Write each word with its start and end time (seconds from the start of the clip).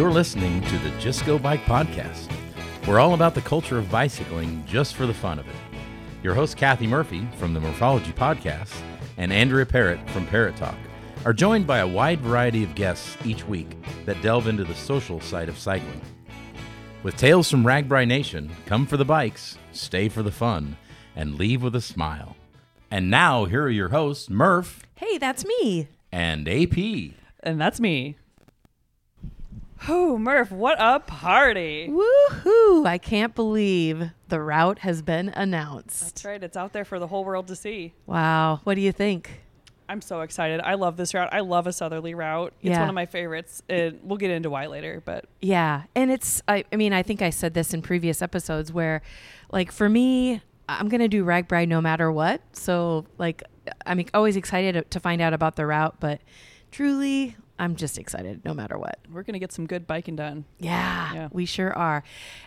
You're 0.00 0.10
listening 0.10 0.62
to 0.62 0.78
the 0.78 0.88
Just 0.98 1.26
Go 1.26 1.38
Bike 1.38 1.62
podcast. 1.64 2.32
We're 2.88 2.98
all 3.00 3.12
about 3.12 3.34
the 3.34 3.42
culture 3.42 3.76
of 3.76 3.90
bicycling 3.90 4.64
just 4.66 4.94
for 4.94 5.06
the 5.06 5.12
fun 5.12 5.38
of 5.38 5.46
it. 5.46 5.54
Your 6.22 6.32
host, 6.32 6.56
Kathy 6.56 6.86
Murphy 6.86 7.28
from 7.36 7.52
the 7.52 7.60
Murphology 7.60 8.12
Podcast 8.12 8.74
and 9.18 9.30
Andrea 9.30 9.66
Parrott 9.66 10.00
from 10.08 10.26
Parrot 10.26 10.56
Talk 10.56 10.78
are 11.26 11.34
joined 11.34 11.66
by 11.66 11.80
a 11.80 11.86
wide 11.86 12.22
variety 12.22 12.64
of 12.64 12.74
guests 12.74 13.14
each 13.26 13.46
week 13.46 13.76
that 14.06 14.22
delve 14.22 14.46
into 14.46 14.64
the 14.64 14.74
social 14.74 15.20
side 15.20 15.50
of 15.50 15.58
cycling. 15.58 16.00
With 17.02 17.18
tales 17.18 17.50
from 17.50 17.62
RAGBRAI 17.66 18.08
Nation, 18.08 18.50
come 18.64 18.86
for 18.86 18.96
the 18.96 19.04
bikes, 19.04 19.58
stay 19.72 20.08
for 20.08 20.22
the 20.22 20.32
fun, 20.32 20.78
and 21.14 21.34
leave 21.34 21.62
with 21.62 21.76
a 21.76 21.82
smile. 21.82 22.36
And 22.90 23.10
now, 23.10 23.44
here 23.44 23.64
are 23.64 23.68
your 23.68 23.90
hosts, 23.90 24.30
Murph 24.30 24.82
Hey, 24.94 25.18
that's 25.18 25.44
me. 25.44 25.88
and 26.10 26.48
AP. 26.48 26.78
And 27.42 27.60
that's 27.60 27.80
me. 27.80 28.16
Oh, 29.88 30.18
Murph, 30.18 30.50
what 30.52 30.76
a 30.78 31.00
party. 31.00 31.88
Woohoo! 31.88 32.86
I 32.86 32.98
can't 32.98 33.34
believe 33.34 34.10
the 34.28 34.40
route 34.40 34.80
has 34.80 35.00
been 35.02 35.30
announced. 35.30 36.00
That's 36.00 36.24
right. 36.24 36.42
It's 36.42 36.56
out 36.56 36.72
there 36.72 36.84
for 36.84 36.98
the 36.98 37.06
whole 37.06 37.24
world 37.24 37.48
to 37.48 37.56
see. 37.56 37.94
Wow. 38.06 38.60
What 38.64 38.74
do 38.74 38.80
you 38.82 38.92
think? 38.92 39.40
I'm 39.88 40.00
so 40.02 40.20
excited. 40.20 40.60
I 40.60 40.74
love 40.74 40.96
this 40.96 41.14
route. 41.14 41.30
I 41.32 41.40
love 41.40 41.66
a 41.66 41.72
southerly 41.72 42.14
route. 42.14 42.52
It's 42.60 42.70
Yeah. 42.70 42.80
one 42.80 42.88
of 42.90 42.94
my 42.94 43.06
favorites. 43.06 43.62
It, 43.68 44.00
we'll 44.04 44.18
get 44.18 44.30
into 44.30 44.50
why 44.50 44.66
later, 44.66 45.02
but 45.04 45.24
Yeah. 45.40 45.84
And 45.96 46.10
it's, 46.12 46.42
I, 46.46 46.64
I 46.72 46.76
mean, 46.76 46.92
I 46.92 47.02
think 47.02 47.22
I 47.22 47.30
said 47.30 47.54
this 47.54 47.74
in 47.74 47.82
previous 47.82 48.22
episodes 48.22 48.72
where, 48.72 49.02
like, 49.50 49.72
for 49.72 49.88
me, 49.88 50.42
I'm 50.68 50.88
going 50.88 51.00
to 51.00 51.08
do 51.08 51.24
RAGBRAI 51.24 51.66
no 51.66 51.80
matter 51.80 52.12
what. 52.12 52.40
So, 52.52 53.06
like, 53.18 53.42
I'm 53.86 54.04
always 54.14 54.36
excited 54.36 54.88
to 54.90 55.00
find 55.00 55.20
out 55.20 55.32
about 55.32 55.56
the 55.56 55.66
route, 55.66 55.96
but 55.98 56.20
truly, 56.70 57.36
I'm 57.58 57.76
just 57.76 57.98
excited 57.98 58.42
no 58.44 58.54
matter 58.54 58.78
what. 58.78 58.98
we're 59.12 59.22
going 59.22 59.34
to 59.34 59.38
get 59.40 59.52
some 59.52 59.66
good 59.66 59.86
biking 59.86 60.16
done. 60.16 60.44
Yeah, 60.58 61.12
Yeah. 61.14 61.28
we 61.32 61.44
sure 61.44 61.76
are. 61.76 62.02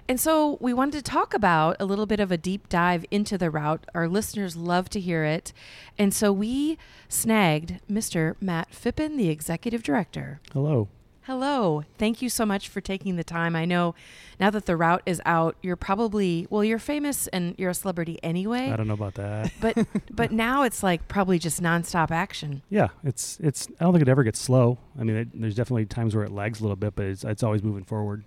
And 0.07 0.19
so 0.19 0.57
we 0.61 0.73
wanted 0.73 0.93
to 0.97 1.01
talk 1.03 1.33
about 1.33 1.75
a 1.79 1.85
little 1.85 2.05
bit 2.05 2.19
of 2.19 2.31
a 2.31 2.37
deep 2.37 2.67
dive 2.69 3.05
into 3.11 3.37
the 3.37 3.51
route. 3.51 3.85
Our 3.93 4.07
listeners 4.07 4.55
love 4.55 4.89
to 4.89 4.99
hear 4.99 5.23
it. 5.23 5.53
And 5.99 6.13
so 6.13 6.31
we 6.31 6.77
snagged 7.09 7.79
Mr. 7.91 8.35
Matt 8.41 8.71
Phippen, 8.71 9.17
the 9.17 9.29
executive 9.29 9.83
director. 9.83 10.39
Hello. 10.51 10.87
Hello. 11.25 11.83
Thank 11.97 12.21
you 12.21 12.27
so 12.27 12.45
much 12.45 12.67
for 12.67 12.81
taking 12.81 13.15
the 13.15 13.23
time. 13.23 13.55
I 13.55 13.63
know 13.63 13.95
now 14.41 14.49
that 14.49 14.65
the 14.65 14.75
route 14.75 15.01
is 15.05 15.21
out, 15.25 15.55
you're 15.61 15.77
probably, 15.77 16.47
well, 16.49 16.65
you're 16.65 16.79
famous 16.79 17.27
and 17.27 17.55
you're 17.57 17.69
a 17.69 17.73
celebrity 17.73 18.19
anyway. 18.21 18.69
I 18.69 18.75
don't 18.75 18.87
know 18.87 18.93
about 18.93 19.13
that. 19.15 19.51
But 19.61 19.87
but 20.11 20.31
now 20.33 20.63
it's 20.63 20.83
like 20.83 21.07
probably 21.07 21.39
just 21.39 21.61
nonstop 21.61 22.11
action. 22.11 22.61
yeah, 22.69 22.89
it's 23.05 23.39
it's. 23.39 23.67
I 23.79 23.85
don't 23.85 23.93
think 23.93 24.01
it 24.01 24.09
ever 24.09 24.23
gets 24.23 24.39
slow. 24.41 24.77
I 24.99 25.03
mean, 25.03 25.15
it, 25.15 25.27
there's 25.33 25.55
definitely 25.55 25.85
times 25.85 26.13
where 26.13 26.25
it 26.25 26.31
lags 26.31 26.59
a 26.59 26.63
little 26.63 26.75
bit, 26.75 26.93
but 26.95 27.05
it's 27.05 27.23
it's 27.23 27.43
always 27.43 27.63
moving 27.63 27.85
forward. 27.85 28.25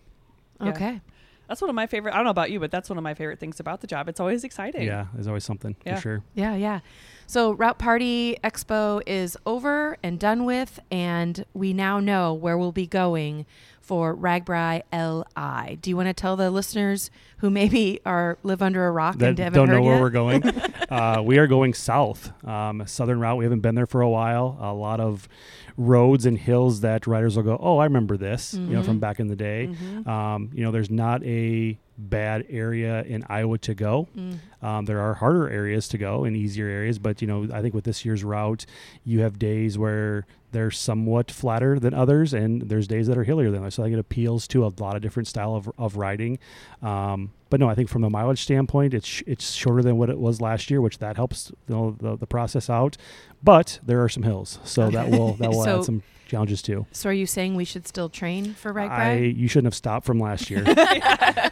Yeah. 0.63 0.71
Okay. 0.71 1.01
That's 1.49 1.61
one 1.61 1.69
of 1.71 1.77
my 1.77 1.87
favorite. 1.87 2.13
I 2.13 2.17
don't 2.17 2.25
know 2.25 2.31
about 2.31 2.51
you, 2.51 2.59
but 2.59 2.71
that's 2.71 2.89
one 2.89 2.97
of 2.99 3.05
my 3.05 3.15
favorite 3.15 3.39
things 3.39 3.61
about 3.61 3.81
the 3.83 3.87
job. 3.87 4.09
It's 4.09 4.19
always 4.21 4.43
exciting. 4.43 4.87
Yeah, 4.87 5.07
there's 5.13 5.29
always 5.29 5.45
something 5.45 5.77
Yeah. 5.85 5.97
for 5.97 6.01
sure. 6.01 6.23
Yeah, 6.35 6.57
yeah. 6.57 6.81
So 7.29 7.53
Route 7.53 7.79
Party 7.79 8.37
Expo 8.45 9.03
is 9.07 9.37
over 9.45 9.97
and 10.03 10.19
done 10.19 10.45
with, 10.45 10.79
and 10.93 11.45
we 11.55 11.73
now 11.73 11.99
know 11.99 12.33
where 12.33 12.57
we'll 12.57 12.71
be 12.73 12.87
going 12.87 13.47
for 13.81 14.17
RAGBRAI 14.17 14.83
LI. 14.93 15.77
Do 15.77 15.91
you 15.91 15.97
want 15.97 16.09
to 16.09 16.13
tell 16.15 16.37
the 16.37 16.51
listeners 16.51 17.11
who 17.39 17.51
maybe 17.51 18.01
are 18.07 18.39
live 18.43 18.63
under 18.63 18.87
a 18.87 18.91
rock 18.93 19.17
That 19.19 19.31
and 19.31 19.39
haven't 19.39 19.59
don't 19.59 19.69
know 19.69 19.83
where 19.83 19.95
yet? 19.95 20.01
we're 20.03 20.11
going. 20.11 20.43
uh, 20.91 21.23
we 21.25 21.39
are 21.39 21.47
going 21.49 21.75
south, 21.75 22.33
um, 22.47 22.85
southern 22.87 23.21
route. 23.21 23.37
We 23.39 23.45
haven't 23.45 23.61
been 23.61 23.75
there 23.75 23.87
for 23.87 24.01
a 24.01 24.09
while. 24.09 24.57
A 24.61 24.73
lot 24.73 25.01
of 25.01 25.29
roads 25.77 26.27
and 26.27 26.39
hills 26.39 26.81
that 26.81 27.07
riders 27.07 27.37
will 27.37 27.43
go, 27.45 27.59
oh, 27.61 27.79
I 27.79 27.85
remember 27.85 28.17
this, 28.17 28.55
you 28.55 28.61
know, 28.61 28.83
from 28.83 28.97
Mhm. 28.97 29.01
back 29.01 29.21
in 29.21 29.27
the 29.29 29.37
day. 29.37 29.69
Mhm. 29.73 30.07
Um, 30.07 30.51
you 30.55 30.65
know, 30.65 30.71
there's 30.71 30.91
not 30.91 31.23
a 31.25 31.79
bad 31.99 32.47
area 32.49 33.03
in 33.03 33.25
Iowa 33.29 33.59
to 33.59 33.75
go. 33.75 34.09
Mm. 34.17 34.39
Um, 34.63 34.85
there 34.85 35.01
are 35.01 35.15
harder 35.15 35.49
areas 35.49 35.89
to 35.89 35.99
go 35.99 36.25
and 36.25 36.37
easier 36.37 36.67
areas, 36.67 36.99
but 36.99 37.21
you 37.23 37.29
know, 37.29 37.49
I 37.53 37.63
think 37.63 37.75
with 37.75 37.85
this 37.85 38.05
year's 38.05 38.25
route, 38.25 38.67
you 39.05 39.21
have 39.21 39.39
days 39.39 39.79
where 39.79 40.27
they're 40.53 40.71
somewhat 40.71 41.31
flatter 41.31 41.79
than 41.79 41.93
others, 41.93 42.33
and 42.33 42.63
there's 42.63 42.87
days 42.87 43.07
that 43.09 43.19
are 43.19 43.25
hillier 43.25 43.51
than 43.51 43.61
others. 43.61 43.75
So 43.75 43.83
I 43.83 43.87
think 43.87 43.95
it 43.95 44.01
appeals 44.01 44.47
to 44.49 44.65
a 44.67 44.73
lot 44.79 44.97
of 44.97 45.03
different 45.03 45.29
style 45.29 45.55
of, 45.55 45.71
of 45.79 45.97
riding. 45.97 46.39
Um, 46.83 47.33
but 47.51 47.61
no, 47.61 47.69
I 47.69 47.75
think 47.75 47.89
from 47.89 48.03
the 48.03 48.11
mileage 48.11 48.43
standpoint, 48.43 48.95
it's 48.95 49.07
sh- 49.07 49.23
it's 49.27 49.53
shorter 49.53 49.83
than 49.83 49.97
what 49.99 50.11
it 50.11 50.19
was 50.19 50.41
last 50.41 50.71
year, 50.71 50.81
which 50.81 50.99
that 50.99 51.17
helps 51.17 51.53
you 51.69 51.75
know, 51.75 51.97
the 52.01 52.17
the 52.17 52.27
process 52.27 52.69
out. 52.71 52.97
But 53.43 53.81
there 53.85 54.03
are 54.03 54.09
some 54.09 54.23
hills, 54.23 54.59
so 54.65 54.91
that 54.91 55.11
will 55.11 55.35
that 55.35 55.51
will 55.51 55.65
So- 55.65 55.79
add 55.79 55.85
some 55.85 56.03
challenges 56.27 56.61
too. 56.63 56.87
So 56.93 57.09
are 57.11 57.13
you 57.13 57.27
saying 57.27 57.55
we 57.55 57.65
should 57.65 57.87
still 57.87 58.09
train 58.09 58.55
for 58.55 58.79
I 58.79 58.87
RAGBRAI? 58.89 59.37
you 59.37 59.49
shouldn't 59.49 59.67
have 59.67 59.75
stopped 59.75 60.05
from 60.07 60.19
last 60.19 60.51
year. 60.51 60.65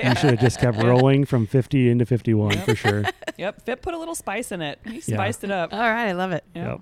You 0.04 0.14
should 0.16 0.30
have 0.32 0.40
just 0.40 0.60
kept 0.60 0.76
rolling 0.82 1.24
from 1.24 1.46
50 1.46 1.88
into 1.88 2.04
51 2.04 2.58
for 2.62 2.74
sure. 2.74 3.04
Yep. 3.38 3.62
Fit 3.64 3.82
put 3.82 3.94
a 3.94 3.98
little 3.98 4.14
spice 4.14 4.52
in 4.52 4.62
it. 4.62 4.78
He 4.84 4.94
Yeah. 4.94 5.00
spiced 5.16 5.42
it 5.44 5.50
up. 5.50 5.72
All 5.72 5.78
right, 5.80 6.08
I 6.08 6.12
love 6.12 6.30
it. 6.32 6.44
Yeah. 6.54 6.72
Yep. 6.72 6.80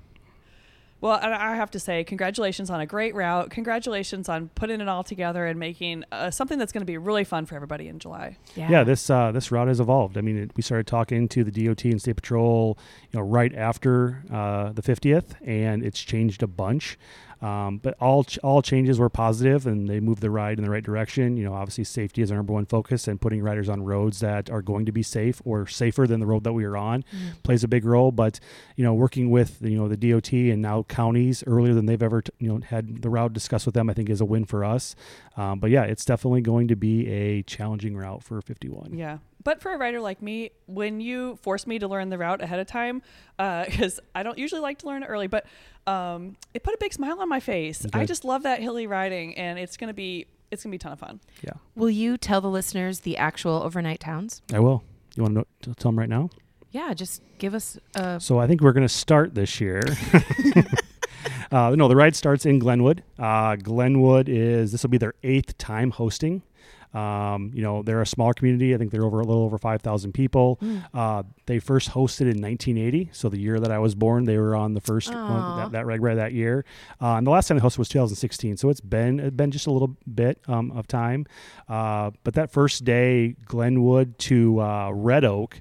Well, 1.00 1.18
and 1.20 1.34
I 1.34 1.56
have 1.56 1.70
to 1.72 1.80
say, 1.80 2.04
congratulations 2.04 2.70
on 2.70 2.80
a 2.80 2.86
great 2.86 3.14
route. 3.16 3.50
Congratulations 3.50 4.28
on 4.28 4.50
putting 4.54 4.80
it 4.80 4.86
all 4.86 5.02
together 5.02 5.46
and 5.46 5.58
making 5.58 6.04
uh, 6.12 6.30
something 6.30 6.58
that's 6.60 6.70
going 6.72 6.82
to 6.82 6.86
be 6.86 6.96
really 6.96 7.24
fun 7.24 7.44
for 7.46 7.56
everybody 7.56 7.88
in 7.88 7.98
July. 7.98 8.36
Yeah. 8.54 8.70
yeah, 8.70 8.84
this 8.84 9.10
uh, 9.10 9.32
this 9.32 9.50
route 9.50 9.66
has 9.66 9.80
evolved. 9.80 10.16
I 10.16 10.20
mean, 10.20 10.36
it, 10.36 10.52
we 10.56 10.62
started 10.62 10.86
talking 10.86 11.26
to 11.28 11.42
the 11.42 11.50
DOT 11.50 11.84
and 11.86 12.00
State 12.00 12.14
Patrol, 12.16 12.78
you 13.10 13.18
know, 13.18 13.24
right 13.26 13.52
after 13.52 14.22
uh, 14.32 14.70
the 14.72 14.82
50th, 14.82 15.34
and 15.44 15.82
it's 15.82 16.00
changed 16.00 16.42
a 16.42 16.46
bunch. 16.46 16.96
Um, 17.42 17.78
but 17.78 17.96
all 18.00 18.22
ch- 18.22 18.38
all 18.38 18.62
changes 18.62 18.98
were 19.00 19.08
positive, 19.08 19.66
and 19.66 19.88
they 19.88 19.98
moved 19.98 20.22
the 20.22 20.30
ride 20.30 20.58
in 20.58 20.64
the 20.64 20.70
right 20.70 20.82
direction. 20.84 21.36
You 21.36 21.44
know, 21.44 21.54
obviously 21.54 21.82
safety 21.84 22.22
is 22.22 22.30
our 22.30 22.36
number 22.36 22.52
one 22.52 22.66
focus, 22.66 23.08
and 23.08 23.20
putting 23.20 23.42
riders 23.42 23.68
on 23.68 23.82
roads 23.82 24.20
that 24.20 24.48
are 24.48 24.62
going 24.62 24.86
to 24.86 24.92
be 24.92 25.02
safe 25.02 25.42
or 25.44 25.66
safer 25.66 26.06
than 26.06 26.20
the 26.20 26.26
road 26.26 26.44
that 26.44 26.52
we 26.52 26.64
are 26.64 26.76
on 26.76 27.02
Mm. 27.02 27.42
plays 27.42 27.64
a 27.64 27.68
big 27.68 27.84
role. 27.84 28.12
But 28.12 28.38
you 28.76 28.84
know, 28.84 28.94
working 28.94 29.30
with 29.30 29.58
you 29.60 29.76
know 29.76 29.88
the 29.88 29.96
DOT 29.96 30.32
and 30.50 30.62
now 30.62 30.84
counties 30.84 31.42
earlier 31.46 31.74
than 31.74 31.86
they've 31.86 32.02
ever 32.02 32.22
t- 32.22 32.30
you 32.38 32.48
know 32.48 32.60
had 32.64 33.02
the 33.02 33.10
route 33.10 33.32
discussed 33.32 33.66
with 33.66 33.74
them, 33.74 33.90
I 33.90 33.94
think 33.94 34.08
is 34.08 34.20
a 34.20 34.24
win 34.24 34.44
for 34.44 34.64
us. 34.64 34.94
Um, 35.36 35.58
but 35.58 35.70
yeah, 35.70 35.82
it's 35.82 36.04
definitely 36.04 36.42
going 36.42 36.68
to 36.68 36.76
be 36.76 37.08
a 37.08 37.42
challenging 37.42 37.96
route 37.96 38.22
for 38.22 38.40
51. 38.40 38.94
Yeah. 38.94 39.18
But 39.42 39.60
for 39.60 39.72
a 39.72 39.78
writer 39.78 40.00
like 40.00 40.22
me, 40.22 40.50
when 40.66 41.00
you 41.00 41.36
force 41.36 41.66
me 41.66 41.78
to 41.78 41.88
learn 41.88 42.08
the 42.10 42.18
route 42.18 42.42
ahead 42.42 42.58
of 42.60 42.66
time, 42.66 43.02
because 43.38 44.00
I 44.14 44.22
don't 44.22 44.38
usually 44.38 44.60
like 44.60 44.78
to 44.78 44.86
learn 44.86 45.02
it 45.02 45.06
early, 45.06 45.26
but 45.26 45.46
um, 45.86 46.36
it 46.54 46.62
put 46.62 46.74
a 46.74 46.78
big 46.78 46.92
smile 46.92 47.20
on 47.20 47.28
my 47.28 47.40
face. 47.40 47.86
I 47.92 48.04
just 48.04 48.24
love 48.24 48.44
that 48.44 48.60
hilly 48.60 48.86
riding, 48.86 49.36
and 49.36 49.58
it's 49.58 49.76
gonna 49.76 49.94
be 49.94 50.26
it's 50.50 50.62
gonna 50.62 50.70
be 50.70 50.76
a 50.76 50.80
ton 50.80 50.92
of 50.92 51.00
fun. 51.00 51.20
Yeah, 51.42 51.54
Will 51.74 51.90
you 51.90 52.16
tell 52.16 52.40
the 52.40 52.50
listeners 52.50 53.00
the 53.00 53.16
actual 53.16 53.62
overnight 53.62 54.00
towns? 54.00 54.42
I 54.52 54.60
will. 54.60 54.84
You 55.16 55.24
want 55.24 55.34
to 55.34 55.38
know, 55.40 55.74
tell 55.74 55.90
them 55.90 55.98
right 55.98 56.08
now? 56.08 56.30
Yeah, 56.70 56.94
just 56.94 57.22
give 57.38 57.54
us 57.54 57.78
a. 57.94 58.18
So 58.18 58.38
I 58.38 58.46
think 58.46 58.62
we're 58.62 58.72
going 58.72 58.86
to 58.86 58.92
start 58.92 59.34
this 59.34 59.60
year. 59.60 59.82
uh, 61.52 61.74
no, 61.76 61.86
the 61.86 61.96
ride 61.96 62.16
starts 62.16 62.46
in 62.46 62.58
Glenwood. 62.58 63.02
Uh, 63.18 63.56
Glenwood 63.56 64.28
is 64.28 64.72
this 64.72 64.82
will 64.82 64.90
be 64.90 64.98
their 64.98 65.14
eighth 65.22 65.58
time 65.58 65.90
hosting. 65.90 66.42
Um, 66.94 67.50
you 67.54 67.62
know, 67.62 67.82
they're 67.82 68.00
a 68.00 68.06
smaller 68.06 68.34
community. 68.34 68.74
I 68.74 68.78
think 68.78 68.90
they're 68.90 69.04
over 69.04 69.20
a 69.20 69.24
little 69.24 69.42
over 69.42 69.58
five 69.58 69.82
thousand 69.82 70.12
people. 70.12 70.58
Mm. 70.62 70.84
Uh, 70.92 71.22
they 71.46 71.58
first 71.58 71.90
hosted 71.90 72.22
in 72.22 72.40
1980, 72.40 73.10
so 73.12 73.28
the 73.28 73.38
year 73.38 73.58
that 73.60 73.70
I 73.70 73.78
was 73.78 73.94
born, 73.94 74.24
they 74.24 74.38
were 74.38 74.54
on 74.54 74.74
the 74.74 74.80
first 74.80 75.12
one, 75.12 75.58
that, 75.58 75.72
that 75.72 75.86
reg 75.86 76.02
that 76.02 76.32
year. 76.32 76.64
Uh, 77.00 77.14
and 77.16 77.26
the 77.26 77.30
last 77.30 77.48
time 77.48 77.58
they 77.58 77.64
hosted 77.64 77.78
was 77.78 77.88
2016, 77.88 78.56
so 78.56 78.68
it's 78.68 78.80
been 78.80 79.20
it's 79.20 79.36
been 79.36 79.50
just 79.50 79.66
a 79.66 79.70
little 79.70 79.96
bit 80.12 80.40
um, 80.48 80.70
of 80.72 80.86
time. 80.86 81.26
Uh, 81.68 82.10
but 82.24 82.34
that 82.34 82.50
first 82.50 82.84
day, 82.84 83.36
Glenwood 83.44 84.18
to 84.18 84.60
uh, 84.60 84.90
Red 84.92 85.24
Oak 85.24 85.60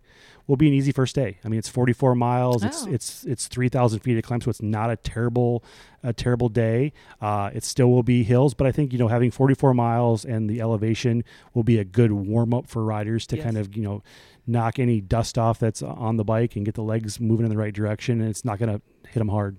will 0.51 0.57
be 0.57 0.67
an 0.67 0.73
easy 0.73 0.91
first 0.91 1.15
day. 1.15 1.37
I 1.45 1.47
mean, 1.47 1.57
it's 1.59 1.69
44 1.69 2.13
miles. 2.13 2.61
It's 2.61 2.83
Oh. 2.85 2.91
it's 2.91 3.23
it's 3.23 3.47
3,000 3.47 3.99
feet 4.01 4.17
of 4.17 4.23
climb, 4.25 4.41
so 4.41 4.49
it's 4.49 4.61
not 4.61 4.91
a 4.91 4.97
terrible 4.97 5.63
a 6.03 6.11
terrible 6.11 6.49
day. 6.49 6.91
Uh, 7.21 7.51
it 7.53 7.63
still 7.63 7.89
will 7.89 8.03
be 8.03 8.23
hills, 8.23 8.53
but 8.53 8.67
I 8.67 8.71
think 8.73 8.91
you 8.91 8.99
know 8.99 9.07
having 9.07 9.31
44 9.31 9.73
miles 9.73 10.25
and 10.25 10.49
the 10.49 10.59
elevation 10.59 11.23
will 11.53 11.63
be 11.63 11.77
a 11.79 11.85
good 11.85 12.11
warm 12.11 12.53
up 12.53 12.67
for 12.67 12.83
riders 12.83 13.25
to 13.27 13.37
Yes. 13.37 13.45
kind 13.45 13.57
of 13.57 13.77
you 13.77 13.81
know 13.83 14.03
knock 14.45 14.77
any 14.77 14.99
dust 14.99 15.37
off 15.37 15.57
that's 15.57 15.81
on 15.81 16.17
the 16.17 16.25
bike 16.25 16.57
and 16.57 16.65
get 16.65 16.75
the 16.75 16.83
legs 16.83 17.19
moving 17.21 17.45
in 17.45 17.49
the 17.49 17.57
right 17.57 17.73
direction. 17.73 18.19
And 18.19 18.29
it's 18.29 18.43
not 18.43 18.59
going 18.59 18.73
to 18.73 18.81
hit 19.07 19.19
them 19.19 19.29
hard. 19.29 19.55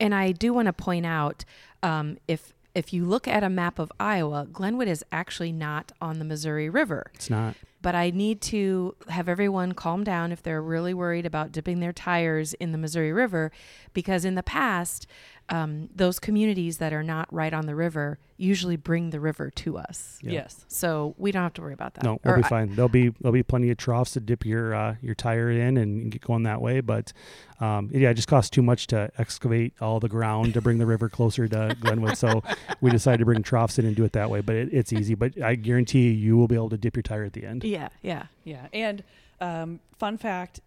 And 0.00 0.14
I 0.14 0.32
do 0.32 0.54
want 0.54 0.66
to 0.66 0.72
point 0.72 1.04
out 1.04 1.44
um, 1.82 2.16
if 2.26 2.54
if 2.74 2.92
you 2.92 3.04
look 3.04 3.28
at 3.28 3.44
a 3.44 3.48
map 3.50 3.78
of 3.78 3.92
Iowa, 4.00 4.46
Glenwood 4.52 4.88
is 4.88 5.04
actually 5.12 5.52
not 5.52 5.92
on 6.00 6.18
the 6.18 6.24
Missouri 6.24 6.68
River. 6.68 7.10
It's 7.14 7.30
not. 7.30 7.54
but 7.82 7.94
I 7.94 8.10
need 8.10 8.40
to 8.42 8.96
have 9.10 9.28
everyone 9.28 9.72
calm 9.72 10.04
down 10.04 10.32
if 10.32 10.42
they're 10.42 10.62
really 10.62 10.94
worried 10.94 11.26
about 11.26 11.52
dipping 11.52 11.80
their 11.80 11.92
tires 11.92 12.54
in 12.54 12.72
the 12.72 12.78
Missouri 12.78 13.12
River, 13.12 13.52
because 13.92 14.24
in 14.24 14.34
the 14.36 14.42
past, 14.42 15.06
um, 15.50 15.88
those 15.94 16.18
communities 16.18 16.78
that 16.78 16.92
are 16.92 17.02
not 17.02 17.32
right 17.32 17.52
on 17.52 17.66
the 17.66 17.74
river 17.74 18.18
usually 18.36 18.76
bring 18.76 19.10
the 19.10 19.20
river 19.20 19.50
to 19.50 19.76
us. 19.78 20.18
Yeah. 20.22 20.32
Yes. 20.32 20.64
So 20.68 21.14
we 21.18 21.30
don't 21.30 21.42
have 21.42 21.52
to 21.54 21.60
worry 21.62 21.74
about 21.74 21.94
that. 21.94 22.02
No, 22.04 22.18
we'll 22.24 22.34
Or 22.34 22.36
be 22.38 22.44
I- 22.44 22.48
fine. 22.48 22.74
There'll 22.74 22.88
be 22.88 23.10
there'll 23.20 23.32
be 23.32 23.42
plenty 23.42 23.70
of 23.70 23.76
troughs 23.76 24.12
to 24.12 24.20
dip 24.20 24.44
your 24.46 24.74
uh, 24.74 24.96
your 25.02 25.14
tire 25.14 25.50
in 25.50 25.76
and 25.76 26.10
get 26.10 26.22
going 26.22 26.42
that 26.44 26.60
way. 26.60 26.80
But 26.80 27.12
um, 27.60 27.90
yeah, 27.92 28.10
it 28.10 28.14
just 28.14 28.26
costs 28.28 28.50
too 28.50 28.62
much 28.62 28.86
to 28.88 29.10
excavate 29.18 29.74
all 29.80 30.00
the 30.00 30.08
ground 30.08 30.54
to 30.54 30.60
bring 30.62 30.78
the 30.78 30.86
river 30.86 31.08
closer 31.08 31.46
to 31.46 31.76
Glenwood. 31.80 32.16
So 32.16 32.42
we 32.80 32.90
decided 32.90 33.18
to 33.18 33.24
bring 33.24 33.42
troughs 33.42 33.78
in 33.78 33.84
and 33.86 33.94
do 33.94 34.04
it 34.04 34.12
that 34.12 34.30
way. 34.30 34.40
But 34.40 34.56
it, 34.56 34.72
it's 34.72 34.92
easy. 34.92 35.14
But 35.14 35.40
I 35.40 35.54
guarantee 35.54 36.04
you, 36.06 36.10
you 36.12 36.36
will 36.36 36.48
be 36.48 36.54
able 36.56 36.70
to 36.70 36.78
dip 36.78 36.96
your 36.96 37.02
tire 37.02 37.24
at 37.24 37.34
the 37.34 37.44
end. 37.44 37.64
Yeah, 37.64 37.88
yeah. 38.02 38.24
Yeah. 38.44 38.66
And 38.72 39.04
um, 39.40 39.80
fun 39.98 40.16
fact 40.16 40.60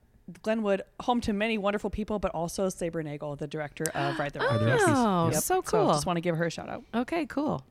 Glenwood, 0.44 0.82
home 1.02 1.22
to 1.22 1.34
many 1.34 1.58
wonderful 1.58 1.90
people, 1.90 2.20
but 2.20 2.32
also 2.32 2.70
Saber 2.70 3.02
Nagel, 3.04 3.36
the 3.36 3.48
director 3.48 3.86
of 3.96 4.20
Ride 4.20 4.34
the 4.34 4.40
Rockies. 4.40 4.82
Oh, 4.88 5.30
Yep. 5.32 5.42
so 5.42 5.62
cool. 5.62 5.88
just 5.90 6.06
want 6.06 6.18
to 6.18 6.22
give 6.22 6.36
her 6.38 6.46
a 6.46 6.50
shout 6.52 6.70
out. 6.70 6.84
okay, 6.94 7.26
cool. 7.26 7.64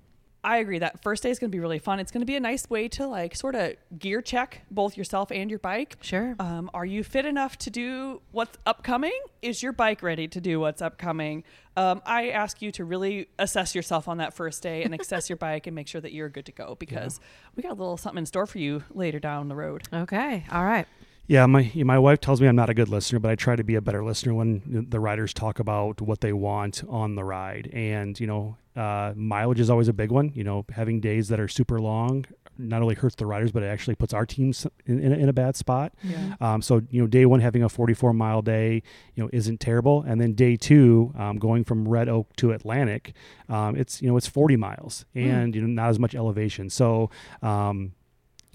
I 0.44 0.58
agree 0.58 0.78
that 0.78 1.02
first 1.02 1.24
day 1.24 1.30
is 1.30 1.40
going 1.40 1.50
to 1.50 1.54
be 1.56 1.58
really 1.58 1.80
fun. 1.80 1.98
It's 1.98 2.12
going 2.12 2.20
to 2.20 2.26
be 2.26 2.36
a 2.36 2.40
nice 2.40 2.70
way 2.70 2.86
to 2.90 3.08
like 3.08 3.34
sort 3.34 3.56
of 3.56 3.74
gear 3.98 4.22
check 4.22 4.62
both 4.70 4.96
yourself 4.96 5.32
and 5.32 5.50
your 5.50 5.58
bike. 5.58 5.96
Sure. 6.02 6.36
Um, 6.38 6.70
are 6.72 6.86
you 6.86 7.02
fit 7.02 7.26
enough 7.26 7.58
to 7.58 7.70
do 7.70 8.22
what's 8.30 8.56
upcoming? 8.64 9.18
Is 9.42 9.60
your 9.60 9.72
bike 9.72 10.04
ready 10.04 10.28
to 10.28 10.40
do 10.40 10.60
what's 10.60 10.80
upcoming? 10.80 11.42
Um, 11.76 12.00
I 12.06 12.28
ask 12.28 12.62
you 12.62 12.70
to 12.72 12.84
really 12.84 13.28
assess 13.40 13.74
yourself 13.74 14.06
on 14.06 14.18
that 14.18 14.34
first 14.34 14.62
day 14.62 14.84
and 14.84 14.94
assess 15.00 15.28
your 15.28 15.36
bike 15.36 15.66
and 15.66 15.74
make 15.74 15.88
sure 15.88 16.00
that 16.00 16.12
you're 16.12 16.28
good 16.28 16.46
to 16.46 16.52
go 16.52 16.76
because 16.78 17.18
we 17.56 17.64
got 17.64 17.72
a 17.72 17.74
little 17.74 17.96
something 17.96 18.18
in 18.18 18.26
store 18.26 18.46
for 18.46 18.58
you 18.58 18.84
later 18.94 19.18
down 19.18 19.48
the 19.48 19.56
road. 19.56 19.82
okay. 19.92 20.44
All 20.52 20.64
right. 20.64 20.86
Yeah, 21.28 21.46
my 21.46 21.70
my 21.74 21.98
wife 21.98 22.20
tells 22.20 22.40
me 22.40 22.46
I'm 22.46 22.56
not 22.56 22.70
a 22.70 22.74
good 22.74 22.88
listener, 22.88 23.18
but 23.18 23.30
I 23.30 23.34
try 23.34 23.56
to 23.56 23.64
be 23.64 23.74
a 23.74 23.80
better 23.80 24.04
listener 24.04 24.34
when 24.34 24.86
the 24.88 25.00
riders 25.00 25.34
talk 25.34 25.58
about 25.58 26.00
what 26.00 26.20
they 26.20 26.32
want 26.32 26.84
on 26.88 27.14
the 27.16 27.24
ride. 27.24 27.68
And 27.72 28.18
you 28.18 28.26
know, 28.26 28.56
uh, 28.76 29.12
mileage 29.16 29.60
is 29.60 29.70
always 29.70 29.88
a 29.88 29.92
big 29.92 30.10
one. 30.10 30.30
You 30.34 30.44
know, 30.44 30.64
having 30.70 31.00
days 31.00 31.28
that 31.28 31.40
are 31.40 31.48
super 31.48 31.80
long 31.80 32.26
not 32.58 32.82
only 32.82 32.94
hurts 32.94 33.14
the 33.16 33.26
riders, 33.26 33.52
but 33.52 33.62
it 33.62 33.66
actually 33.66 33.94
puts 33.94 34.14
our 34.14 34.24
teams 34.24 34.66
in, 34.86 34.98
in, 34.98 35.12
a, 35.12 35.16
in 35.16 35.28
a 35.28 35.32
bad 35.32 35.56
spot. 35.56 35.92
Yeah. 36.02 36.36
Um, 36.40 36.62
so 36.62 36.82
you 36.90 37.00
know, 37.00 37.06
day 37.06 37.26
one 37.26 37.40
having 37.40 37.62
a 37.62 37.68
44 37.68 38.12
mile 38.12 38.42
day, 38.42 38.82
you 39.14 39.22
know, 39.22 39.30
isn't 39.32 39.60
terrible, 39.60 40.02
and 40.02 40.20
then 40.20 40.32
day 40.32 40.56
two, 40.56 41.12
um, 41.16 41.38
going 41.38 41.64
from 41.64 41.88
Red 41.88 42.08
Oak 42.08 42.34
to 42.36 42.52
Atlantic, 42.52 43.14
um, 43.48 43.76
it's 43.76 44.00
you 44.00 44.08
know 44.08 44.16
it's 44.16 44.26
40 44.26 44.56
miles, 44.56 45.04
and 45.14 45.54
you 45.54 45.60
know 45.60 45.66
not 45.66 45.90
as 45.90 45.98
much 45.98 46.14
elevation. 46.14 46.70
So. 46.70 47.10
Um, 47.42 47.92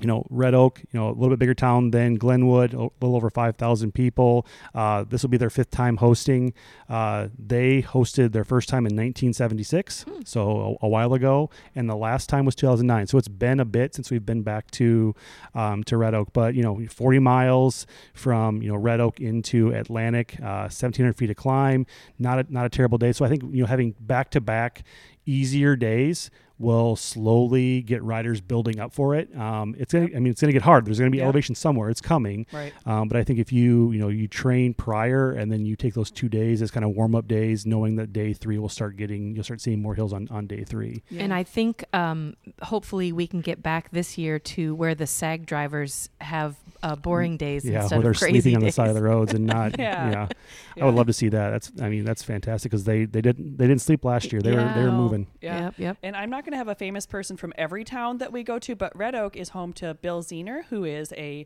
you 0.01 0.07
know, 0.07 0.25
Red 0.29 0.53
Oak, 0.53 0.81
you 0.91 0.99
know, 0.99 1.09
a 1.09 1.13
little 1.13 1.29
bit 1.29 1.39
bigger 1.39 1.53
town 1.53 1.91
than 1.91 2.15
Glenwood, 2.15 2.73
a 2.73 2.89
little 2.99 3.15
over 3.15 3.29
5,000 3.29 3.93
people. 3.93 4.45
Uh, 4.73 5.03
this 5.03 5.21
will 5.21 5.29
be 5.29 5.37
their 5.37 5.49
fifth 5.49 5.71
time 5.71 5.97
hosting. 5.97 6.53
Uh, 6.89 7.27
they 7.37 7.81
hosted 7.81 8.31
their 8.31 8.43
first 8.43 8.69
time 8.69 8.85
in 8.85 8.95
1976, 8.95 10.05
so 10.25 10.77
a, 10.81 10.85
a 10.85 10.89
while 10.89 11.13
ago, 11.13 11.49
and 11.75 11.89
the 11.89 11.95
last 11.95 12.29
time 12.29 12.45
was 12.45 12.55
2009. 12.55 13.07
So 13.07 13.17
it's 13.17 13.27
been 13.27 13.59
a 13.59 13.65
bit 13.65 13.95
since 13.95 14.11
we've 14.11 14.25
been 14.25 14.43
back 14.43 14.69
to 14.71 15.15
um, 15.55 15.83
to 15.85 15.97
Red 15.97 16.13
Oak. 16.13 16.29
But 16.33 16.55
you 16.55 16.63
know, 16.63 16.85
40 16.87 17.19
miles 17.19 17.85
from 18.13 18.61
you 18.61 18.69
know 18.69 18.77
Red 18.77 18.99
Oak 18.99 19.19
into 19.19 19.73
Atlantic, 19.73 20.35
uh, 20.39 20.67
1,700 20.71 21.13
feet 21.13 21.29
of 21.29 21.35
climb. 21.35 21.85
Not 22.19 22.39
a, 22.39 22.45
not 22.53 22.65
a 22.65 22.69
terrible 22.69 22.97
day. 22.97 23.11
So 23.11 23.25
I 23.25 23.29
think 23.29 23.43
you 23.43 23.61
know 23.61 23.67
having 23.67 23.95
back 23.99 24.31
to 24.31 24.41
back 24.41 24.83
easier 25.25 25.75
days 25.75 26.31
will 26.61 26.95
slowly 26.95 27.81
get 27.81 28.01
riders 28.03 28.39
building 28.41 28.79
up 28.79 28.93
for 28.93 29.15
it. 29.15 29.35
Um, 29.37 29.75
it's 29.77 29.93
gonna, 29.93 30.05
I 30.15 30.19
mean, 30.19 30.27
it's 30.27 30.41
gonna 30.41 30.53
get 30.53 30.61
hard. 30.61 30.85
There's 30.85 30.99
gonna 30.99 31.11
be 31.11 31.17
Yeah. 31.17 31.23
elevation 31.25 31.55
somewhere. 31.55 31.89
It's 31.89 32.01
coming. 32.01 32.45
Right. 32.53 32.73
Um, 32.85 33.07
but 33.07 33.17
I 33.17 33.23
think 33.23 33.39
if 33.39 33.51
you, 33.51 33.91
you 33.91 33.99
know, 33.99 34.07
you 34.09 34.27
train 34.27 34.73
prior 34.73 35.31
and 35.31 35.51
then 35.51 35.65
you 35.65 35.75
take 35.75 35.93
those 35.93 36.11
two 36.11 36.29
days 36.29 36.61
as 36.61 36.71
kind 36.71 36.85
of 36.85 36.91
warm 36.91 37.15
up 37.15 37.27
days, 37.27 37.65
knowing 37.65 37.95
that 37.97 38.13
day 38.13 38.33
three 38.33 38.57
will 38.57 38.69
start 38.69 38.95
getting, 38.97 39.35
you'll 39.35 39.43
start 39.43 39.61
seeing 39.61 39.81
more 39.81 39.95
hills 39.95 40.13
on, 40.13 40.27
on 40.29 40.47
day 40.47 40.63
three. 40.63 41.03
Yeah. 41.09 41.23
And 41.23 41.33
I 41.33 41.43
think 41.43 41.83
um, 41.93 42.35
hopefully 42.61 43.11
we 43.11 43.27
can 43.27 43.41
get 43.41 43.61
back 43.63 43.91
this 43.91 44.17
year 44.17 44.39
to 44.39 44.75
where 44.75 44.95
the 44.95 45.07
SAG 45.07 45.45
drivers 45.45 46.09
have 46.21 46.55
uh, 46.83 46.95
boring 46.95 47.37
days 47.37 47.63
Yeah, 47.63 47.81
instead 47.81 47.97
where 47.97 48.03
they're 48.03 48.11
of 48.11 48.17
crazy 48.17 48.41
sleeping 48.41 48.55
on 48.57 48.63
the 48.63 48.71
side 48.71 48.89
of 48.89 48.95
the 48.95 49.03
roads 49.03 49.33
and 49.33 49.45
not. 49.47 49.77
Yeah. 49.77 50.09
yeah. 50.09 50.27
Yeah. 50.75 50.83
I 50.83 50.85
would 50.85 50.95
love 50.95 51.07
to 51.07 51.13
see 51.13 51.29
that. 51.29 51.49
That's, 51.51 51.71
I 51.81 51.89
mean, 51.89 52.05
that's 52.05 52.23
fantastic 52.23 52.71
because 52.71 52.85
they, 52.85 53.05
they 53.05 53.21
didn't, 53.21 53.57
they 53.57 53.67
didn't 53.67 53.81
sleep 53.81 54.03
last 54.05 54.31
year. 54.31 54.41
They 54.41 54.51
were, 54.51 54.71
they 54.75 54.83
were 54.83 54.91
moving. 54.91 55.27
Yeah. 55.41 55.65
Yep, 55.65 55.73
yep. 55.77 55.97
And 56.03 56.15
I'm 56.15 56.29
not 56.29 56.43
going 56.43 56.50
to 56.51 56.57
have 56.57 56.67
a 56.67 56.75
famous 56.75 57.05
person 57.05 57.37
from 57.37 57.53
every 57.57 57.83
town 57.83 58.17
that 58.19 58.31
we 58.31 58.43
go 58.43 58.59
to, 58.59 58.75
but 58.75 58.95
Red 58.95 59.15
Oak 59.15 59.35
is 59.35 59.49
home 59.49 59.73
to 59.73 59.93
Bill 59.95 60.21
Zener, 60.23 60.65
who 60.65 60.83
is 60.85 61.13
a 61.17 61.45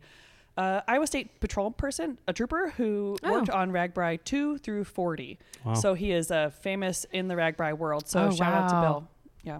uh, 0.57 0.81
Iowa 0.87 1.05
State 1.07 1.39
Patrol 1.41 1.71
person, 1.71 2.17
a 2.27 2.33
trooper 2.33 2.69
who 2.77 3.17
Oh. 3.23 3.31
worked 3.31 3.49
on 3.49 3.71
RAGBRAI 3.71 4.23
2 4.23 4.57
through 4.59 4.85
40. 4.85 5.37
Wow. 5.65 5.73
So 5.73 5.93
he 5.95 6.11
is 6.11 6.31
uh, 6.31 6.49
famous 6.49 7.05
in 7.11 7.27
the 7.27 7.35
RAGBRAI 7.35 7.77
world. 7.77 8.07
So 8.07 8.27
Oh, 8.27 8.31
shout 8.31 8.53
out 8.53 8.69
to. 8.69 8.81
Bill. 8.81 9.07
Yeah. 9.43 9.59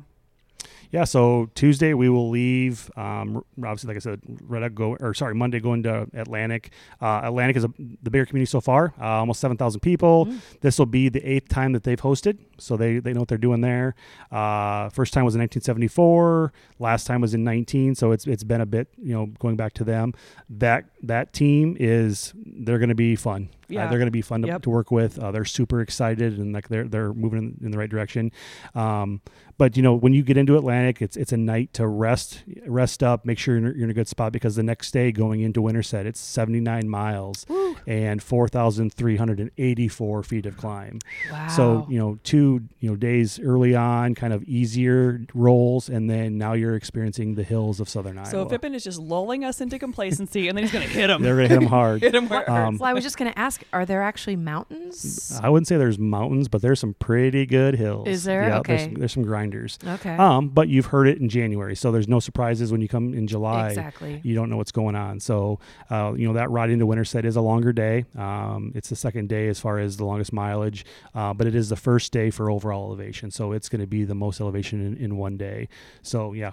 Yeah, 0.95 1.03
so 1.03 1.49
Tuesday 1.55 1.93
we 1.93 2.07
will 2.07 2.29
leave. 2.29 2.89
Um, 2.95 3.43
obviously, 3.57 3.89
like 3.89 3.97
I 3.97 3.99
said, 3.99 4.21
Red 4.47 4.63
Oak 4.63 4.75
go 4.75 4.95
or 4.97 5.13
sorry, 5.13 5.35
Monday 5.35 5.59
going 5.59 5.83
to 5.83 6.07
Atlantic. 6.13 6.71
Uh, 7.01 7.19
Atlantic 7.21 7.57
is 7.57 7.65
a, 7.65 7.73
the 8.01 8.09
bigger 8.09 8.25
community 8.25 8.49
so 8.49 8.61
far, 8.61 8.93
uh, 8.97 9.03
almost 9.03 9.41
seven 9.41 9.57
thousand 9.57 9.81
people. 9.81 10.27
Mm. 10.27 10.39
This 10.61 10.79
will 10.79 10.85
be 10.85 11.09
the 11.09 11.21
eighth 11.29 11.49
time 11.49 11.73
that 11.73 11.83
they've 11.83 11.99
hosted, 11.99 12.37
so 12.59 12.77
they 12.77 12.99
they 12.99 13.11
know 13.11 13.19
what 13.19 13.27
they're 13.27 13.37
doing 13.37 13.59
there. 13.59 13.93
Uh, 14.31 14.87
first 14.87 15.11
time 15.11 15.25
was 15.25 15.35
in 15.35 15.41
1974. 15.41 16.53
Last 16.79 17.07
time 17.07 17.19
was 17.19 17.33
in 17.33 17.43
19, 17.43 17.95
so 17.95 18.13
it's 18.13 18.25
it's 18.25 18.45
been 18.45 18.61
a 18.61 18.65
bit, 18.65 18.87
you 18.97 19.13
know, 19.13 19.25
going 19.39 19.57
back 19.57 19.73
to 19.73 19.83
them. 19.83 20.13
That 20.49 20.85
that 21.03 21.33
team 21.33 21.75
is 21.77 22.33
they're 22.37 22.79
going 22.79 22.87
to 22.87 22.95
be 22.95 23.17
fun. 23.17 23.49
Uh, 23.69 23.73
Yeah. 23.73 23.87
they're 23.87 23.99
going 23.99 24.07
to 24.07 24.11
be 24.11 24.21
fun 24.21 24.41
to, 24.41 24.47
Yep. 24.47 24.61
to 24.63 24.69
work 24.69 24.91
with. 24.91 25.17
Uh, 25.19 25.31
they're 25.31 25.45
super 25.45 25.81
excited 25.81 26.37
and 26.37 26.53
like 26.53 26.67
they're 26.69 26.85
they're 26.87 27.13
moving 27.13 27.57
in, 27.59 27.65
in 27.65 27.71
the 27.71 27.77
right 27.77 27.89
direction. 27.89 28.31
Um, 28.73 29.21
but 29.57 29.77
you 29.77 29.83
know, 29.83 29.95
when 29.95 30.13
you 30.13 30.21
get 30.23 30.35
into 30.37 30.57
Atlantic, 30.57 31.01
it's 31.01 31.15
it's 31.15 31.31
a 31.31 31.37
night 31.37 31.71
to 31.73 31.87
rest 31.87 32.43
rest 32.67 33.01
up, 33.03 33.25
make 33.25 33.37
sure 33.39 33.57
you're 33.57 33.69
in, 33.69 33.75
you're 33.77 33.85
in 33.85 33.89
a 33.89 33.93
good 33.93 34.07
spot 34.09 34.33
because 34.33 34.55
the 34.57 34.63
next 34.63 34.91
day 34.91 35.11
going 35.13 35.39
into 35.41 35.61
Winterset, 35.61 36.05
it's 36.05 36.19
79 36.19 36.89
miles 36.89 37.45
and 37.87 38.21
4,384 38.21 40.23
feet 40.23 40.45
of 40.45 40.57
climb. 40.57 40.99
Wow. 41.31 41.47
So 41.47 41.85
you 41.89 41.99
know, 41.99 42.19
two 42.23 42.63
you 42.79 42.89
know 42.89 42.95
days 42.95 43.39
early 43.39 43.75
on, 43.75 44.15
kind 44.15 44.33
of 44.33 44.43
easier 44.43 45.21
rolls, 45.33 45.89
and 45.89 46.09
then 46.09 46.37
now 46.37 46.53
you're 46.53 46.75
experiencing 46.75 47.35
the 47.35 47.43
hills 47.43 47.79
of 47.79 47.89
Southern 47.89 48.17
Iowa. 48.17 48.29
So 48.29 48.45
Phippen 48.45 48.73
is 48.73 48.83
just 48.83 48.99
lulling 48.99 49.43
us 49.45 49.61
into 49.61 49.79
complacency, 49.79 50.47
and 50.47 50.57
then 50.57 50.63
he's 50.65 50.71
going 50.73 50.85
to 50.85 50.91
hit 50.93 51.09
him. 51.09 51.21
they're 51.21 51.35
gonna 51.35 51.47
hit 51.47 51.59
them 51.59 51.69
hard. 51.69 52.01
hit 52.01 52.15
him 52.15 52.27
where 52.29 52.41
it 52.41 52.49
Um, 52.49 52.77
well, 52.77 52.89
I 52.89 52.93
was 52.93 53.03
just 53.03 53.17
going 53.17 53.31
to 53.31 53.39
ask, 53.39 53.54
are 53.73 53.85
there 53.85 54.01
actually 54.01 54.35
mountains? 54.35 55.39
I 55.43 55.49
wouldn't 55.49 55.67
say 55.67 55.77
there's 55.77 55.99
mountains, 55.99 56.47
but 56.47 56.61
there's 56.61 56.79
some 56.79 56.93
pretty 56.95 57.45
good 57.45 57.75
hills. 57.75 58.07
Is 58.07 58.23
there? 58.23 58.47
Yeah, 58.47 58.59
Okay. 58.59 58.77
there's, 58.87 58.97
there's 58.99 59.13
some 59.13 59.23
grinders. 59.23 59.77
Okay. 59.85 60.15
Um, 60.15 60.49
but 60.49 60.67
you've 60.69 60.87
heard 60.87 61.07
it 61.07 61.19
in 61.19 61.29
January, 61.29 61.75
so 61.75 61.91
there's 61.91 62.07
no 62.07 62.19
surprises 62.19 62.71
when 62.71 62.81
you 62.81 62.87
come 62.87 63.13
in 63.13 63.27
July. 63.27 63.69
exactly. 63.69 64.21
You 64.23 64.35
don't 64.35 64.49
know 64.49 64.57
what's 64.57 64.71
going 64.71 64.95
on. 64.95 65.19
So, 65.19 65.59
uh, 65.89 66.13
you 66.15 66.27
know, 66.27 66.33
that 66.33 66.49
ride 66.51 66.69
into 66.69 66.85
Winterset 66.85 67.25
is 67.25 67.35
a 67.35 67.41
longer 67.41 67.73
day. 67.73 68.05
Um, 68.17 68.71
it's 68.75 68.89
the 68.89 68.95
second 68.95 69.29
day 69.29 69.47
as 69.47 69.59
far 69.59 69.79
as 69.79 69.97
the 69.97 70.05
longest 70.05 70.33
mileage, 70.33 70.85
uh, 71.13 71.33
but 71.33 71.47
it 71.47 71.55
is 71.55 71.69
the 71.69 71.75
first 71.75 72.11
day 72.11 72.29
for 72.29 72.49
overall 72.51 72.85
elevation. 72.87 73.31
So 73.31 73.51
it's 73.51 73.69
going 73.69 73.81
to 73.81 73.87
be 73.87 74.03
the 74.03 74.15
most 74.15 74.39
elevation 74.41 74.85
in, 74.85 74.97
in 74.97 75.17
one 75.17 75.37
day. 75.37 75.67
So, 76.01 76.33
yeah, 76.33 76.51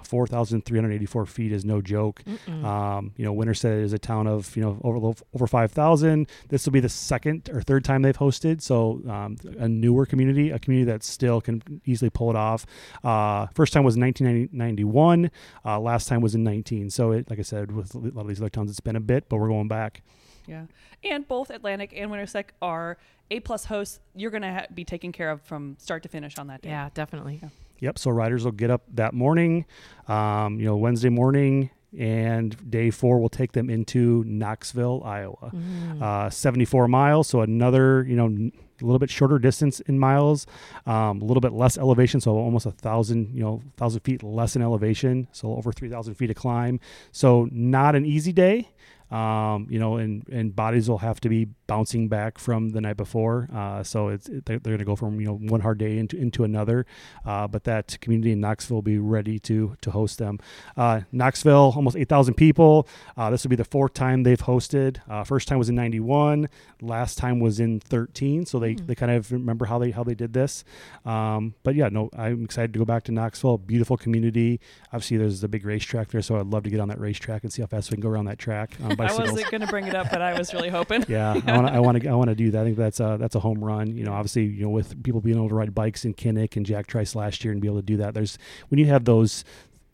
4,384 0.52 1.26
feet 1.26 1.52
is 1.52 1.64
no 1.64 1.80
joke. 1.80 2.22
Um, 2.48 3.12
you 3.16 3.24
know, 3.24 3.32
Winterset 3.32 3.78
is 3.78 3.92
a 3.92 3.98
town 3.98 4.26
of, 4.26 4.54
you 4.56 4.62
know, 4.62 4.78
over, 4.84 5.12
over 5.34 5.46
5,000. 5.46 6.26
This 6.48 6.64
will 6.66 6.72
be 6.72 6.80
the 6.80 6.88
second 6.92 7.48
or 7.52 7.62
third 7.62 7.84
time 7.84 8.02
they've 8.02 8.16
hosted. 8.16 8.62
So, 8.62 9.02
um, 9.08 9.36
a 9.58 9.68
newer 9.68 10.06
community, 10.06 10.50
a 10.50 10.58
community 10.58 10.90
that 10.90 11.02
still 11.02 11.40
can 11.40 11.62
easily 11.84 12.10
pull 12.10 12.30
it 12.30 12.36
off. 12.36 12.66
Uh, 13.02 13.46
first 13.54 13.72
time 13.72 13.84
was 13.84 13.96
1991. 13.96 15.30
Uh, 15.64 15.80
last 15.80 16.08
time 16.08 16.20
was 16.20 16.34
in 16.34 16.44
19. 16.44 16.90
So, 16.90 17.12
it, 17.12 17.30
like 17.30 17.38
I 17.38 17.42
said, 17.42 17.72
with 17.72 17.94
a 17.94 17.98
lot 17.98 18.22
of 18.22 18.28
these 18.28 18.40
other 18.40 18.50
towns, 18.50 18.70
it's 18.70 18.80
been 18.80 18.96
a 18.96 19.00
bit, 19.00 19.28
but 19.28 19.36
we're 19.38 19.48
going 19.48 19.68
back. 19.68 20.02
Yeah, 20.46 20.64
and 21.04 21.26
both 21.28 21.50
Atlantic 21.50 21.92
and 21.96 22.10
Winterset 22.10 22.50
are 22.60 22.98
A 23.30 23.40
plus 23.40 23.64
hosts. 23.64 24.00
You're 24.14 24.32
going 24.32 24.42
to 24.42 24.52
ha- 24.52 24.66
be 24.74 24.84
taken 24.84 25.12
care 25.12 25.30
of 25.30 25.40
from 25.42 25.76
start 25.78 26.02
to 26.02 26.08
finish 26.08 26.36
on 26.36 26.48
that 26.48 26.62
day. 26.62 26.70
yeah, 26.70 26.88
definitely. 26.94 27.40
Yep. 27.78 27.98
So 27.98 28.10
riders 28.10 28.44
will 28.44 28.52
get 28.52 28.70
up 28.70 28.82
that 28.94 29.12
morning, 29.14 29.66
um, 30.08 30.58
you 30.58 30.66
know, 30.66 30.76
Wednesday 30.76 31.08
morning, 31.08 31.70
and 31.98 32.70
day 32.70 32.90
four 32.90 33.20
will 33.20 33.28
take 33.28 33.52
them 33.52 33.68
into 33.68 34.24
Knoxville, 34.26 35.02
Iowa. 35.04 35.50
Mm. 35.54 36.02
Uh, 36.02 36.30
74 36.30 36.88
miles, 36.88 37.28
so 37.28 37.40
another, 37.42 38.04
you 38.08 38.16
know, 38.16 38.26
n- 38.26 38.52
a 38.80 38.84
little 38.84 38.98
bit 38.98 39.10
shorter 39.10 39.38
distance 39.38 39.80
in 39.80 39.98
miles, 39.98 40.46
um, 40.86 41.20
a 41.20 41.24
little 41.24 41.40
bit 41.40 41.52
less 41.52 41.78
elevation, 41.78 42.20
so 42.20 42.32
almost 42.32 42.66
a 42.66 42.72
thousand, 42.72 43.32
you 43.34 43.42
know, 43.42 43.62
thousand 43.76 44.00
feet 44.00 44.22
less 44.22 44.56
in 44.56 44.62
elevation, 44.62 45.28
so 45.32 45.54
over 45.54 45.72
3,000 45.72 46.14
feet 46.14 46.30
of 46.30 46.36
climb. 46.36 46.80
So 47.12 47.48
not 47.52 47.94
an 47.94 48.04
easy 48.04 48.32
day. 48.32 48.68
Um, 49.12 49.66
you 49.70 49.78
know, 49.78 49.96
and 49.96 50.26
and 50.30 50.56
bodies 50.56 50.88
will 50.88 50.98
have 50.98 51.20
to 51.20 51.28
be 51.28 51.48
bouncing 51.66 52.08
back 52.08 52.38
from 52.38 52.70
the 52.70 52.80
night 52.80 52.96
before. 52.96 53.48
Uh, 53.54 53.82
so 53.82 54.08
it's 54.08 54.26
they're, 54.26 54.58
they're 54.58 54.58
going 54.58 54.78
to 54.78 54.84
go 54.84 54.96
from 54.96 55.20
you 55.20 55.26
know 55.26 55.34
one 55.34 55.60
hard 55.60 55.78
day 55.78 55.98
into 55.98 56.16
into 56.16 56.44
another. 56.44 56.86
Uh, 57.24 57.46
but 57.46 57.64
that 57.64 57.98
community 58.00 58.32
in 58.32 58.40
Knoxville 58.40 58.76
will 58.78 58.82
be 58.82 58.98
ready 58.98 59.38
to 59.40 59.76
to 59.82 59.90
host 59.90 60.18
them. 60.18 60.38
Uh, 60.76 61.02
Knoxville, 61.12 61.72
almost 61.76 61.96
eight 61.96 62.08
thousand 62.08 62.34
people. 62.34 62.88
Uh, 63.16 63.30
this 63.30 63.44
will 63.44 63.50
be 63.50 63.56
the 63.56 63.64
fourth 63.64 63.94
time 63.94 64.22
they've 64.22 64.40
hosted. 64.40 64.98
Uh, 65.08 65.24
first 65.24 65.46
time 65.46 65.58
was 65.58 65.68
in 65.68 65.74
'91. 65.74 66.48
Last 66.80 67.18
time 67.18 67.38
was 67.38 67.60
in 67.60 67.78
13. 67.80 68.46
So 68.46 68.58
they, 68.58 68.74
they 68.74 68.94
kind 68.94 69.12
of 69.12 69.30
remember 69.30 69.66
how 69.66 69.78
they 69.78 69.90
how 69.90 70.02
they 70.02 70.14
did 70.14 70.32
this. 70.32 70.64
Um, 71.04 71.54
but 71.62 71.74
yeah, 71.74 71.88
no, 71.88 72.10
I'm 72.16 72.44
excited 72.44 72.72
to 72.72 72.78
go 72.78 72.84
back 72.84 73.04
to 73.04 73.12
Knoxville. 73.12 73.58
Beautiful 73.58 73.96
community. 73.96 74.60
Obviously, 74.92 75.16
there's 75.16 75.40
the 75.40 75.48
big 75.48 75.64
racetrack 75.64 76.08
there, 76.08 76.22
so 76.22 76.40
I'd 76.40 76.46
love 76.46 76.64
to 76.64 76.70
get 76.70 76.80
on 76.80 76.88
that 76.88 76.98
racetrack 76.98 77.44
and 77.44 77.52
see 77.52 77.62
how 77.62 77.66
fast 77.66 77.90
we 77.90 77.96
can 77.96 78.02
go 78.02 78.08
around 78.08 78.24
that 78.24 78.38
track 78.38 78.72
on 79.04 79.10
I 79.10 79.14
wasn't 79.30 79.50
going 79.50 79.60
to 79.60 79.66
bring 79.66 79.86
it 79.86 79.94
up, 79.94 80.10
but 80.10 80.22
I 80.22 80.36
was 80.38 80.52
really 80.54 80.68
hoping. 80.68 81.04
yeah, 81.08 81.32
I 81.46 81.52
want 81.56 81.66
to, 81.68 81.72
I 81.74 81.78
want 81.80 82.02
to, 82.02 82.08
I 82.08 82.14
want 82.14 82.30
to 82.30 82.34
do 82.36 82.50
that. 82.52 82.60
I 82.62 82.64
think 82.64 82.76
that's 82.76 83.00
a 83.00 83.16
that's 83.20 83.34
a 83.34 83.40
home 83.40 83.62
run. 83.64 83.94
You 83.96 84.04
know, 84.04 84.12
obviously, 84.12 84.44
you 84.44 84.64
know, 84.64 84.70
with 84.70 85.02
people 85.02 85.20
being 85.20 85.36
able 85.36 85.48
to 85.48 85.54
ride 85.54 85.74
bikes 85.74 86.04
in 86.04 86.14
Kinnick 86.14 86.56
and 86.56 86.64
Jack 86.66 86.86
Trice 86.86 87.14
last 87.14 87.44
year 87.44 87.52
and 87.52 87.60
be 87.60 87.68
able 87.68 87.78
to 87.78 87.82
do 87.86 87.96
that. 87.98 88.14
There's 88.14 88.38
when 88.68 88.78
you 88.78 88.86
have 88.86 89.04
those, 89.04 89.44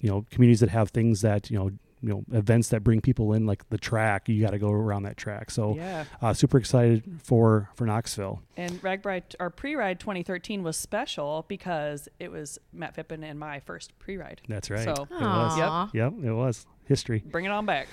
you 0.03 0.11
know, 0.11 0.27
communities 0.31 0.61
that 0.61 0.71
have 0.71 0.91
things 0.91 1.21
that 1.23 1.50
you 1.50 1.59
know, 1.59 1.71
you 2.00 2.11
know, 2.11 2.23
events 2.33 2.69
that 2.69 2.85
bring 2.85 3.00
people 3.00 3.33
in, 3.33 3.45
like 3.45 3.69
the 3.71 3.79
track. 3.79 4.29
You 4.29 4.41
got 4.41 4.50
to 4.53 4.59
go 4.61 4.71
around 4.71 5.03
that 5.03 5.17
track. 5.17 5.50
So, 5.50 5.75
Yeah. 5.75 6.05
uh, 6.23 6.33
super 6.33 6.57
excited 6.59 7.03
for 7.25 7.71
for 7.75 7.87
Knoxville. 7.87 8.41
And 8.57 8.81
RAGBRAI, 8.83 9.35
our 9.41 9.50
pre-ride 9.50 9.99
2013 9.99 10.62
was 10.62 10.77
special 10.77 11.45
because 11.49 12.09
it 12.21 12.31
was 12.31 12.59
Matt 12.73 12.95
Phippen 12.95 13.25
and 13.25 13.37
my 13.38 13.59
first 13.61 13.99
pre-ride. 13.99 14.43
That's 14.49 14.71
right. 14.71 14.85
So 14.85 14.93
it 14.93 15.11
was. 15.11 15.59
Aw. 15.59 15.91
Yep, 15.93 16.12
it 16.23 16.33
was 16.33 16.67
history. 16.85 17.23
bring 17.27 17.45
it 17.47 17.50
on 17.50 17.67
back. 17.67 17.88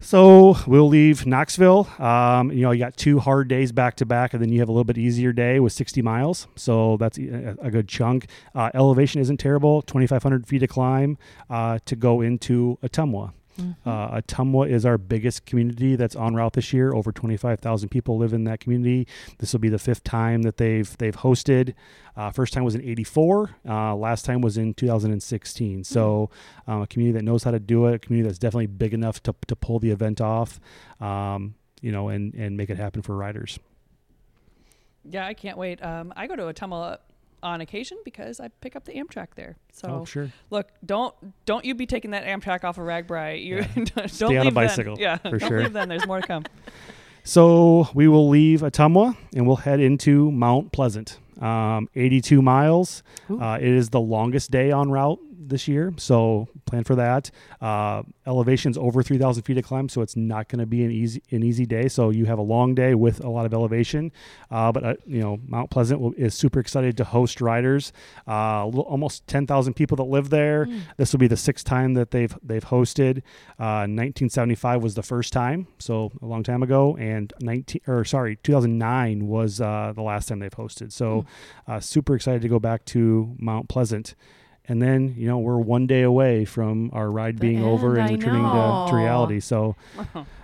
So 0.00 0.56
we'll 0.66 0.88
leave 0.88 1.26
Knoxville. 1.26 1.88
Um, 1.98 2.52
you 2.52 2.62
know, 2.62 2.70
you 2.70 2.78
got 2.78 2.96
two 2.96 3.18
hard 3.18 3.48
days 3.48 3.72
back 3.72 3.96
to 3.96 4.06
back, 4.06 4.32
and 4.32 4.40
then 4.40 4.50
you 4.50 4.60
have 4.60 4.68
a 4.68 4.72
little 4.72 4.84
bit 4.84 4.96
easier 4.96 5.32
day 5.32 5.58
with 5.58 5.72
60 5.72 6.02
miles. 6.02 6.46
So 6.54 6.96
that's 6.98 7.18
a, 7.18 7.56
a 7.60 7.70
good 7.70 7.88
chunk. 7.88 8.26
Uh, 8.54 8.70
elevation 8.74 9.20
isn't 9.20 9.38
terrible. 9.38 9.82
2,500 9.82 10.46
feet 10.46 10.60
to 10.60 10.68
climb 10.68 11.18
uh, 11.50 11.80
to 11.84 11.96
go 11.96 12.20
into 12.20 12.78
Ottumwa. 12.82 13.32
Uh, 13.58 14.20
Ottumwa 14.20 14.68
is 14.68 14.86
our 14.86 14.98
biggest 14.98 15.46
community 15.46 15.96
that's 15.96 16.14
on 16.14 16.34
route 16.34 16.52
this 16.52 16.72
year. 16.72 16.92
Over 16.92 17.12
25,000 17.12 17.88
people 17.88 18.16
live 18.18 18.32
in 18.32 18.44
that 18.44 18.60
community. 18.60 19.06
This 19.38 19.52
will 19.52 19.60
be 19.60 19.68
the 19.68 19.78
fifth 19.78 20.04
time 20.04 20.42
that 20.42 20.56
they've 20.56 20.96
they've 20.98 21.16
hosted. 21.16 21.74
Uh, 22.16 22.30
first 22.30 22.52
time 22.52 22.64
was 22.64 22.74
in 22.74 22.82
'84. 22.82 23.50
Uh, 23.68 23.94
last 23.94 24.24
time 24.24 24.40
was 24.40 24.56
in 24.56 24.74
2016. 24.74 25.84
So 25.84 26.30
um, 26.66 26.82
a 26.82 26.86
community 26.86 27.18
that 27.18 27.24
knows 27.24 27.44
how 27.44 27.50
to 27.50 27.60
do 27.60 27.86
it. 27.86 27.94
A 27.94 27.98
community 27.98 28.28
that's 28.28 28.38
definitely 28.38 28.66
big 28.66 28.94
enough 28.94 29.22
to 29.24 29.34
to 29.46 29.56
pull 29.56 29.78
the 29.78 29.90
event 29.90 30.20
off. 30.20 30.60
Um, 31.00 31.54
you 31.80 31.92
know, 31.92 32.08
and 32.08 32.34
and 32.34 32.56
make 32.56 32.70
it 32.70 32.76
happen 32.76 33.02
for 33.02 33.16
riders. 33.16 33.58
Yeah, 35.04 35.26
I 35.26 35.34
can't 35.34 35.56
wait. 35.56 35.82
Um, 35.82 36.12
I 36.16 36.26
go 36.26 36.36
to 36.36 36.42
Ottumwa 36.42 36.98
on 37.42 37.60
occasion 37.60 37.98
because 38.04 38.40
I 38.40 38.48
pick 38.60 38.76
up 38.76 38.84
the 38.84 38.92
Amtrak 38.92 39.28
there. 39.34 39.56
So 39.72 39.88
oh, 39.88 40.04
sure. 40.04 40.30
look, 40.50 40.68
don't 40.84 41.14
don't 41.44 41.64
you 41.64 41.74
be 41.74 41.86
taking 41.86 42.10
that 42.12 42.24
Amtrak 42.24 42.64
off 42.64 42.78
of 42.78 42.84
RAGBRAI. 42.84 43.44
You 43.44 43.56
Yeah. 43.56 43.84
don't 43.94 44.08
Stay 44.10 44.36
on 44.36 44.46
a 44.46 44.50
bicycle, 44.50 44.96
Then. 44.96 45.02
Yeah, 45.02 45.16
for 45.18 45.38
don't 45.38 45.48
sure. 45.48 45.62
leave 45.62 45.72
then. 45.72 45.88
There's 45.88 46.06
more 46.06 46.20
to 46.20 46.26
come. 46.26 46.44
So 47.24 47.88
we 47.92 48.08
will 48.08 48.30
leave 48.30 48.62
Ottumwa 48.62 49.14
and 49.36 49.46
we'll 49.46 49.56
head 49.56 49.80
into 49.80 50.32
Mount 50.32 50.72
Pleasant. 50.72 51.18
Um, 51.42 51.90
82 51.94 52.40
miles. 52.40 53.02
Uh, 53.28 53.58
it 53.60 53.68
is 53.68 53.90
the 53.90 54.00
longest 54.00 54.50
day 54.50 54.70
on 54.70 54.90
route 54.90 55.20
this 55.48 55.68
year, 55.68 55.92
so 55.96 56.48
plan 56.66 56.84
for 56.84 56.94
that. 56.96 57.30
Uh, 57.60 58.02
elevation's 58.26 58.78
over 58.78 59.02
3,000 59.02 59.42
feet 59.42 59.54
to 59.54 59.62
climb, 59.62 59.88
so 59.88 60.02
it's 60.02 60.16
not 60.16 60.48
going 60.48 60.60
to 60.60 60.66
be 60.66 60.84
an 60.84 60.90
easy 60.90 61.22
an 61.30 61.42
easy 61.42 61.66
day. 61.66 61.88
So 61.88 62.10
you 62.10 62.26
have 62.26 62.38
a 62.38 62.42
long 62.42 62.74
day 62.74 62.94
with 62.94 63.24
a 63.24 63.28
lot 63.28 63.46
of 63.46 63.54
elevation. 63.54 64.12
Uh, 64.50 64.72
but 64.72 64.84
uh, 64.84 64.94
you 65.06 65.20
know, 65.20 65.38
Mount 65.46 65.70
Pleasant 65.70 66.00
will, 66.00 66.12
is 66.14 66.34
super 66.34 66.60
excited 66.60 66.96
to 66.98 67.04
host 67.04 67.40
riders. 67.40 67.92
Uh, 68.26 68.66
almost 68.66 69.26
10,000 69.26 69.74
people 69.74 69.96
that 69.96 70.04
live 70.04 70.30
there. 70.30 70.68
This 70.96 71.12
will 71.12 71.18
be 71.18 71.28
the 71.28 71.36
sixth 71.36 71.64
time 71.64 71.94
that 71.94 72.10
they've 72.10 72.36
they've 72.42 72.64
hosted. 72.64 73.18
Uh, 73.58 73.86
1975 73.88 74.82
was 74.82 74.94
the 74.94 75.02
first 75.02 75.32
time, 75.32 75.66
so 75.78 76.12
a 76.22 76.26
long 76.26 76.42
time 76.42 76.62
ago, 76.62 76.96
and 76.96 77.32
19 77.40 77.82
or 77.86 78.04
sorry, 78.04 78.36
2009 78.36 79.26
was 79.26 79.60
uh, 79.60 79.92
the 79.94 80.02
last 80.02 80.28
time 80.28 80.38
they've 80.38 80.50
hosted. 80.50 80.92
So 80.92 81.24
uh, 81.66 81.80
super 81.80 82.14
excited 82.14 82.42
to 82.42 82.48
go 82.48 82.58
back 82.58 82.84
to 82.86 83.34
Mount 83.38 83.68
Pleasant. 83.68 84.14
And 84.70 84.82
then, 84.82 85.14
you 85.16 85.26
know, 85.26 85.38
we're 85.38 85.58
one 85.58 85.86
day 85.86 86.02
away 86.02 86.44
from 86.44 86.90
our 86.92 87.10
ride 87.10 87.38
The 87.38 87.40
being 87.40 87.64
over 87.64 87.96
and 87.96 88.08
I 88.08 88.12
returning 88.12 88.42
to, 88.42 88.86
to 88.90 88.96
reality. 88.96 89.40
So 89.40 89.76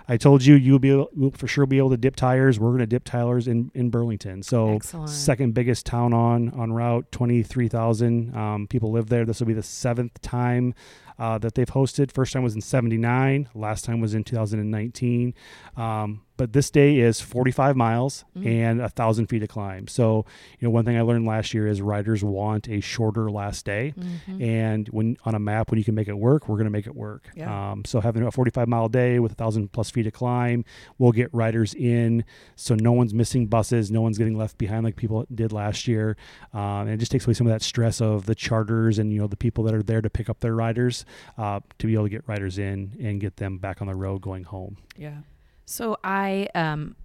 I 0.07 0.17
told 0.17 0.43
you 0.43 0.55
you'll 0.55 0.79
be 0.79 0.89
able, 0.89 1.09
you'll 1.15 1.31
for 1.31 1.47
sure 1.47 1.67
be 1.67 1.77
able 1.77 1.91
to 1.91 1.97
dip 1.97 2.15
tires. 2.15 2.59
We're 2.59 2.69
going 2.69 2.79
to 2.79 2.87
dip 2.87 3.03
tires 3.03 3.47
in, 3.47 3.71
in 3.75 3.91
Burlington. 3.91 4.41
So 4.41 4.73
Excellent. 4.73 5.09
second 5.09 5.53
biggest 5.53 5.85
town 5.85 6.11
on 6.11 6.49
on 6.51 6.73
route, 6.73 7.11
twenty 7.11 7.43
three 7.43 7.67
thousand 7.67 8.35
um, 8.35 8.67
people 8.67 8.91
live 8.91 9.09
there. 9.09 9.25
This 9.25 9.39
will 9.39 9.47
be 9.47 9.53
the 9.53 9.63
seventh 9.63 10.19
time 10.21 10.73
uh, 11.19 11.37
that 11.37 11.53
they've 11.53 11.69
hosted. 11.69 12.11
First 12.11 12.33
time 12.33 12.41
was 12.41 12.55
in 12.55 12.61
seventy 12.61 12.97
nine. 12.97 13.47
Last 13.53 13.85
time 13.85 14.01
was 14.01 14.15
in 14.15 14.23
two 14.23 14.35
thousand 14.35 14.59
and 14.59 14.71
nineteen. 14.71 15.35
Um, 15.77 16.21
but 16.37 16.53
this 16.53 16.69
day 16.69 16.99
is 16.99 17.21
45 17.21 17.75
miles 17.75 18.25
Mm. 18.37 18.45
and 18.45 18.81
a 18.81 18.89
thousand 18.89 19.27
feet 19.27 19.41
of 19.43 19.49
climb. 19.49 19.87
So, 19.87 20.25
you 20.59 20.67
know, 20.67 20.69
one 20.71 20.83
thing 20.85 20.97
I 20.97 21.01
learned 21.01 21.25
last 21.25 21.53
year 21.53 21.67
is 21.67 21.81
riders 21.81 22.23
want 22.23 22.67
a 22.67 22.81
shorter 22.81 23.31
last 23.31 23.65
day. 23.65 23.93
Mhm. 23.97 24.41
And 24.41 24.87
when 24.89 25.17
on 25.25 25.35
a 25.35 25.39
map, 25.39 25.71
when 25.71 25.77
you 25.77 25.83
can 25.85 25.95
make 25.95 26.07
it 26.07 26.17
work, 26.17 26.49
we're 26.49 26.57
going 26.57 26.65
to 26.65 26.71
make 26.71 26.87
it 26.87 26.95
work. 26.95 27.29
Yeah. 27.35 27.71
Um, 27.71 27.85
so 27.85 28.01
having 28.01 28.23
a 28.23 28.31
45 28.31 28.67
mile 28.67 28.89
day 28.89 29.19
with 29.19 29.31
a 29.31 29.35
thousand 29.35 29.71
plus 29.71 29.89
feet 29.89 30.05
of 30.07 30.13
climb, 30.13 30.65
we'll 30.97 31.11
get 31.13 31.33
riders 31.33 31.73
in. 31.73 32.23
So 32.55 32.75
no 32.75 32.91
one's 32.91 33.13
missing 33.13 33.47
buses, 33.47 33.89
no 33.89 34.01
one's 34.01 34.17
getting 34.17 34.37
left 34.37 34.57
behind 34.57 34.83
like 34.83 34.95
people 34.97 35.25
did 35.33 35.51
last 35.53 35.87
year. 35.87 36.17
Um, 36.53 36.87
and 36.87 36.89
it 36.91 36.97
just 36.97 37.11
takes 37.11 37.25
away 37.25 37.33
some 37.33 37.47
of 37.47 37.51
that 37.53 37.61
stress 37.61 38.01
of 38.01 38.25
the 38.25 38.35
charters 38.35 38.99
and 38.99 39.13
you 39.13 39.19
know 39.19 39.27
the 39.27 39.37
people 39.37 39.63
that 39.65 39.73
are 39.73 39.83
there 39.83 40.01
to 40.01 40.09
pick 40.09 40.29
up 40.29 40.39
their 40.41 40.55
riders 40.55 41.05
uh, 41.37 41.59
to 41.79 41.87
be 41.87 41.93
able 41.93 42.03
to 42.05 42.09
get 42.09 42.27
riders 42.27 42.57
in 42.59 42.95
and 43.01 43.21
get 43.21 43.37
them 43.37 43.57
back 43.57 43.81
on 43.81 43.87
the 43.87 43.95
road 43.95 44.21
going 44.21 44.43
home. 44.43 44.77
Yeah. 44.97 45.19
So 45.65 45.97
I 46.03 46.47
um 46.55 46.95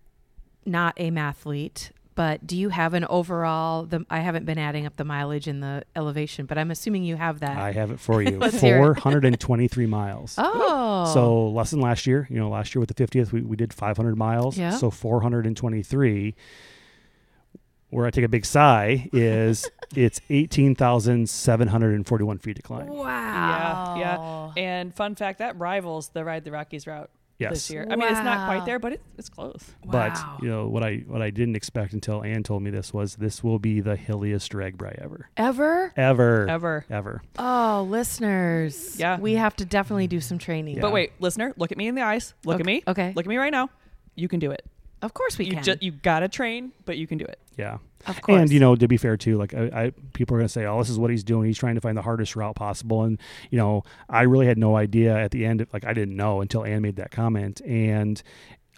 not 0.66 0.92
a 0.98 1.10
mathlete, 1.10 1.90
but 2.14 2.46
do 2.46 2.56
you 2.56 2.68
have 2.68 2.92
an 2.94 3.04
overall 3.06 3.86
the 3.86 4.04
I 4.10 4.20
haven't 4.20 4.44
been 4.44 4.58
adding 4.58 4.84
up 4.86 4.96
the 4.96 5.04
mileage 5.04 5.46
and 5.46 5.62
the 5.62 5.84
elevation, 5.96 6.44
but 6.46 6.58
I'm 6.58 6.70
assuming 6.70 7.02
you 7.02 7.16
have 7.16 7.40
that. 7.40 7.56
I 7.56 7.72
have 7.72 7.90
it 7.90 7.98
for 7.98 8.22
you. 8.22 8.38
Let's 8.38 8.60
hear 8.60 8.76
it. 8.76 9.00
423 9.00 9.86
miles. 9.86 10.34
oh. 10.38 11.10
So 11.14 11.48
less 11.48 11.70
than 11.70 11.80
last 11.80 12.06
year. 12.06 12.26
You 12.30 12.36
know, 12.36 12.50
last 12.50 12.74
year 12.74 12.80
with 12.80 12.94
the 12.94 13.06
50th, 13.06 13.32
we, 13.32 13.40
we 13.40 13.56
did 13.56 13.72
500 13.72 14.16
miles. 14.16 14.58
Yeah. 14.58 14.70
So 14.70 14.90
423. 14.90 16.34
Where 17.88 18.06
I 18.06 18.10
take 18.10 18.24
a 18.24 18.28
big 18.28 18.44
sigh 18.46 19.08
is 19.12 19.68
it's 19.96 20.20
18,741 20.30 22.38
feet 22.38 22.56
to 22.56 22.62
climb. 22.62 22.86
wow. 22.86 23.96
Yeah, 23.98 23.98
Yeah, 23.98 24.52
And 24.62 24.94
fun 24.94 25.16
fact, 25.16 25.40
that 25.40 25.58
rivals 25.58 26.10
the 26.10 26.24
Ride 26.24 26.44
the 26.44 26.52
Rockies 26.52 26.86
route 26.86 27.10
Yes. 27.40 27.52
this 27.52 27.70
year. 27.70 27.86
I 27.90 27.96
mean, 27.96 28.06
it's 28.08 28.20
not 28.22 28.46
quite 28.46 28.66
there, 28.66 28.78
but 28.78 28.92
it, 28.92 29.00
it's 29.18 29.28
close. 29.28 29.64
But 29.84 30.16
you 30.42 30.48
know 30.48 30.68
what 30.68 30.82
I 30.84 30.96
what 31.06 31.22
I 31.22 31.30
didn't 31.30 31.56
expect 31.56 31.92
until 31.94 32.22
Ann 32.22 32.42
told 32.42 32.62
me 32.62 32.70
this 32.70 32.92
was 32.92 33.16
this 33.16 33.42
will 33.42 33.58
be 33.58 33.80
the 33.80 33.96
hilliest 33.96 34.52
RAGBRAI 34.52 34.98
ever, 35.02 35.28
Ever? 35.36 35.92
ever, 35.96 36.46
Ever. 36.48 36.84
ever. 36.90 37.22
Oh, 37.38 37.86
listeners. 37.88 38.98
Yeah. 39.00 39.18
We 39.18 39.34
have 39.34 39.56
to 39.56 39.64
definitely 39.64 40.06
do 40.06 40.20
some 40.20 40.38
training. 40.38 40.76
Yeah. 40.76 40.82
But 40.82 40.92
wait, 40.92 41.12
listener, 41.18 41.54
look 41.56 41.72
at 41.72 41.78
me 41.78 41.88
in 41.88 41.94
the 41.94 42.02
eyes. 42.02 42.34
Look 42.44 42.60
at 42.60 42.66
me. 42.66 42.82
okay. 42.86 43.12
Look 43.16 43.24
at 43.24 43.28
me 43.28 43.36
right 43.38 43.52
now. 43.52 43.70
You 44.14 44.28
can 44.28 44.38
do 44.40 44.50
it. 44.50 44.64
Of 45.02 45.14
course 45.14 45.38
we 45.38 45.46
you 45.46 45.52
can. 45.52 45.62
ju- 45.62 45.76
you 45.80 45.92
gotta 45.92 46.28
train, 46.28 46.72
but 46.84 46.96
you 46.98 47.06
can 47.06 47.18
do 47.18 47.24
it. 47.24 47.38
Yeah. 47.56 47.78
of 48.06 48.20
course. 48.22 48.40
And 48.40 48.50
you 48.50 48.60
know, 48.60 48.74
to 48.76 48.88
be 48.88 48.96
fair 48.96 49.16
too, 49.16 49.36
like 49.38 49.54
I, 49.54 49.64
I 49.84 49.92
people 50.12 50.36
are 50.36 50.40
gonna 50.40 50.48
say, 50.48 50.64
"Oh, 50.66 50.78
this 50.78 50.90
is 50.90 50.98
what 50.98 51.10
he's 51.10 51.24
doing. 51.24 51.46
He's 51.46 51.58
trying 51.58 51.74
to 51.74 51.80
find 51.80 51.96
the 51.96 52.02
hardest 52.02 52.36
route 52.36 52.54
possible." 52.54 53.02
And 53.04 53.18
you 53.50 53.58
know, 53.58 53.82
I 54.08 54.22
really 54.22 54.46
had 54.46 54.58
no 54.58 54.76
idea 54.76 55.16
at 55.16 55.30
the 55.30 55.44
end. 55.46 55.66
Like 55.72 55.84
I 55.84 55.92
didn't 55.94 56.16
know 56.16 56.40
until 56.40 56.64
Ann 56.64 56.82
made 56.82 56.96
that 56.96 57.10
comment. 57.10 57.60
And 57.62 58.22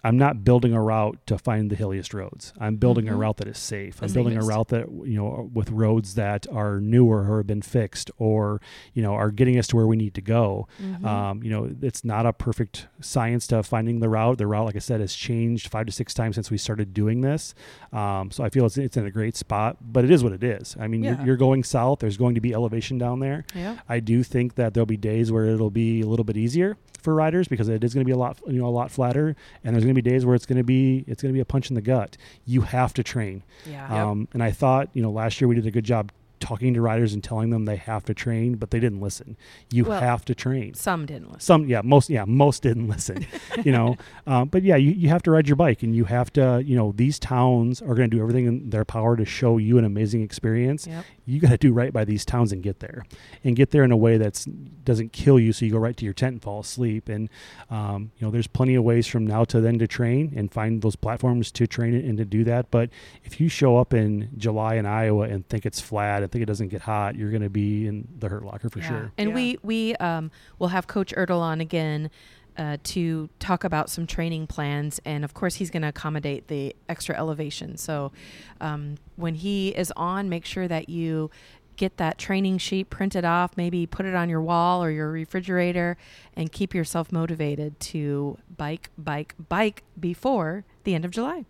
I'm 0.03 0.17
not 0.17 0.43
building 0.43 0.73
a 0.73 0.81
route 0.81 1.17
to 1.27 1.37
find 1.37 1.69
the 1.69 1.75
hilliest 1.75 2.13
roads. 2.13 2.51
I'm 2.59 2.75
building 2.75 3.07
a 3.07 3.13
Mhm. 3.13 3.19
route 3.19 3.37
that 3.37 3.47
is 3.47 3.57
safe. 3.57 4.03
I'm 4.03 4.11
building 4.11 4.37
a 4.37 4.41
route 4.41 4.67
that 4.69 4.87
you 5.05 5.15
know 5.15 5.49
with 5.53 5.71
roads 5.71 6.15
that 6.15 6.45
are 6.51 6.81
newer 6.81 7.21
or 7.31 7.37
have 7.37 7.47
been 7.47 7.61
fixed, 7.61 8.11
or 8.17 8.59
you 8.93 9.01
know 9.01 9.13
are 9.13 9.31
getting 9.31 9.57
us 9.57 9.67
to 9.67 9.75
where 9.77 9.87
we 9.87 9.95
need 9.95 10.13
to 10.15 10.21
go. 10.21 10.67
Mhm. 10.81 11.05
Um, 11.05 11.43
you 11.43 11.49
know, 11.49 11.69
it's 11.81 12.03
not 12.03 12.25
a 12.25 12.33
perfect 12.33 12.87
science 12.99 13.47
to 13.47 13.63
finding 13.63 13.99
the 13.99 14.09
route. 14.09 14.37
The 14.37 14.47
route, 14.47 14.65
like 14.65 14.75
I 14.75 14.79
said, 14.79 14.99
has 14.99 15.13
changed 15.13 15.69
five 15.69 15.85
to 15.85 15.91
six 15.91 16.13
times 16.13 16.35
since 16.35 16.51
we 16.51 16.57
started 16.57 16.93
doing 16.93 17.21
this. 17.21 17.55
Um, 17.93 18.29
so 18.31 18.43
I 18.43 18.49
feel 18.49 18.65
it's, 18.65 18.77
it's 18.77 18.97
in 18.97 19.05
a 19.05 19.11
great 19.11 19.35
spot, 19.37 19.77
but 19.81 20.03
it 20.03 20.11
is 20.11 20.23
what 20.23 20.33
it 20.33 20.43
is. 20.43 20.75
I 20.79 20.87
mean, 20.87 21.03
Yeah. 21.03 21.17
you're, 21.17 21.27
you're 21.27 21.37
going 21.37 21.63
south. 21.63 21.99
There's 21.99 22.17
going 22.17 22.35
to 22.35 22.41
be 22.41 22.53
elevation 22.53 22.97
down 22.97 23.19
there. 23.19 23.45
yeah. 23.55 23.77
I 23.87 23.99
do 23.99 24.23
think 24.23 24.55
that 24.55 24.73
there'll 24.73 24.85
be 24.85 24.97
days 24.97 25.31
where 25.31 25.45
it'll 25.45 25.69
be 25.69 26.01
a 26.01 26.07
little 26.07 26.25
bit 26.25 26.35
easier 26.37 26.77
for 27.01 27.13
riders 27.13 27.47
because 27.47 27.67
it 27.69 27.83
is 27.83 27.93
going 27.93 28.01
to 28.03 28.05
be 28.05 28.11
a 28.13 28.17
lot, 28.17 28.39
you 28.47 28.59
know, 28.59 28.65
a 28.67 28.69
lot 28.71 28.89
flatter, 28.89 29.35
and 29.63 29.75
there's 29.75 29.83
going 29.83 29.92
to 29.95 30.01
be 30.01 30.09
days 30.09 30.25
where 30.25 30.35
it's 30.35 30.45
going 30.45 30.57
to 30.57 30.63
be 30.63 31.03
it's 31.07 31.21
going 31.21 31.33
to 31.33 31.37
be 31.37 31.41
a 31.41 31.45
punch 31.45 31.69
in 31.69 31.75
the 31.75 31.81
gut. 31.81 32.17
You 32.45 32.61
have 32.61 32.93
to 32.95 33.03
train. 33.03 33.43
Yeah. 33.65 33.81
Yep. 33.81 33.91
Um, 33.91 34.27
and 34.33 34.43
I 34.43 34.51
thought, 34.51 34.89
you 34.93 35.01
know, 35.01 35.11
last 35.11 35.39
year 35.39 35.47
we 35.47 35.55
did 35.55 35.65
a 35.65 35.71
good 35.71 35.85
job 35.85 36.11
talking 36.43 36.73
to 36.73 36.81
riders 36.81 37.13
and 37.13 37.23
telling 37.23 37.51
them 37.51 37.63
they 37.63 37.77
have 37.77 38.03
to 38.03 38.13
train, 38.13 38.55
but 38.55 38.69
they 38.69 38.79
didn't 38.79 38.99
listen. 38.99 39.37
You 39.71 39.85
Well, 39.85 40.01
have 40.01 40.25
to 40.25 40.35
train. 40.35 40.73
Some 40.73 41.05
didn't 41.05 41.27
listen. 41.27 41.39
Some, 41.39 41.65
yeah, 41.69 41.81
most, 41.81 42.09
yeah, 42.09 42.25
most 42.25 42.63
didn't 42.63 42.89
listen, 42.89 43.25
you 43.63 43.71
know. 43.71 43.95
Um, 44.27 44.47
but 44.51 44.61
yeah, 44.63 44.75
you, 44.75 44.91
you 44.91 45.07
have 45.07 45.23
to 45.23 45.31
ride 45.31 45.47
your 45.47 45.55
bike, 45.55 45.83
and 45.83 45.95
you 45.95 46.03
have 46.05 46.33
to, 46.33 46.61
you 46.65 46.75
know, 46.75 46.91
these 46.95 47.17
towns 47.17 47.81
are 47.81 47.95
going 47.95 48.09
to 48.09 48.17
do 48.17 48.21
everything 48.21 48.45
in 48.45 48.69
their 48.71 48.83
power 48.83 49.15
to 49.15 49.23
show 49.23 49.57
you 49.57 49.77
an 49.77 49.85
amazing 49.85 50.21
experience. 50.21 50.85
Yep. 50.85 51.05
You 51.25 51.39
got 51.39 51.51
to 51.51 51.57
do 51.57 51.71
right 51.71 51.93
by 51.93 52.03
these 52.03 52.25
towns 52.25 52.51
and 52.51 52.61
get 52.61 52.81
there, 52.81 53.05
and 53.45 53.55
get 53.55 53.71
there 53.71 53.85
in 53.85 53.93
a 53.93 53.97
way 53.97 54.17
that's 54.17 54.43
doesn't 54.83 55.13
kill 55.13 55.39
you, 55.39 55.53
so 55.53 55.63
you 55.63 55.71
go 55.71 55.77
right 55.77 55.95
to 55.95 56.03
your 56.03 56.13
tent 56.13 56.33
and 56.33 56.41
fall 56.41 56.59
asleep. 56.59 57.07
And 57.07 57.29
um, 57.69 58.11
you 58.17 58.27
know, 58.27 58.31
there's 58.31 58.47
plenty 58.47 58.75
of 58.75 58.83
ways 58.83 59.07
from 59.07 59.25
now 59.25 59.45
to 59.45 59.61
then 59.61 59.79
to 59.79 59.87
train 59.87 60.33
and 60.35 60.51
find 60.51 60.81
those 60.81 60.97
platforms 60.97 61.51
to 61.53 61.67
train 61.67 61.93
it 61.93 62.03
and 62.03 62.17
to 62.17 62.25
do 62.25 62.43
that. 62.43 62.69
But 62.69 62.89
if 63.23 63.39
you 63.39 63.47
show 63.47 63.77
up 63.77 63.93
in 63.93 64.29
July 64.37 64.75
in 64.75 64.85
Iowa 64.85 65.23
and 65.29 65.47
think 65.47 65.65
it's 65.65 65.79
flat 65.79 66.23
and 66.23 66.31
think 66.33 66.41
it 66.43 66.47
doesn't 66.47 66.69
get 66.69 66.81
hot, 66.81 67.15
you're 67.15 67.29
going 67.29 67.43
to 67.43 67.49
be 67.49 67.85
in 67.87 68.07
the 68.19 68.27
hurt 68.27 68.43
locker 68.43 68.67
for 68.69 68.79
Yeah. 68.79 68.87
sure. 68.87 69.11
And 69.17 69.29
Yeah. 69.29 69.35
we 69.35 69.57
we 69.63 69.95
um, 69.97 70.31
will 70.59 70.69
have 70.69 70.87
Coach 70.87 71.13
Ertl 71.15 71.39
on 71.39 71.61
again 71.61 72.09
uh, 72.57 72.77
to 72.83 73.29
talk 73.39 73.63
about 73.63 73.89
some 73.89 74.05
training 74.05 74.47
plans, 74.47 74.99
and 75.05 75.23
of 75.23 75.33
course 75.33 75.55
he's 75.55 75.69
going 75.71 75.81
to 75.83 75.87
accommodate 75.89 76.47
the 76.47 76.75
extra 76.89 77.15
elevation. 77.15 77.77
So 77.77 78.11
um, 78.59 78.95
when 79.15 79.35
he 79.35 79.69
is 79.69 79.91
on, 79.95 80.27
make 80.27 80.43
sure 80.45 80.67
that 80.67 80.89
you 80.89 81.29
get 81.75 81.97
that 81.97 82.17
training 82.19 82.59
sheet 82.59 82.89
printed 82.91 83.25
off, 83.25 83.57
maybe 83.57 83.87
put 83.87 84.05
it 84.05 84.13
on 84.13 84.29
your 84.29 84.41
wall 84.41 84.83
or 84.83 84.91
your 84.91 85.09
refrigerator, 85.11 85.97
and 86.35 86.51
keep 86.51 86.73
yourself 86.75 87.11
motivated 87.11 87.79
to 87.79 88.37
bike, 88.57 88.89
bike, 88.97 89.33
bike 89.49 89.83
before 89.99 90.65
the 90.83 90.93
end 90.93 91.05
of 91.05 91.11
July. 91.11 91.45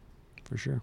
For 0.46 0.58
sure. 0.58 0.82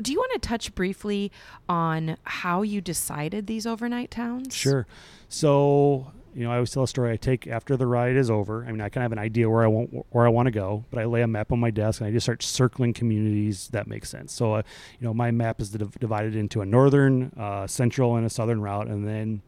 Do 0.00 0.12
you 0.12 0.18
want 0.18 0.32
to 0.40 0.48
touch 0.48 0.74
briefly 0.74 1.30
on 1.68 2.16
how 2.24 2.62
you 2.62 2.80
decided 2.80 3.46
these 3.46 3.66
overnight 3.66 4.10
towns? 4.10 4.54
Sure. 4.54 4.86
So, 5.28 6.12
you 6.34 6.44
know, 6.44 6.50
I 6.50 6.54
always 6.54 6.70
tell 6.70 6.82
a 6.82 6.88
story 6.88 7.12
I 7.12 7.16
take 7.16 7.46
after 7.46 7.76
the 7.76 7.86
ride 7.86 8.16
is 8.16 8.30
over. 8.30 8.64
I 8.64 8.72
mean, 8.72 8.80
I 8.80 8.88
kind 8.88 9.04
of 9.04 9.10
have 9.10 9.12
an 9.12 9.18
idea 9.18 9.50
where 9.50 9.64
I 9.64 9.66
want 9.66 10.06
where 10.10 10.26
I 10.26 10.30
want 10.30 10.46
to 10.46 10.50
go, 10.50 10.84
but 10.90 10.98
I 10.98 11.04
lay 11.04 11.22
a 11.22 11.26
map 11.26 11.52
on 11.52 11.60
my 11.60 11.70
desk 11.70 12.00
and 12.00 12.08
I 12.08 12.10
just 12.12 12.24
start 12.24 12.42
circling 12.42 12.94
communities 12.94 13.68
that 13.72 13.86
make 13.86 14.06
sense. 14.06 14.32
So, 14.32 14.54
uh, 14.54 14.62
you 14.98 15.06
know, 15.06 15.12
my 15.12 15.30
map 15.30 15.60
is 15.60 15.70
div- 15.70 15.98
divided 15.98 16.34
into 16.34 16.62
a 16.62 16.66
northern, 16.66 17.32
uh, 17.36 17.66
central, 17.66 18.16
and 18.16 18.24
a 18.24 18.30
southern 18.30 18.62
route, 18.62 18.86
and 18.86 19.06
then 19.06 19.42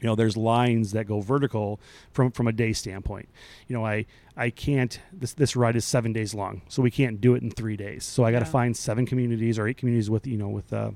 you 0.00 0.06
know 0.06 0.14
there's 0.14 0.36
lines 0.36 0.92
that 0.92 1.06
go 1.06 1.20
vertical 1.20 1.78
from 2.12 2.30
from 2.30 2.46
a 2.48 2.52
day 2.52 2.72
standpoint. 2.72 3.28
You 3.68 3.76
know 3.76 3.84
i 3.84 4.06
i 4.36 4.48
can't 4.50 5.00
this 5.12 5.32
this 5.34 5.54
ride 5.56 5.76
is 5.76 5.84
seven 5.84 6.12
days 6.12 6.32
long 6.34 6.62
so 6.68 6.80
we 6.82 6.90
can't 6.90 7.20
do 7.20 7.34
it 7.34 7.42
in 7.42 7.50
three 7.50 7.76
days. 7.76 8.04
So 8.04 8.24
i 8.24 8.32
got 8.32 8.40
to 8.40 8.44
Yeah. 8.46 8.50
find 8.52 8.76
seven 8.76 9.06
communities 9.06 9.58
or 9.58 9.66
eight 9.68 9.76
communities 9.76 10.08
with 10.10 10.26
you 10.26 10.36
know 10.38 10.48
with 10.48 10.72
uh 10.72 10.92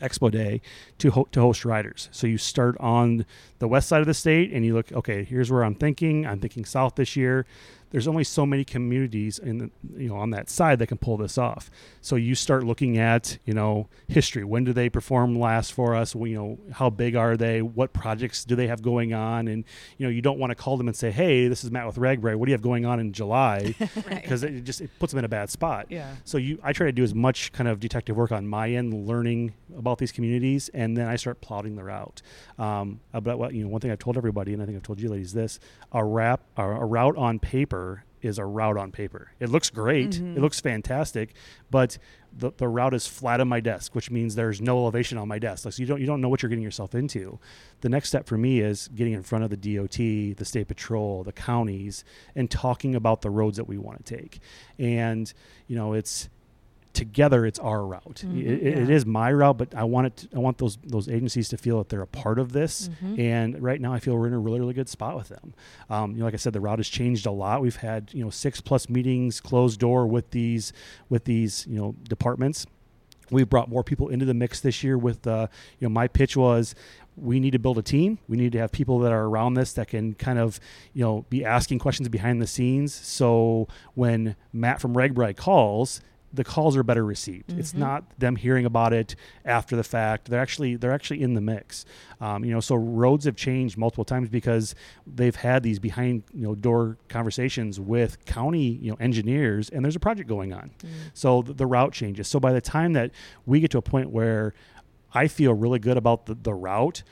expo 0.00 0.30
day 0.30 0.60
to 0.98 1.10
ho- 1.10 1.28
to 1.32 1.40
host 1.40 1.64
riders. 1.64 2.08
So 2.12 2.26
you 2.26 2.38
start 2.38 2.76
on 2.80 3.26
the 3.58 3.68
west 3.68 3.88
side 3.88 4.00
of 4.00 4.06
the 4.06 4.14
state 4.14 4.50
and 4.52 4.64
you 4.64 4.74
look 4.74 4.90
okay 4.92 5.22
here's 5.24 5.50
where 5.50 5.62
i'm 5.64 5.74
thinking. 5.74 6.26
I'm 6.26 6.40
thinking 6.40 6.64
south 6.64 6.94
this 6.96 7.14
year 7.16 7.46
there's 7.92 8.08
only 8.08 8.24
so 8.24 8.44
many 8.44 8.64
communities 8.64 9.38
in 9.38 9.58
the, 9.58 9.70
you 9.96 10.08
know 10.08 10.16
on 10.16 10.30
that 10.30 10.50
side 10.50 10.78
that 10.80 10.88
can 10.88 10.98
pull 10.98 11.16
this 11.16 11.38
off. 11.38 11.70
So 12.00 12.16
you 12.16 12.34
start 12.34 12.64
looking 12.64 12.98
at 12.98 13.38
you 13.44 13.54
know 13.54 13.88
history. 14.08 14.44
When 14.44 14.64
do 14.64 14.72
they 14.72 14.88
perform 14.88 15.38
last 15.38 15.72
for 15.72 15.94
us? 15.94 16.14
Well, 16.14 16.26
you 16.26 16.36
know 16.36 16.58
how 16.72 16.90
big 16.90 17.14
are 17.14 17.36
they? 17.36 17.62
What 17.62 17.92
projects 17.92 18.44
do 18.44 18.56
they 18.56 18.66
have 18.66 18.82
going 18.82 19.14
on? 19.14 19.46
And 19.46 19.64
you 19.98 20.06
know 20.06 20.10
you 20.10 20.22
don't 20.22 20.38
want 20.38 20.50
to 20.50 20.54
call 20.54 20.76
them 20.76 20.88
and 20.88 20.96
say 20.96 21.10
hey 21.10 21.48
this 21.48 21.62
is 21.62 21.70
matt 21.70 21.86
with 21.86 21.96
RAGBRAI 21.96 22.34
what 22.34 22.46
do 22.46 22.50
you 22.50 22.54
have 22.54 22.62
going 22.62 22.84
on 22.84 22.98
in 22.98 23.12
july? 23.12 23.74
Right. 24.06 24.22
because 24.22 24.42
it 24.42 24.64
just 24.64 24.80
it 24.80 24.90
puts 24.98 25.12
them 25.12 25.18
in 25.18 25.24
a 25.24 25.28
bad 25.28 25.50
spot. 25.50 25.86
Yeah. 25.90 26.14
so 26.24 26.38
you, 26.38 26.58
I 26.62 26.72
try 26.72 26.86
to 26.86 26.92
do 26.92 27.02
as 27.04 27.14
much 27.14 27.52
kind 27.52 27.68
of 27.68 27.78
detective 27.78 28.16
work 28.16 28.32
on 28.32 28.46
my 28.46 28.70
end, 28.70 29.06
learning 29.06 29.52
about 29.76 29.98
these 29.98 30.12
communities, 30.12 30.70
and 30.72 30.96
then 30.96 31.08
I 31.08 31.16
start 31.16 31.40
plotting 31.40 31.76
the 31.76 31.84
route. 31.84 32.22
Um, 32.58 33.00
about 33.12 33.38
what 33.38 33.54
you 33.54 33.62
know, 33.64 33.68
one 33.68 33.80
thing 33.80 33.90
I've 33.90 33.98
told 33.98 34.16
everybody, 34.16 34.54
and 34.54 34.62
I 34.62 34.66
think 34.66 34.76
I've 34.76 34.82
told 34.82 35.00
you 35.00 35.10
ladies 35.10 35.32
this: 35.32 35.60
a 35.92 36.02
rap, 36.04 36.40
a, 36.56 36.62
a 36.62 36.84
route 36.84 37.16
on 37.16 37.38
paper 37.38 37.81
is 38.20 38.38
a 38.38 38.44
route 38.44 38.76
on 38.76 38.92
paper. 38.92 39.32
It 39.40 39.48
looks 39.48 39.68
great, 39.68 40.10
Mhm. 40.12 40.36
it 40.36 40.40
looks 40.40 40.60
fantastic, 40.60 41.34
but 41.70 41.98
the, 42.36 42.52
the 42.56 42.68
route 42.68 42.94
is 42.94 43.06
flat 43.06 43.40
on 43.40 43.48
my 43.48 43.58
desk, 43.60 43.94
which 43.96 44.10
means 44.12 44.36
there's 44.36 44.60
no 44.60 44.78
elevation 44.78 45.18
on 45.18 45.26
my 45.26 45.38
desk. 45.40 45.64
Like 45.64 45.74
so 45.74 45.82
you 45.82 45.86
don't 45.88 46.00
you 46.00 46.06
don't 46.06 46.20
know 46.20 46.28
what 46.28 46.40
you're 46.42 46.48
getting 46.48 46.62
yourself 46.62 46.94
into. 46.94 47.38
The 47.80 47.88
next 47.88 48.08
step 48.08 48.26
for 48.26 48.38
me 48.38 48.60
is 48.60 48.88
getting 48.94 49.12
in 49.12 49.22
front 49.24 49.42
of 49.44 49.50
the 49.50 49.56
DOT, 49.56 49.96
the 50.36 50.44
state 50.44 50.68
patrol, 50.68 51.24
the 51.24 51.32
counties, 51.32 52.04
and 52.36 52.48
talking 52.50 52.94
about 52.94 53.22
the 53.22 53.30
roads 53.30 53.56
that 53.56 53.66
we 53.68 53.76
want 53.76 54.04
to 54.04 54.16
take. 54.16 54.38
And 54.78 55.32
you 55.66 55.74
know, 55.76 55.92
it's 55.92 56.28
together 56.92 57.46
it's 57.46 57.58
our 57.58 57.86
route. 57.86 58.22
Mhm, 58.26 58.38
It- 58.40 58.46
it- 58.46 58.62
it 58.78 58.88
yeah. 58.88 58.94
is 58.94 59.06
my 59.06 59.32
route, 59.32 59.56
but 59.58 59.74
I 59.74 59.84
want 59.84 60.06
it. 60.08 60.16
To, 60.18 60.28
I 60.36 60.38
want 60.38 60.58
those 60.58 60.78
those 60.84 61.08
agencies 61.08 61.48
to 61.50 61.56
feel 61.56 61.78
that 61.78 61.88
they're 61.88 62.02
a 62.02 62.06
part 62.06 62.38
of 62.38 62.52
this. 62.52 62.90
Mhm. 63.02 63.18
And 63.18 63.62
right 63.62 63.80
now, 63.80 63.92
I 63.92 63.98
feel 63.98 64.14
we're 64.16 64.26
in 64.26 64.32
a 64.34 64.38
really 64.38 64.60
really 64.60 64.74
good 64.74 64.88
spot 64.88 65.16
with 65.16 65.28
them. 65.28 65.54
Um, 65.88 66.12
you 66.12 66.18
know, 66.18 66.24
like 66.24 66.34
I 66.34 66.38
said, 66.38 66.52
the 66.52 66.60
route 66.60 66.78
has 66.78 66.88
changed 66.88 67.26
a 67.26 67.30
lot. 67.30 67.62
We've 67.62 67.76
had 67.76 68.10
you 68.12 68.22
know 68.22 68.30
six 68.30 68.60
plus 68.60 68.88
meetings 68.88 69.40
closed 69.40 69.80
door 69.80 70.06
with 70.06 70.30
these 70.32 70.72
with 71.08 71.24
these 71.24 71.66
you 71.68 71.76
know 71.76 71.94
departments. 72.08 72.66
We've 73.30 73.48
brought 73.48 73.70
more 73.70 73.82
people 73.82 74.08
into 74.08 74.26
the 74.26 74.34
mix 74.34 74.60
this 74.60 74.84
year. 74.84 74.98
With 74.98 75.26
uh, 75.26 75.46
you 75.80 75.86
know, 75.86 75.92
my 75.92 76.08
pitch 76.08 76.36
was 76.36 76.74
we 77.16 77.40
need 77.40 77.52
to 77.52 77.58
build 77.58 77.78
a 77.78 77.82
team. 77.82 78.18
We 78.28 78.36
need 78.36 78.52
to 78.52 78.58
have 78.58 78.72
people 78.72 78.98
that 79.00 79.12
are 79.12 79.24
around 79.24 79.54
this 79.54 79.72
that 79.74 79.88
can 79.88 80.14
kind 80.14 80.38
of, 80.38 80.58
you 80.94 81.02
know, 81.04 81.24
be 81.30 81.44
asking 81.44 81.78
questions 81.78 82.08
behind 82.08 82.40
the 82.40 82.46
scenes. 82.46 82.92
So 82.94 83.68
when 83.94 84.34
Matt 84.52 84.80
from 84.80 84.94
RAGBRAI 84.94 85.36
calls, 85.36 86.00
the 86.34 86.44
calls 86.44 86.76
are 86.76 86.82
better 86.82 87.04
received. 87.04 87.52
It's 87.58 87.72
Mhm. 87.74 87.78
not 87.78 88.04
them 88.18 88.36
hearing 88.36 88.64
about 88.64 88.92
it 88.92 89.14
after 89.44 89.76
the 89.76 89.82
fact. 89.84 90.30
They're 90.30 90.40
actually 90.40 90.76
they're 90.76 90.92
actually 90.92 91.22
in 91.22 91.34
the 91.34 91.40
mix. 91.40 91.84
Um, 92.20 92.44
you 92.44 92.50
know, 92.52 92.60
so 92.60 92.74
roads 92.74 93.24
have 93.26 93.36
changed 93.36 93.76
multiple 93.76 94.04
times 94.04 94.28
because 94.28 94.74
they've 95.06 95.36
had 95.36 95.62
these 95.62 95.78
behind 95.78 96.22
you 96.32 96.42
know 96.44 96.54
door 96.54 96.96
conversations 97.08 97.78
with 97.78 98.24
county 98.24 98.68
you 98.80 98.90
know 98.90 98.96
engineers, 99.00 99.68
and 99.68 99.84
there's 99.84 99.96
a 99.96 100.00
project 100.00 100.28
going 100.28 100.52
on. 100.52 100.70
Mm. 100.82 100.88
So 101.14 101.42
the, 101.42 101.52
the 101.52 101.66
route 101.66 101.92
changes. 101.92 102.28
So 102.28 102.40
by 102.40 102.52
the 102.52 102.60
time 102.62 102.94
that 102.94 103.10
we 103.44 103.60
get 103.60 103.70
to 103.72 103.78
a 103.78 103.82
point 103.82 104.10
where 104.10 104.54
I 105.14 105.28
feel 105.28 105.52
really 105.52 105.78
good 105.78 105.98
about 105.98 106.24
the, 106.26 106.34
the 106.34 106.54
route, 106.54 107.02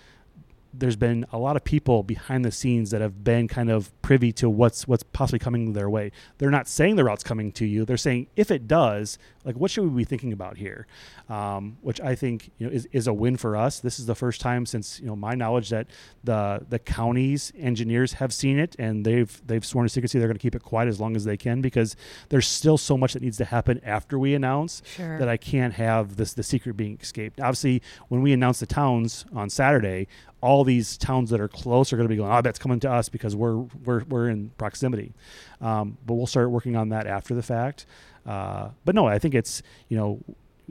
there's 0.72 0.96
been 0.96 1.26
a 1.32 1.38
lot 1.38 1.56
of 1.56 1.64
people 1.64 2.02
behind 2.02 2.44
the 2.44 2.52
scenes 2.52 2.90
that 2.90 3.00
have 3.00 3.24
been 3.24 3.48
kind 3.48 3.70
of 3.70 3.90
privy 4.02 4.32
to 4.34 4.48
what's 4.48 4.86
what's 4.86 5.02
possibly 5.02 5.38
coming 5.38 5.72
their 5.72 5.90
way. 5.90 6.12
They're 6.38 6.50
not 6.50 6.68
saying 6.68 6.96
the 6.96 7.04
route's 7.04 7.24
coming 7.24 7.50
to 7.52 7.64
you. 7.66 7.84
They're 7.84 7.96
saying 7.96 8.28
if 8.36 8.50
it 8.50 8.68
does, 8.68 9.18
like 9.44 9.56
what 9.56 9.70
should 9.70 9.84
we 9.84 9.90
be 9.90 10.04
thinking 10.04 10.32
about 10.32 10.56
here? 10.58 10.86
Um, 11.28 11.78
which 11.82 12.00
I 12.00 12.14
think 12.14 12.50
you 12.58 12.66
know 12.66 12.72
is, 12.72 12.86
is 12.92 13.06
a 13.06 13.12
win 13.12 13.36
for 13.36 13.56
us. 13.56 13.80
This 13.80 13.98
is 13.98 14.06
the 14.06 14.14
first 14.14 14.40
time 14.40 14.64
since 14.66 15.00
you 15.00 15.06
know 15.06 15.16
my 15.16 15.34
knowledge 15.34 15.70
that 15.70 15.86
the 16.24 16.64
the 16.68 16.78
county's 16.78 17.52
engineers 17.58 18.14
have 18.14 18.32
seen 18.32 18.58
it 18.58 18.76
and 18.78 19.04
they've 19.04 19.40
they've 19.46 19.64
sworn 19.64 19.86
to 19.86 19.88
secrecy. 19.88 20.18
They're 20.18 20.28
going 20.28 20.38
to 20.38 20.42
keep 20.42 20.54
it 20.54 20.62
quiet 20.62 20.88
as 20.88 21.00
long 21.00 21.16
as 21.16 21.24
they 21.24 21.36
can 21.36 21.60
because 21.60 21.96
there's 22.28 22.46
still 22.46 22.78
so 22.78 22.96
much 22.96 23.12
that 23.14 23.22
needs 23.22 23.36
to 23.38 23.44
happen 23.44 23.80
after 23.84 24.18
we 24.18 24.34
announce 24.34 24.82
Sure. 24.96 25.18
that 25.18 25.28
I 25.28 25.36
can't 25.36 25.74
have 25.74 26.16
this 26.16 26.32
the 26.34 26.42
secret 26.42 26.76
being 26.76 26.98
escaped. 27.00 27.40
Obviously, 27.40 27.82
when 28.08 28.22
we 28.22 28.32
announce 28.32 28.60
the 28.60 28.66
towns 28.66 29.24
on 29.34 29.50
Saturday, 29.50 30.06
all 30.40 30.64
these 30.64 30.96
towns 30.96 31.30
that 31.30 31.40
are 31.40 31.48
close 31.48 31.92
are 31.92 31.96
going 31.96 32.08
to 32.08 32.12
be 32.12 32.16
going, 32.16 32.32
"Oh, 32.32 32.40
that's 32.40 32.58
coming 32.58 32.80
to 32.80 32.90
us 32.90 33.08
because 33.08 33.36
we're 33.36 33.58
we're 33.84 34.04
we're 34.04 34.28
in 34.28 34.50
proximity." 34.58 35.12
Um, 35.60 35.98
but 36.06 36.14
we'll 36.14 36.26
start 36.26 36.50
working 36.50 36.76
on 36.76 36.90
that 36.90 37.06
after 37.06 37.34
the 37.34 37.42
fact. 37.42 37.86
Uh, 38.26 38.70
but 38.84 38.94
no, 38.94 39.06
I 39.06 39.18
think 39.18 39.34
it's 39.34 39.62
you 39.88 39.96
know. 39.96 40.20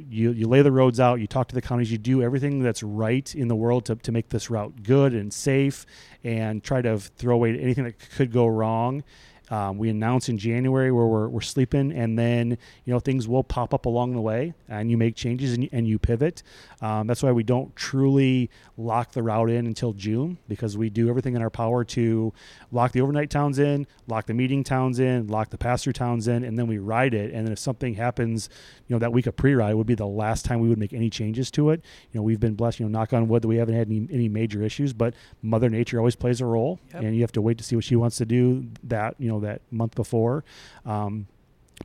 You, 0.09 0.31
you 0.31 0.47
lay 0.47 0.61
the 0.61 0.71
roads 0.71 1.01
out, 1.01 1.19
you 1.19 1.27
talk 1.27 1.49
to 1.49 1.55
the 1.55 1.61
counties, 1.61 1.91
you 1.91 1.97
do 1.97 2.23
everything 2.23 2.63
that's 2.63 2.81
right 2.81 3.35
in 3.35 3.49
the 3.49 3.55
world 3.55 3.83
to, 3.87 3.95
to 3.95 4.13
make 4.13 4.29
this 4.29 4.49
route 4.49 4.81
good 4.81 5.13
and 5.13 5.33
safe 5.33 5.85
and 6.23 6.63
try 6.63 6.81
to 6.81 6.97
throw 6.99 7.35
away 7.35 7.59
anything 7.59 7.83
that 7.83 7.99
could 8.15 8.31
go 8.31 8.47
wrong. 8.47 9.03
Um, 9.49 9.77
we 9.77 9.89
announce 9.89 10.29
in 10.29 10.37
January 10.37 10.91
where 10.91 11.05
we're, 11.05 11.27
we're 11.27 11.41
sleeping, 11.41 11.91
and 11.91 12.17
then 12.17 12.57
you 12.85 12.93
know 12.93 12.99
things 12.99 13.27
will 13.27 13.43
pop 13.43 13.73
up 13.73 13.85
along 13.85 14.13
the 14.13 14.21
way, 14.21 14.53
and 14.67 14.91
you 14.91 14.97
make 14.97 15.15
changes 15.15 15.53
and 15.53 15.63
you, 15.63 15.69
and 15.71 15.87
you 15.87 15.97
pivot. 15.99 16.43
Um, 16.81 17.07
that's 17.07 17.23
why 17.23 17.31
we 17.31 17.43
don't 17.43 17.75
truly 17.75 18.49
lock 18.77 19.11
the 19.11 19.23
route 19.23 19.49
in 19.49 19.65
until 19.67 19.93
June 19.93 20.37
because 20.47 20.77
we 20.77 20.89
do 20.89 21.09
everything 21.09 21.35
in 21.35 21.41
our 21.41 21.49
power 21.49 21.83
to 21.83 22.33
lock 22.71 22.91
the 22.91 23.01
overnight 23.01 23.29
towns 23.29 23.59
in, 23.59 23.85
lock 24.07 24.25
the 24.27 24.33
meeting 24.33 24.63
towns 24.63 24.99
in, 24.99 25.27
lock 25.27 25.49
the 25.49 25.57
pass 25.57 25.83
through 25.83 25.93
towns 25.93 26.27
in, 26.27 26.43
and 26.43 26.57
then 26.57 26.67
we 26.67 26.77
ride 26.77 27.13
it. 27.13 27.33
And 27.33 27.45
then 27.45 27.51
if 27.51 27.59
something 27.59 27.95
happens, 27.95 28.49
you 28.87 28.95
know 28.95 28.99
that 28.99 29.11
week 29.11 29.27
of 29.27 29.35
pre-ride 29.35 29.73
would 29.73 29.87
be 29.87 29.95
the 29.95 30.07
last 30.07 30.45
time 30.45 30.59
we 30.59 30.69
would 30.69 30.77
make 30.79 30.93
any 30.93 31.09
changes 31.09 31.51
to 31.51 31.71
it. 31.71 31.83
You 32.11 32.19
know 32.19 32.23
we've 32.23 32.39
been 32.39 32.53
blessed, 32.55 32.79
you 32.79 32.85
know, 32.87 32.99
knock 32.99 33.13
on 33.13 33.27
wood 33.27 33.41
that 33.41 33.47
we 33.47 33.57
haven't 33.57 33.75
had 33.75 33.87
any, 33.87 34.07
any 34.11 34.29
major 34.29 34.61
issues, 34.63 34.93
but 34.93 35.13
Mother 35.41 35.69
Nature 35.69 35.97
always 35.97 36.15
plays 36.15 36.39
a 36.41 36.45
role, 36.45 36.79
Yep. 36.93 37.03
and 37.03 37.15
you 37.15 37.21
have 37.21 37.31
to 37.33 37.41
wait 37.41 37.57
to 37.57 37.63
see 37.63 37.75
what 37.75 37.83
she 37.85 37.95
wants 37.95 38.17
to 38.17 38.25
do 38.25 38.65
that 38.83 39.15
you 39.19 39.27
know 39.27 39.38
that 39.41 39.61
month 39.71 39.95
before. 39.95 40.43
Um, 40.85 41.27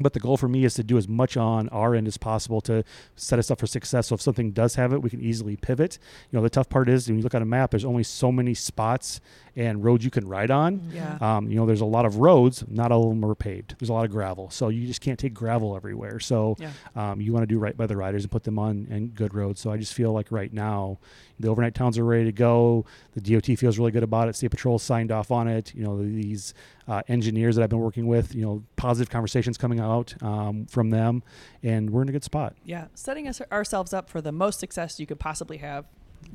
but 0.00 0.12
the 0.12 0.20
goal 0.20 0.36
for 0.36 0.48
me 0.48 0.64
is 0.64 0.74
to 0.74 0.82
do 0.82 0.98
as 0.98 1.06
much 1.06 1.36
on 1.36 1.68
our 1.68 1.94
end 1.94 2.08
as 2.08 2.16
possible 2.16 2.60
to 2.62 2.82
set 3.14 3.38
us 3.38 3.50
up 3.50 3.60
for 3.60 3.66
success. 3.66 4.08
So 4.08 4.16
if 4.16 4.20
something 4.20 4.50
does 4.50 4.74
have 4.74 4.92
it, 4.92 5.02
we 5.02 5.10
can 5.10 5.20
easily 5.20 5.56
pivot. 5.56 5.98
You 6.30 6.36
know, 6.36 6.42
the 6.42 6.50
tough 6.50 6.68
part 6.68 6.88
is 6.88 7.08
when 7.08 7.18
you 7.18 7.22
look 7.22 7.34
at 7.34 7.42
a 7.42 7.46
map, 7.46 7.70
there's 7.70 7.84
only 7.84 8.02
so 8.02 8.32
many 8.32 8.54
spots 8.54 9.20
and 9.56 9.84
roads 9.84 10.04
you 10.04 10.10
can 10.10 10.26
ride 10.26 10.50
on. 10.50 10.90
Yeah. 10.92 11.16
Um, 11.20 11.48
you 11.48 11.56
know, 11.56 11.64
there's 11.66 11.80
a 11.80 11.84
lot 11.86 12.04
of 12.04 12.16
roads, 12.16 12.64
not 12.68 12.90
all 12.90 13.04
of 13.04 13.10
them 13.10 13.24
are 13.24 13.34
paved. 13.34 13.76
There's 13.78 13.88
a 13.88 13.92
lot 13.92 14.04
of 14.04 14.10
gravel, 14.10 14.50
so 14.50 14.68
you 14.68 14.86
just 14.86 15.00
can't 15.00 15.18
take 15.18 15.32
gravel 15.34 15.76
everywhere. 15.76 16.18
So 16.20 16.56
Yeah. 16.58 16.70
um, 16.96 17.20
you 17.20 17.32
want 17.32 17.42
to 17.44 17.46
do 17.46 17.58
right 17.58 17.76
by 17.76 17.86
the 17.86 17.96
riders 17.96 18.24
and 18.24 18.30
put 18.32 18.42
them 18.44 18.58
on 18.58 18.86
in 18.90 19.08
good 19.08 19.32
roads. 19.34 19.60
So 19.60 19.70
I 19.70 19.76
just 19.76 19.94
feel 19.94 20.12
like 20.12 20.32
right 20.32 20.52
now, 20.52 20.98
the 21.38 21.48
overnight 21.48 21.74
towns 21.74 21.98
are 21.98 22.04
ready 22.04 22.24
to 22.24 22.32
go. 22.32 22.84
The 23.14 23.20
DOT 23.20 23.56
feels 23.58 23.78
really 23.78 23.90
good 23.90 24.02
about 24.04 24.28
it. 24.28 24.36
State 24.36 24.50
Patrol 24.50 24.78
signed 24.78 25.10
off 25.12 25.30
on 25.30 25.48
it. 25.48 25.74
You 25.74 25.84
know, 25.84 26.02
these 26.02 26.54
uh, 26.88 27.02
engineers 27.08 27.56
that 27.56 27.62
I've 27.62 27.70
been 27.70 27.80
working 27.80 28.06
with, 28.06 28.34
you 28.34 28.42
know, 28.44 28.62
positive 28.76 29.10
conversations 29.10 29.56
coming 29.58 29.80
out 29.80 30.14
um, 30.22 30.66
from 30.66 30.90
them, 30.90 31.22
and 31.62 31.90
we're 31.90 32.02
in 32.02 32.08
a 32.08 32.12
good 32.12 32.24
spot 32.24 32.54
Yeah. 32.64 32.86
Setting 32.94 33.26
us 33.28 33.40
ourselves 33.52 33.92
up 33.92 34.08
for 34.10 34.20
the 34.20 34.32
most 34.32 34.60
success 34.60 35.00
you 35.00 35.06
could 35.06 35.18
possibly 35.20 35.58
have 35.58 35.86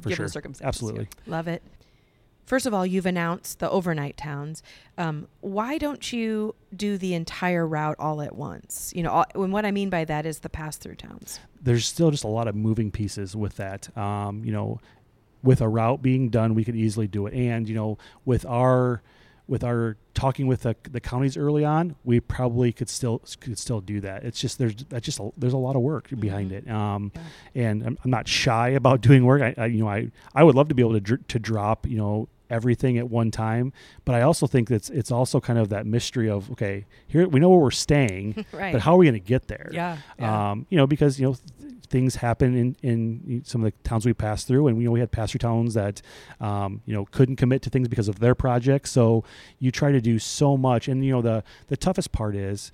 for 0.02 0.10
given 0.10 0.16
sure. 0.18 0.26
the 0.26 0.32
circumstances. 0.32 0.68
Absolutely. 0.68 1.08
Love 1.28 1.48
it. 1.48 1.62
First 2.50 2.66
of 2.66 2.74
all, 2.74 2.84
you've 2.84 3.06
announced 3.06 3.60
the 3.60 3.70
overnight 3.70 4.18
towns. 4.18 4.64
Um, 4.98 5.28
why 5.42 5.78
don't 5.78 6.12
you 6.12 6.56
do 6.76 6.98
the 6.98 7.14
entire 7.14 7.68
route 7.68 7.96
all 8.00 8.24
at 8.24 8.36
once? 8.36 8.92
You 8.96 9.04
know, 9.04 9.12
all, 9.12 9.26
and 9.36 9.54
what 9.54 9.66
I 9.68 9.72
mean 9.72 9.92
by 9.92 10.04
that 10.06 10.26
is 10.26 10.40
the 10.40 10.50
pass 10.50 10.76
through 10.76 10.96
towns. 10.96 11.40
there's 11.62 11.86
still 11.86 12.10
just 12.10 12.24
a 12.24 12.28
lot 12.28 12.48
of 12.48 12.56
moving 12.56 12.90
pieces 12.90 13.36
with 13.36 13.56
that. 13.58 13.96
Um, 13.96 14.44
you 14.44 14.52
know, 14.52 14.80
with 15.44 15.62
a 15.62 15.68
route 15.70 16.02
being 16.02 16.30
done, 16.30 16.56
we 16.56 16.64
could 16.66 16.76
easily 16.76 17.08
do 17.08 17.28
it. 17.28 17.36
And 17.36 17.70
you 17.70 17.76
know, 17.76 18.00
with 18.26 18.46
our 18.48 19.04
with 19.48 19.64
our 19.64 19.98
talking 20.14 20.46
with 20.48 20.62
the, 20.64 20.76
the 20.92 21.00
counties 21.00 21.38
early 21.38 21.64
on, 21.66 21.96
we 22.04 22.20
probably 22.20 22.72
could 22.72 22.90
still 22.90 23.22
could 23.42 23.60
still 23.60 23.80
do 23.82 24.00
that. 24.02 24.24
It's 24.24 24.40
just 24.42 24.58
there's 24.58 24.74
that's 24.90 25.06
just 25.06 25.20
a, 25.20 25.30
there's 25.38 25.54
a 25.54 25.58
lot 25.58 25.76
of 25.76 25.84
work 25.84 26.10
behind 26.20 26.50
Mhm. 26.52 26.54
it. 26.68 26.70
Um, 26.72 27.12
Yeah. 27.54 27.64
and 27.68 27.84
I'm, 27.84 27.98
I'm 28.04 28.10
not 28.12 28.28
shy 28.28 28.70
about 28.70 29.02
doing 29.08 29.24
work. 29.24 29.42
I, 29.44 29.54
I 29.56 29.66
you 29.68 29.80
know 29.84 29.88
I 29.90 30.10
I 30.34 30.44
would 30.44 30.56
love 30.56 30.70
to 30.70 30.76
be 30.76 30.82
able 30.82 30.94
to 30.94 31.00
dr- 31.00 31.28
to 31.28 31.38
drop 31.40 31.86
you 31.88 31.98
know 31.98 32.28
everything 32.50 32.98
at 32.98 33.10
one 33.10 33.32
time, 33.32 33.74
but 34.06 34.16
I 34.16 34.22
also 34.22 34.48
think 34.48 34.70
that's 34.70 34.90
it's 34.90 35.12
also 35.12 35.40
kind 35.40 35.60
of 35.60 35.70
that 35.70 35.86
mystery 35.86 36.30
of 36.30 36.52
okay 36.52 36.86
here 37.08 37.28
we 37.28 37.40
know 37.40 37.50
where 37.50 37.60
we're 37.60 37.72
staying, 37.72 38.46
right. 38.52 38.72
but 38.74 38.82
how 38.82 38.96
are 38.96 38.98
we 38.98 39.06
going 39.06 39.14
to 39.14 39.20
get 39.20 39.48
there? 39.48 39.70
Yeah. 39.72 39.98
yeah. 40.18 40.52
Um, 40.52 40.66
you 40.70 40.78
know, 40.78 40.88
because 40.88 41.20
you 41.20 41.28
know 41.28 41.36
th- 41.60 41.74
things 41.90 42.16
happen 42.16 42.56
in, 42.56 42.76
in 42.84 43.42
some 43.46 43.64
of 43.64 43.72
the 43.72 43.78
towns 43.84 44.06
we 44.06 44.14
passed 44.14 44.48
through, 44.48 44.68
and 44.68 44.78
you 44.80 44.86
know 44.86 44.92
we 44.92 45.00
had 45.00 45.12
pass 45.12 45.32
through 45.32 45.40
towns 45.40 45.74
that 45.74 46.02
um, 46.40 46.82
you 46.86 46.94
know 46.94 47.06
couldn't 47.06 47.36
commit 47.36 47.62
to 47.64 47.70
things 47.70 47.88
because 47.88 48.08
of 48.08 48.20
their 48.20 48.36
projects. 48.36 48.92
So 48.92 49.24
you 49.60 49.72
try 49.72 49.92
to 49.92 50.02
do 50.02 50.20
so 50.20 50.58
much, 50.58 50.88
and 50.88 51.04
you 51.04 51.12
know 51.12 51.22
the 51.22 51.44
the 51.68 51.78
toughest 51.78 52.12
part 52.12 52.36
is 52.36 52.72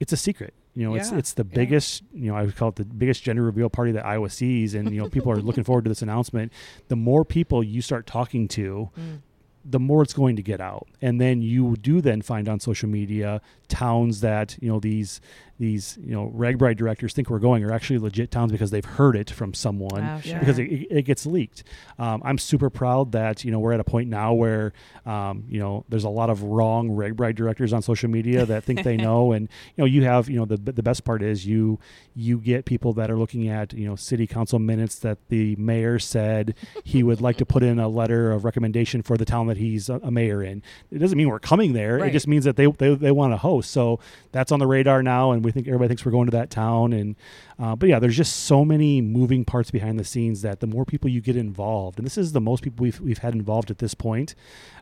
it's 0.00 0.12
a 0.12 0.16
secret. 0.16 0.54
You 0.74 0.84
know, 0.88 0.94
it's 0.94 1.10
it's 1.10 1.32
the 1.32 1.44
yeah. 1.44 1.54
biggest. 1.56 2.02
You 2.12 2.30
know, 2.30 2.36
I 2.36 2.44
would 2.44 2.56
call 2.56 2.68
it 2.68 2.76
the 2.76 2.84
biggest 2.84 3.22
gender 3.22 3.42
reveal 3.42 3.68
party 3.68 3.92
that 3.92 4.06
Iowa 4.06 4.30
sees, 4.30 4.74
and 4.74 4.92
you 4.94 5.00
know 5.00 5.08
people 5.08 5.32
are 5.32 5.36
looking 5.36 5.64
forward 5.64 5.84
to 5.84 5.88
this 5.88 6.02
announcement. 6.02 6.52
The 6.88 6.96
more 6.96 7.24
people 7.24 7.64
you 7.64 7.82
start 7.82 8.06
talking 8.06 8.46
to, 8.48 8.90
Mm. 8.96 9.20
the 9.64 9.80
more 9.80 10.02
it's 10.02 10.14
going 10.14 10.36
to 10.36 10.42
get 10.42 10.60
out 10.60 10.86
and 11.02 11.20
then 11.20 11.42
you 11.42 11.74
do 11.76 12.00
then 12.00 12.22
find 12.22 12.48
on 12.48 12.58
social 12.60 12.88
media 12.88 13.40
towns 13.66 14.20
that 14.20 14.56
you 14.62 14.68
know 14.70 14.78
these 14.80 15.20
these 15.58 15.98
you 16.02 16.12
know 16.12 16.32
RAGBRAI 16.36 16.76
directors 16.76 17.12
think 17.12 17.30
we're 17.30 17.38
going 17.38 17.64
are 17.64 17.72
actually 17.72 17.98
legit 17.98 18.30
towns 18.30 18.52
because 18.52 18.70
they've 18.70 18.84
heard 18.84 19.16
it 19.16 19.28
from 19.30 19.52
someone 19.54 20.00
Yeah. 20.00 20.20
sure. 20.20 20.38
because 20.38 20.58
it, 20.58 20.64
it 20.90 21.02
gets 21.02 21.26
leaked. 21.26 21.64
Um, 21.98 22.22
I'm 22.24 22.38
super 22.38 22.70
proud 22.70 23.12
that 23.12 23.44
you 23.44 23.50
know 23.50 23.58
we're 23.58 23.72
at 23.72 23.80
a 23.80 23.84
point 23.84 24.08
now 24.08 24.32
where 24.34 24.72
um, 25.04 25.44
you 25.48 25.58
know 25.58 25.84
there's 25.88 26.04
a 26.04 26.08
lot 26.08 26.30
of 26.30 26.42
wrong 26.42 26.90
RAGBRAI 26.90 27.34
directors 27.34 27.72
on 27.72 27.82
social 27.82 28.08
media 28.08 28.46
that 28.46 28.64
think 28.64 28.84
they 28.84 28.96
know, 29.08 29.32
and 29.32 29.48
you 29.76 29.82
know 29.82 29.84
you 29.84 30.04
have 30.04 30.28
you 30.28 30.36
know 30.38 30.44
the 30.44 30.56
the 30.56 30.82
best 30.82 31.04
part 31.04 31.22
is 31.22 31.46
you 31.46 31.78
you 32.14 32.38
get 32.38 32.64
people 32.64 32.92
that 32.94 33.10
are 33.10 33.16
looking 33.16 33.48
at 33.48 33.72
you 33.72 33.88
know 33.88 33.96
city 33.96 34.26
council 34.26 34.58
minutes 34.58 34.98
that 35.00 35.18
the 35.28 35.56
mayor 35.56 35.98
said 35.98 36.54
he 36.84 37.02
would 37.02 37.20
like 37.20 37.36
to 37.36 37.46
put 37.46 37.62
in 37.62 37.78
a 37.78 37.88
letter 37.88 38.30
of 38.32 38.44
recommendation 38.44 39.02
for 39.02 39.16
the 39.16 39.24
town 39.24 39.46
that 39.48 39.56
he's 39.56 39.88
a, 39.88 39.94
a 40.02 40.10
mayor 40.10 40.42
in. 40.42 40.62
It 40.90 40.98
doesn't 40.98 41.18
mean 41.18 41.28
we're 41.28 41.38
coming 41.40 41.72
there. 41.72 41.98
It 42.08 42.12
just 42.12 42.28
means 42.28 42.44
that 42.44 42.56
they 42.56 42.66
they, 42.66 42.94
they 42.94 43.10
want 43.10 43.32
to 43.32 43.36
host. 43.38 43.70
So 43.70 43.98
that's 44.32 44.52
on 44.52 44.58
the 44.60 44.66
radar 44.66 45.02
now, 45.02 45.32
and 45.32 45.44
we 45.44 45.47
think 45.52 45.66
everybody 45.66 45.88
thinks 45.88 46.04
we're 46.04 46.12
going 46.12 46.26
to 46.26 46.32
that 46.32 46.50
town. 46.50 46.92
And 46.92 47.16
uh, 47.58 47.74
but 47.74 47.88
yeah, 47.88 47.98
there's 47.98 48.16
just 48.16 48.44
so 48.44 48.64
many 48.64 49.00
moving 49.00 49.44
parts 49.44 49.70
behind 49.70 49.98
the 49.98 50.04
scenes 50.04 50.42
that 50.42 50.60
the 50.60 50.66
more 50.66 50.84
people 50.84 51.10
you 51.10 51.20
get 51.20 51.36
involved, 51.36 51.98
and 51.98 52.06
this 52.06 52.16
is 52.18 52.32
the 52.32 52.40
most 52.40 52.62
people 52.62 52.82
we've 52.82 53.00
we've 53.00 53.18
had 53.18 53.34
involved 53.34 53.70
at 53.70 53.78
this 53.78 53.94
point. 53.94 54.34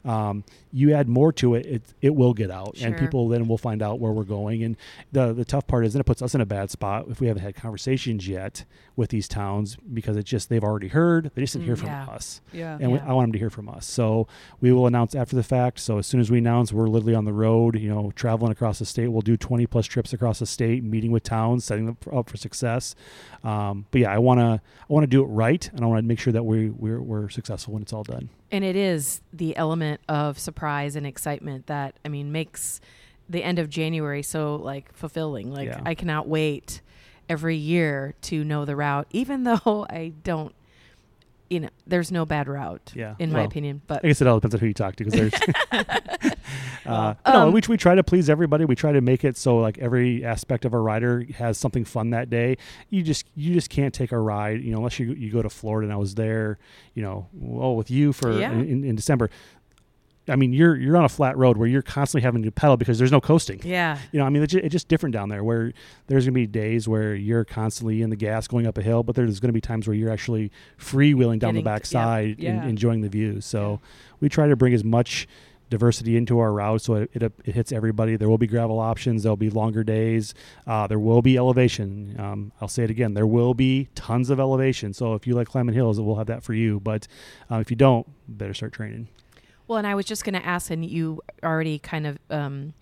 Um, 0.05 0.45
you 0.73 0.95
add 0.95 1.09
more 1.09 1.33
to 1.33 1.55
it, 1.55 1.67
it 1.67 1.83
it 2.01 2.15
will 2.15 2.35
get 2.35 2.51
out, 2.51 2.77
and 2.81 2.97
people 2.97 3.29
then 3.29 3.49
will 3.49 3.59
find 3.59 3.83
out 3.83 3.99
where 3.99 4.13
we're 4.13 4.25
going. 4.25 4.63
And 4.63 4.77
the 5.11 5.33
the 5.33 5.45
tough 5.45 5.67
part 5.67 5.85
is 5.87 5.95
then 5.95 6.01
it 6.01 6.05
puts 6.07 6.23
us 6.23 6.35
in 6.35 6.41
a 6.41 6.47
bad 6.47 6.71
spot 6.71 7.07
if 7.09 7.21
we 7.21 7.27
haven't 7.29 7.43
had 7.43 7.55
conversations 7.57 8.29
yet 8.29 8.65
with 8.95 9.11
these 9.11 9.27
towns 9.29 9.77
because 9.93 10.17
it's 10.17 10.31
just 10.31 10.49
they've 10.49 10.63
already 10.65 10.89
heard, 10.89 11.31
they 11.35 11.43
just 11.43 11.53
didn't 11.55 11.67
hear 11.67 11.77
Mm, 11.77 11.81
from 11.81 11.89
yeah. 11.89 12.07
us 12.07 12.41
yeah. 12.53 12.79
and 12.81 12.93
we, 12.93 12.99
I 12.99 13.13
want 13.13 13.25
them 13.27 13.33
to 13.33 13.39
hear 13.39 13.51
from 13.51 13.69
us. 13.69 13.85
So 13.85 14.27
we 14.61 14.73
will 14.73 14.87
announce 14.87 15.15
after 15.15 15.37
the 15.37 15.43
fact. 15.43 15.81
So 15.81 15.99
as 15.99 16.07
soon 16.07 16.19
as 16.21 16.31
we 16.31 16.39
announce, 16.39 16.73
we're 16.73 16.87
literally 16.89 17.15
on 17.15 17.27
the 17.27 17.33
road, 17.35 17.79
you 17.79 17.91
know, 17.91 18.11
traveling 18.15 18.53
across 18.53 18.79
the 18.79 18.87
state. 18.87 19.09
We'll 19.09 19.21
do 19.21 19.37
20 19.37 19.67
plus 19.67 19.85
trips 19.87 20.15
across 20.15 20.39
the 20.39 20.47
state, 20.47 20.83
meeting 20.83 21.11
with 21.11 21.25
towns, 21.25 21.65
setting 21.65 21.85
them 21.87 21.97
up 22.13 22.31
for 22.31 22.37
success. 22.39 22.66
Um, 23.45 23.87
but 23.91 24.01
yeah, 24.01 24.13
I 24.13 24.19
want 24.19 24.41
to 24.41 24.61
I 24.61 24.93
want 24.93 25.05
to 25.05 25.09
do 25.09 25.23
it 25.23 25.27
right, 25.27 25.69
and 25.73 25.83
I 25.83 25.87
want 25.87 26.03
to 26.03 26.07
make 26.07 26.19
sure 26.19 26.33
that 26.33 26.43
we 26.43 26.71
we're, 26.71 27.01
we're 27.01 27.29
successful 27.29 27.73
when 27.75 27.83
it's 27.83 27.93
all 27.93 28.03
done. 28.03 28.29
And 28.51 28.65
it 28.65 28.77
is 28.77 29.21
the 29.33 29.57
element 29.57 30.01
of 30.09 30.39
surprise 30.39 30.97
and 30.97 31.07
excitement 31.07 31.67
that 31.67 31.99
I 32.05 32.09
mean 32.09 32.33
makes 32.33 32.81
the 33.29 33.43
end 33.43 33.59
of 33.59 33.69
January 33.69 34.23
so 34.23 34.57
like 34.57 34.93
fulfilling. 34.95 35.53
Like 35.53 35.69
Yeah. 35.69 35.81
I 35.85 35.95
cannot 35.95 36.29
wait 36.29 36.81
every 37.29 37.57
year 37.57 38.15
to 38.23 38.45
know 38.45 38.65
the 38.65 38.77
route, 38.77 39.07
even 39.11 39.45
though 39.65 39.87
I 39.89 40.13
don't. 40.23 40.55
You 41.49 41.61
know, 41.61 41.69
there's 41.87 42.11
no 42.11 42.25
bad 42.27 42.49
route, 42.49 42.93
Yeah. 42.95 43.15
in 43.19 43.31
my 43.33 43.43
opinion. 43.43 43.83
But 43.87 44.05
I 44.05 44.09
guess 44.09 44.21
it 44.21 44.27
all 44.27 44.37
depends 44.39 44.55
on 44.55 44.61
who 44.61 44.67
you 44.67 44.75
talk 44.75 44.97
to 44.97 45.05
because 45.05 45.19
there's. 45.19 45.33
uh, 46.87 47.15
Um, 47.25 47.33
no, 47.35 47.51
we, 47.51 47.61
we 47.69 47.77
try 47.77 47.95
to 47.95 48.03
please 48.05 48.29
everybody. 48.31 48.65
We 48.65 48.75
try 48.77 48.93
to 48.93 49.01
make 49.01 49.25
it 49.25 49.37
so 49.37 49.59
like 49.59 49.79
every 49.79 50.25
aspect 50.25 50.65
of 50.65 50.73
a 50.75 50.79
rider 50.79 51.25
has 51.37 51.59
something 51.59 51.85
fun 51.85 52.11
that 52.11 52.31
day. 52.31 52.57
You 52.91 53.03
just 53.03 53.27
you 53.35 53.55
just 53.55 53.71
can't 53.71 53.93
take 53.95 54.13
a 54.13 54.19
ride, 54.19 54.63
you 54.63 54.71
know, 54.73 54.79
unless 54.79 54.99
you 54.99 55.13
you 55.13 55.31
go 55.31 55.43
to 55.43 55.51
Florida. 55.51 55.87
And 55.87 55.93
I 55.93 55.97
was 55.97 56.15
there, 56.15 56.59
you 56.95 57.03
know, 57.03 57.29
well 57.33 57.77
with 57.77 57.91
you 57.91 58.13
for 58.13 58.39
Yeah. 58.39 58.53
in, 58.53 58.85
in 58.85 58.95
December. 58.97 59.31
I 60.29 60.37
mean, 60.37 60.53
you're 60.53 60.77
you're 60.77 60.97
on 60.97 61.05
a 61.05 61.09
flat 61.09 61.37
road 61.37 61.57
where 61.57 61.69
you're 61.69 61.83
constantly 61.83 62.25
having 62.25 62.43
to 62.43 62.51
pedal 62.51 62.77
because 62.77 62.99
there's 62.99 63.13
no 63.13 63.21
coasting. 63.21 63.61
yeah, 63.65 63.99
You 64.13 64.19
know, 64.19 64.27
I 64.27 64.29
mean, 64.31 64.43
it's 64.43 64.53
just, 64.53 64.65
it's 64.65 64.73
just 64.73 64.89
different 64.89 65.13
down 65.13 65.29
there 65.29 65.45
where 65.45 65.73
there's 66.09 66.25
going 66.25 66.35
to 66.35 66.41
be 66.41 66.47
days 66.47 66.89
where 66.89 67.15
you're 67.15 67.45
constantly 67.45 68.03
in 68.03 68.11
the 68.11 68.17
gas 68.17 68.49
going 68.49 68.67
up 68.67 68.77
a 68.79 68.83
hill, 68.83 69.03
but 69.03 69.15
there's 69.15 69.39
going 69.41 69.49
to 69.51 69.53
be 69.55 69.61
times 69.61 69.87
where 69.87 69.95
you're 69.95 70.11
actually 70.11 70.51
freewheeling 70.79 71.39
down 71.39 71.55
Getting- 71.55 71.55
the 71.57 71.63
backside 71.63 72.39
yeah. 72.41 72.51
and 72.61 72.69
enjoying 72.71 73.01
the 73.03 73.09
views. 73.09 73.45
So 73.45 73.81
we 74.21 74.29
try 74.29 74.49
to 74.49 74.57
bring 74.57 74.75
as 74.75 74.85
much 74.85 75.29
diversity 75.69 76.17
into 76.17 76.39
our 76.39 76.53
route 76.53 76.81
so 76.81 76.95
it, 76.95 77.11
it, 77.13 77.23
it 77.45 77.55
hits 77.55 77.73
everybody. 77.73 78.17
There 78.17 78.29
will 78.29 78.39
be 78.39 78.47
gravel 78.47 78.79
options. 78.79 79.25
There'll 79.25 79.37
be 79.37 79.51
longer 79.51 79.83
days. 79.83 80.33
Uh, 80.67 80.87
there 80.87 80.99
will 80.99 81.23
be 81.23 81.37
elevation. 81.37 82.15
Um, 82.21 82.53
I'll 82.61 82.69
say 82.69 82.85
it 82.85 82.91
again. 82.91 83.15
There 83.15 83.27
will 83.27 83.53
be 83.55 83.89
tons 83.97 84.31
of 84.31 84.39
elevation. 84.39 84.93
So 84.93 85.15
if 85.15 85.27
you 85.27 85.35
like 85.35 85.49
climbing 85.49 85.75
hills, 85.75 86.01
we'll 86.01 86.17
have 86.17 86.29
that 86.29 86.45
for 86.45 86.55
you. 86.55 86.79
But 86.79 87.09
uh, 87.51 87.57
if 87.57 87.71
you 87.71 87.77
don't, 87.77 88.07
better 88.29 88.55
start 88.55 88.73
training. 88.75 89.09
Well, 89.69 89.79
and 89.79 89.87
I 89.87 89.95
was 89.95 90.05
just 90.05 90.25
going 90.25 90.35
to 90.35 90.47
ask, 90.47 90.71
and 90.71 90.85
you 90.85 91.23
already 91.43 91.79
kind 91.79 92.07
of 92.07 92.19
um, 92.31 92.75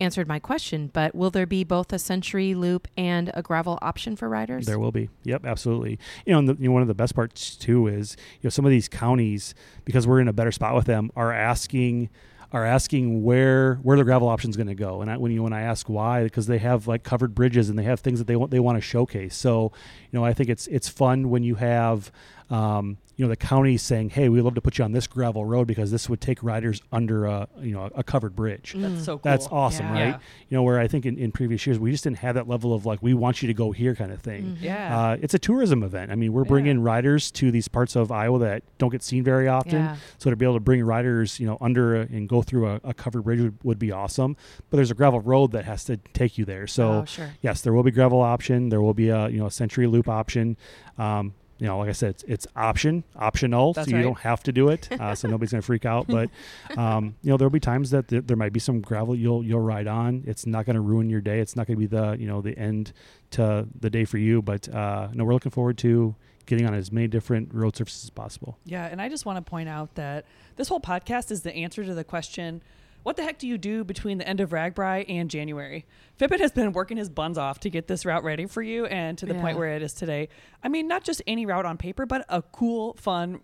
answered 0.00 0.28
my 0.28 0.38
question, 0.38 0.90
but 0.92 1.14
will 1.14 1.30
there 1.30 1.46
be 1.46 1.64
both 1.64 1.92
a 1.92 1.98
century 1.98 2.54
loop 2.54 2.88
and 2.96 3.30
a 3.34 3.42
gravel 3.42 3.78
option 3.82 4.16
for 4.16 4.28
riders? 4.28 4.66
There 4.66 4.78
will 4.78 4.92
be. 4.92 5.08
Yep, 5.24 5.44
absolutely. 5.44 5.98
You 6.26 6.32
know, 6.32 6.38
and 6.38 6.48
the, 6.48 6.56
you 6.58 6.68
know, 6.68 6.72
one 6.72 6.82
of 6.82 6.88
the 6.88 6.94
best 6.94 7.14
parts 7.14 7.56
too 7.56 7.86
is 7.86 8.16
you 8.40 8.46
know 8.46 8.50
some 8.50 8.64
of 8.64 8.70
these 8.70 8.88
counties 8.88 9.54
because 9.84 10.06
we're 10.06 10.20
in 10.20 10.28
a 10.28 10.32
better 10.32 10.52
spot 10.52 10.74
with 10.74 10.86
them 10.86 11.10
are 11.16 11.32
asking 11.32 12.10
are 12.50 12.64
asking 12.64 13.22
where 13.22 13.74
where 13.82 13.96
the 13.96 14.04
gravel 14.04 14.28
option 14.28 14.50
is 14.50 14.56
going 14.56 14.68
to 14.68 14.74
go. 14.74 15.02
And 15.02 15.10
I, 15.10 15.16
when 15.16 15.32
you 15.32 15.42
when 15.42 15.52
I 15.52 15.62
ask 15.62 15.88
why, 15.88 16.24
because 16.24 16.46
they 16.46 16.58
have 16.58 16.86
like 16.86 17.02
covered 17.02 17.34
bridges 17.34 17.68
and 17.68 17.78
they 17.78 17.82
have 17.84 18.00
things 18.00 18.18
that 18.18 18.26
they 18.26 18.36
want 18.36 18.50
they 18.50 18.60
want 18.60 18.76
to 18.76 18.82
showcase. 18.82 19.36
So 19.36 19.72
you 20.10 20.18
know, 20.18 20.24
I 20.24 20.32
think 20.32 20.48
it's 20.48 20.66
it's 20.68 20.88
fun 20.88 21.30
when 21.30 21.42
you 21.42 21.56
have. 21.56 22.10
Um, 22.50 22.96
you 23.16 23.24
know 23.24 23.28
the 23.30 23.36
county 23.36 23.76
saying, 23.76 24.10
"Hey, 24.10 24.28
we'd 24.28 24.42
love 24.42 24.54
to 24.54 24.60
put 24.60 24.78
you 24.78 24.84
on 24.84 24.92
this 24.92 25.08
gravel 25.08 25.44
road 25.44 25.66
because 25.66 25.90
this 25.90 26.08
would 26.08 26.20
take 26.20 26.40
riders 26.40 26.80
under 26.92 27.26
a 27.26 27.48
you 27.60 27.72
know 27.72 27.90
a 27.96 28.04
covered 28.04 28.36
bridge." 28.36 28.74
Mm. 28.76 28.82
That's 28.82 29.04
so 29.04 29.12
cool. 29.18 29.20
That's 29.24 29.48
awesome, 29.48 29.86
Yeah. 29.86 29.92
right? 29.92 30.06
Yeah. 30.10 30.18
You 30.48 30.56
know, 30.56 30.62
where 30.62 30.78
I 30.78 30.86
think 30.86 31.04
in, 31.04 31.18
in 31.18 31.32
previous 31.32 31.66
years 31.66 31.80
we 31.80 31.90
just 31.90 32.04
didn't 32.04 32.18
have 32.18 32.36
that 32.36 32.46
level 32.46 32.72
of 32.72 32.86
like 32.86 33.02
we 33.02 33.14
want 33.14 33.42
you 33.42 33.48
to 33.48 33.54
go 33.54 33.72
here 33.72 33.96
kind 33.96 34.12
of 34.12 34.20
thing. 34.20 34.44
Mhm. 34.44 34.62
Yeah. 34.62 34.98
Uh, 35.00 35.16
it's 35.20 35.34
a 35.34 35.38
tourism 35.38 35.82
event. 35.82 36.12
I 36.12 36.14
mean, 36.14 36.32
we're 36.32 36.44
bringing 36.44 36.76
Yeah. 36.78 36.84
riders 36.84 37.32
to 37.32 37.50
these 37.50 37.66
parts 37.66 37.96
of 37.96 38.12
Iowa 38.12 38.38
that 38.38 38.62
don't 38.78 38.90
get 38.90 39.02
seen 39.02 39.24
very 39.24 39.48
often. 39.48 39.72
Yeah. 39.80 39.96
So 40.18 40.30
to 40.30 40.36
be 40.36 40.44
able 40.46 40.54
to 40.54 40.60
bring 40.60 40.84
riders, 40.84 41.40
you 41.40 41.46
know, 41.46 41.58
under 41.60 41.96
a, 41.96 42.00
and 42.02 42.28
go 42.28 42.42
through 42.42 42.68
a, 42.68 42.80
a 42.84 42.94
covered 42.94 43.22
bridge 43.22 43.40
would, 43.40 43.58
would 43.64 43.78
be 43.80 43.90
awesome. 43.90 44.36
But 44.70 44.76
there's 44.76 44.92
a 44.92 44.94
gravel 44.94 45.20
road 45.20 45.50
that 45.52 45.64
has 45.64 45.82
to 45.86 45.96
take 46.14 46.38
you 46.38 46.44
there. 46.44 46.68
So 46.68 47.00
oh, 47.00 47.04
sure. 47.04 47.30
yes, 47.42 47.62
there 47.62 47.72
will 47.72 47.82
be 47.82 47.90
gravel 47.90 48.20
option. 48.20 48.68
There 48.68 48.80
will 48.80 48.94
be 48.94 49.08
a 49.08 49.28
you 49.28 49.38
know 49.40 49.46
a 49.46 49.50
century 49.50 49.88
loop 49.88 50.08
option. 50.08 50.56
Um, 50.98 51.34
you 51.58 51.66
know, 51.66 51.78
like 51.78 51.88
I 51.88 51.92
said, 51.92 52.10
it's, 52.10 52.22
it's 52.24 52.46
option 52.54 53.04
optional, 53.16 53.72
That's 53.72 53.86
so 53.86 53.90
you 53.90 53.96
right. 53.96 54.02
don't 54.02 54.18
have 54.20 54.42
to 54.44 54.52
do 54.52 54.68
it. 54.68 54.88
Uh, 54.98 55.14
so 55.14 55.28
nobody's 55.28 55.52
gonna 55.52 55.62
freak 55.62 55.86
out. 55.86 56.08
But 56.08 56.28
um, 56.76 57.14
you 57.22 57.30
know, 57.30 57.36
there'll 57.36 57.50
be 57.50 57.60
times 57.60 57.90
that 57.90 58.08
there, 58.08 58.20
there 58.20 58.36
might 58.36 58.52
be 58.52 58.58
some 58.58 58.80
gravel 58.80 59.14
you'll 59.14 59.44
you'll 59.44 59.60
ride 59.60 59.86
on. 59.86 60.24
It's 60.26 60.44
not 60.44 60.66
gonna 60.66 60.80
ruin 60.80 61.08
your 61.08 61.20
day. 61.20 61.38
It's 61.38 61.54
not 61.54 61.68
gonna 61.68 61.78
be 61.78 61.86
the 61.86 62.16
you 62.18 62.26
know 62.26 62.40
the 62.40 62.58
end 62.58 62.92
to 63.32 63.68
the 63.78 63.90
day 63.90 64.04
for 64.04 64.18
you. 64.18 64.42
But 64.42 64.68
uh, 64.68 65.08
no, 65.12 65.24
we're 65.24 65.34
looking 65.34 65.52
forward 65.52 65.78
to 65.78 66.16
getting 66.46 66.66
on 66.66 66.74
as 66.74 66.90
many 66.90 67.06
different 67.06 67.54
road 67.54 67.76
surfaces 67.76 68.04
as 68.04 68.10
possible. 68.10 68.58
Yeah, 68.64 68.86
and 68.86 69.00
I 69.00 69.08
just 69.08 69.24
want 69.24 69.36
to 69.44 69.48
point 69.48 69.68
out 69.68 69.94
that 69.94 70.24
this 70.56 70.66
whole 70.68 70.80
podcast 70.80 71.30
is 71.30 71.42
the 71.42 71.54
answer 71.54 71.84
to 71.84 71.94
the 71.94 72.04
question 72.04 72.62
what 73.08 73.16
the 73.16 73.22
heck 73.22 73.38
do 73.38 73.48
you 73.48 73.56
do 73.56 73.84
between 73.84 74.18
the 74.18 74.28
end 74.28 74.38
of 74.38 74.50
RAGBRAI 74.50 75.06
and 75.08 75.30
January? 75.30 75.86
Phippen 76.20 76.40
has 76.40 76.52
been 76.52 76.72
working 76.74 76.98
his 76.98 77.08
buns 77.08 77.38
off 77.38 77.58
to 77.60 77.70
get 77.70 77.88
this 77.88 78.04
route 78.04 78.22
ready 78.22 78.44
for 78.44 78.60
you 78.60 78.84
and 78.84 79.16
to 79.16 79.24
the 79.24 79.32
Yeah. 79.32 79.40
point 79.40 79.56
where 79.56 79.74
it 79.74 79.80
is 79.80 79.94
today. 79.94 80.28
I 80.62 80.68
mean, 80.68 80.86
not 80.88 81.04
just 81.04 81.22
any 81.26 81.46
route 81.46 81.64
on 81.64 81.78
paper, 81.78 82.04
but 82.04 82.26
a 82.28 82.42
cool, 82.42 82.92
fun, 83.00 83.40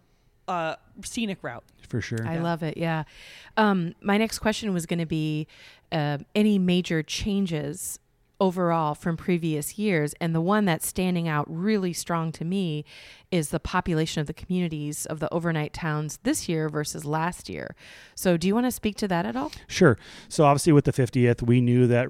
uh, 0.49 0.77
scenic 1.03 1.39
route. 1.43 1.65
For 1.89 2.03
sure. 2.03 2.29
I 2.29 2.35
Yeah. 2.35 2.43
love 2.43 2.63
it. 2.63 2.77
Yeah. 2.77 3.05
Um, 3.57 3.95
my 4.03 4.19
next 4.19 4.41
question 4.41 4.75
was 4.75 4.85
going 4.85 4.99
to 4.99 5.07
be 5.07 5.47
uh, 5.91 6.19
any 6.35 6.59
major 6.59 7.03
changes 7.03 7.99
overall 8.41 8.95
from 8.95 9.17
previous 9.17 9.79
years. 9.79 10.15
And 10.21 10.35
the 10.35 10.41
one 10.41 10.65
that's 10.65 10.87
standing 10.87 11.29
out 11.29 11.47
really 11.49 11.93
strong 11.93 12.33
to 12.33 12.45
me 12.45 12.85
is 13.31 13.51
the 13.51 13.61
population 13.61 14.21
of 14.21 14.27
the 14.27 14.35
communities 14.35 15.07
of 15.07 15.21
the 15.21 15.33
overnight 15.33 15.73
towns 15.73 16.19
this 16.23 16.49
year 16.49 16.69
versus 16.69 17.05
last 17.05 17.49
year. 17.49 17.75
So, 18.15 18.37
do 18.37 18.47
you 18.47 18.55
want 18.55 18.67
to 18.67 18.71
speak 18.71 18.97
to 18.99 19.09
that 19.09 19.27
at 19.27 19.37
all? 19.37 19.53
Sure. 19.67 19.99
So 20.29 20.45
obviously 20.45 20.73
with 20.73 20.85
the 20.85 20.93
50th, 20.93 21.43
we 21.43 21.61
knew 21.61 21.87
that 21.87 22.09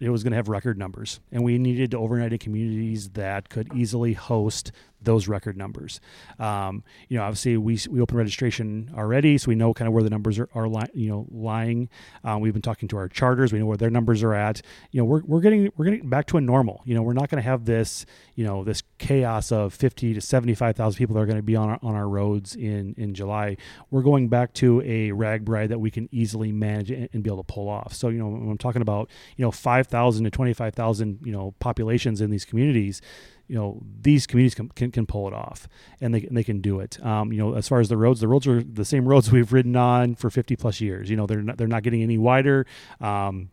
it 0.00 0.10
was 0.10 0.22
going 0.22 0.30
to 0.30 0.36
have 0.36 0.48
record 0.48 0.78
numbers, 0.78 1.20
and 1.32 1.42
we 1.42 1.58
needed 1.58 1.90
to 1.90 1.98
overnight 1.98 2.32
in 2.32 2.38
communities 2.38 3.10
that 3.10 3.48
could 3.48 3.74
easily 3.74 4.12
host 4.12 4.70
those 5.02 5.28
record 5.28 5.56
numbers. 5.56 6.00
Um, 6.38 6.82
you 7.08 7.16
know, 7.16 7.24
obviously 7.24 7.56
we 7.56 7.78
we 7.90 8.00
opened 8.00 8.18
registration 8.18 8.90
already, 8.96 9.38
so 9.38 9.48
we 9.48 9.54
know 9.54 9.72
kind 9.72 9.86
of 9.86 9.94
where 9.94 10.02
the 10.02 10.10
numbers 10.10 10.38
are, 10.38 10.48
are 10.54 10.68
li- 10.68 10.90
you 10.94 11.08
know 11.08 11.26
lying. 11.30 11.88
Um, 12.24 12.40
we've 12.40 12.52
been 12.52 12.62
talking 12.62 12.88
to 12.88 12.96
our 12.96 13.08
charters, 13.08 13.52
we 13.52 13.58
know 13.58 13.66
where 13.66 13.76
their 13.76 13.90
numbers 13.90 14.22
are 14.22 14.34
at. 14.34 14.62
You 14.90 15.00
know, 15.00 15.04
we're, 15.04 15.22
we're 15.24 15.40
getting 15.40 15.70
we're 15.76 15.84
getting 15.84 16.08
back 16.08 16.26
to 16.26 16.36
a 16.36 16.40
normal. 16.40 16.82
You 16.84 16.94
know, 16.94 17.02
we're 17.02 17.12
not 17.12 17.28
going 17.28 17.42
to 17.42 17.48
have 17.48 17.64
this 17.64 18.06
you 18.34 18.44
know 18.44 18.64
this 18.64 18.82
chaos 18.98 19.52
of 19.52 19.72
50 19.74 20.14
to 20.14 20.20
75 20.20 20.76
thousand 20.76 20.98
people 20.98 21.14
that 21.14 21.20
are 21.20 21.26
going 21.26 21.36
to 21.36 21.42
be 21.42 21.56
on 21.56 21.70
our, 21.70 21.78
on 21.82 21.94
our 21.94 22.08
roads 22.08 22.56
in 22.56 22.94
in 22.96 23.14
July. 23.14 23.56
We're 23.90 24.02
going 24.02 24.28
back 24.28 24.52
to 24.54 24.80
a 24.80 25.10
RAGBRAI 25.10 25.68
that 25.68 25.78
we 25.78 25.90
can 25.90 26.08
easily 26.12 26.52
manage 26.52 26.90
and, 26.90 27.08
and 27.12 27.22
be 27.22 27.30
able 27.30 27.42
to 27.42 27.52
pull 27.52 27.68
off. 27.68 27.94
So 27.94 28.08
you 28.08 28.18
know, 28.18 28.28
when 28.28 28.50
I'm 28.50 28.58
talking 28.58 28.82
about 28.82 29.10
you 29.36 29.44
know 29.44 29.50
5,000 29.50 30.24
to 30.24 30.30
25,000 30.30 31.20
you 31.24 31.32
know 31.32 31.54
populations 31.60 32.20
in 32.20 32.30
these 32.30 32.44
communities 32.44 33.00
you 33.48 33.56
know 33.56 33.82
these 34.00 34.26
communities 34.26 34.54
can, 34.54 34.68
can, 34.68 34.90
can 34.90 35.06
pull 35.06 35.26
it 35.26 35.34
off 35.34 35.66
and 36.00 36.14
they, 36.14 36.22
and 36.22 36.36
they 36.36 36.44
can 36.44 36.60
do 36.60 36.80
it 36.80 37.04
um, 37.04 37.32
you 37.32 37.38
know 37.38 37.54
as 37.54 37.66
far 37.66 37.80
as 37.80 37.88
the 37.88 37.96
roads 37.96 38.20
the 38.20 38.28
roads 38.28 38.46
are 38.46 38.62
the 38.62 38.84
same 38.84 39.08
roads 39.08 39.32
we've 39.32 39.52
ridden 39.52 39.76
on 39.76 40.14
for 40.14 40.30
50 40.30 40.56
plus 40.56 40.80
years 40.80 41.10
you 41.10 41.16
know 41.16 41.26
they're 41.26 41.42
not, 41.42 41.56
they're 41.56 41.66
not 41.66 41.82
getting 41.82 42.02
any 42.02 42.18
wider 42.18 42.66
um, 43.00 43.50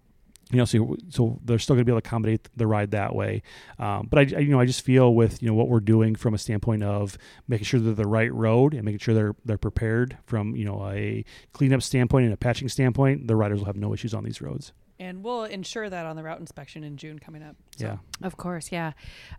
you 0.52 0.58
know, 0.58 0.66
so 0.66 0.96
so 1.10 1.40
they're 1.44 1.60
still 1.60 1.76
going 1.76 1.82
to 1.82 1.86
be 1.86 1.92
able 1.92 2.02
to 2.02 2.08
accommodate 2.08 2.50
the 2.56 2.68
ride 2.68 2.92
that 2.92 3.16
way. 3.16 3.42
Um, 3.80 4.08
but 4.10 4.20
I, 4.20 4.38
I, 4.38 4.40
you 4.42 4.50
know, 4.50 4.60
I 4.60 4.66
just 4.66 4.82
feel 4.82 5.14
with 5.14 5.42
you 5.42 5.48
know 5.48 5.56
what 5.56 5.70
we're 5.70 5.80
doing 5.80 6.16
from 6.16 6.34
a 6.34 6.38
standpoint 6.38 6.84
of 6.84 7.18
making 7.48 7.66
sure 7.66 7.80
they're 7.80 7.94
the 7.94 8.08
right 8.08 8.32
road 8.32 8.74
and 8.74 8.84
making 8.84 9.00
sure 9.00 9.14
they're 9.14 9.36
they're 9.44 9.58
prepared 9.58 10.18
from 10.26 10.56
you 10.56 10.66
know 10.66 10.88
a 10.88 11.26
cleanup 11.54 11.82
standpoint 11.82 12.26
and 12.26 12.34
a 12.34 12.38
patching 12.38 12.70
standpoint, 12.70 13.28
the 13.28 13.36
riders 13.36 13.60
will 13.60 13.66
have 13.66 13.76
no 13.76 13.94
issues 13.94 14.14
on 14.14 14.24
these 14.24 14.42
roads. 14.42 14.72
And 15.00 15.24
we'll 15.24 15.44
ensure 15.44 15.90
that 15.90 16.06
on 16.06 16.16
the 16.16 16.24
route 16.24 16.40
inspection 16.40 16.84
in 16.84 16.98
June 16.98 17.20
coming 17.20 17.44
up. 17.44 17.56
So. 17.78 17.86
Yeah. 17.86 17.98
Of 18.26 18.38
course, 18.38 18.72
yeah. 18.72 18.94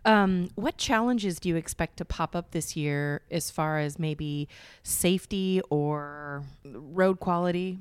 Um, 0.05 0.49
what 0.55 0.77
challenges 0.77 1.39
do 1.39 1.49
you 1.49 1.55
expect 1.55 1.97
to 1.97 2.05
pop 2.05 2.35
up 2.35 2.51
this 2.51 2.75
year 2.75 3.21
as 3.31 3.49
far 3.49 3.79
as 3.79 3.97
maybe 3.97 4.47
safety 4.83 5.61
or 5.69 6.43
road 6.63 7.19
quality? 7.19 7.79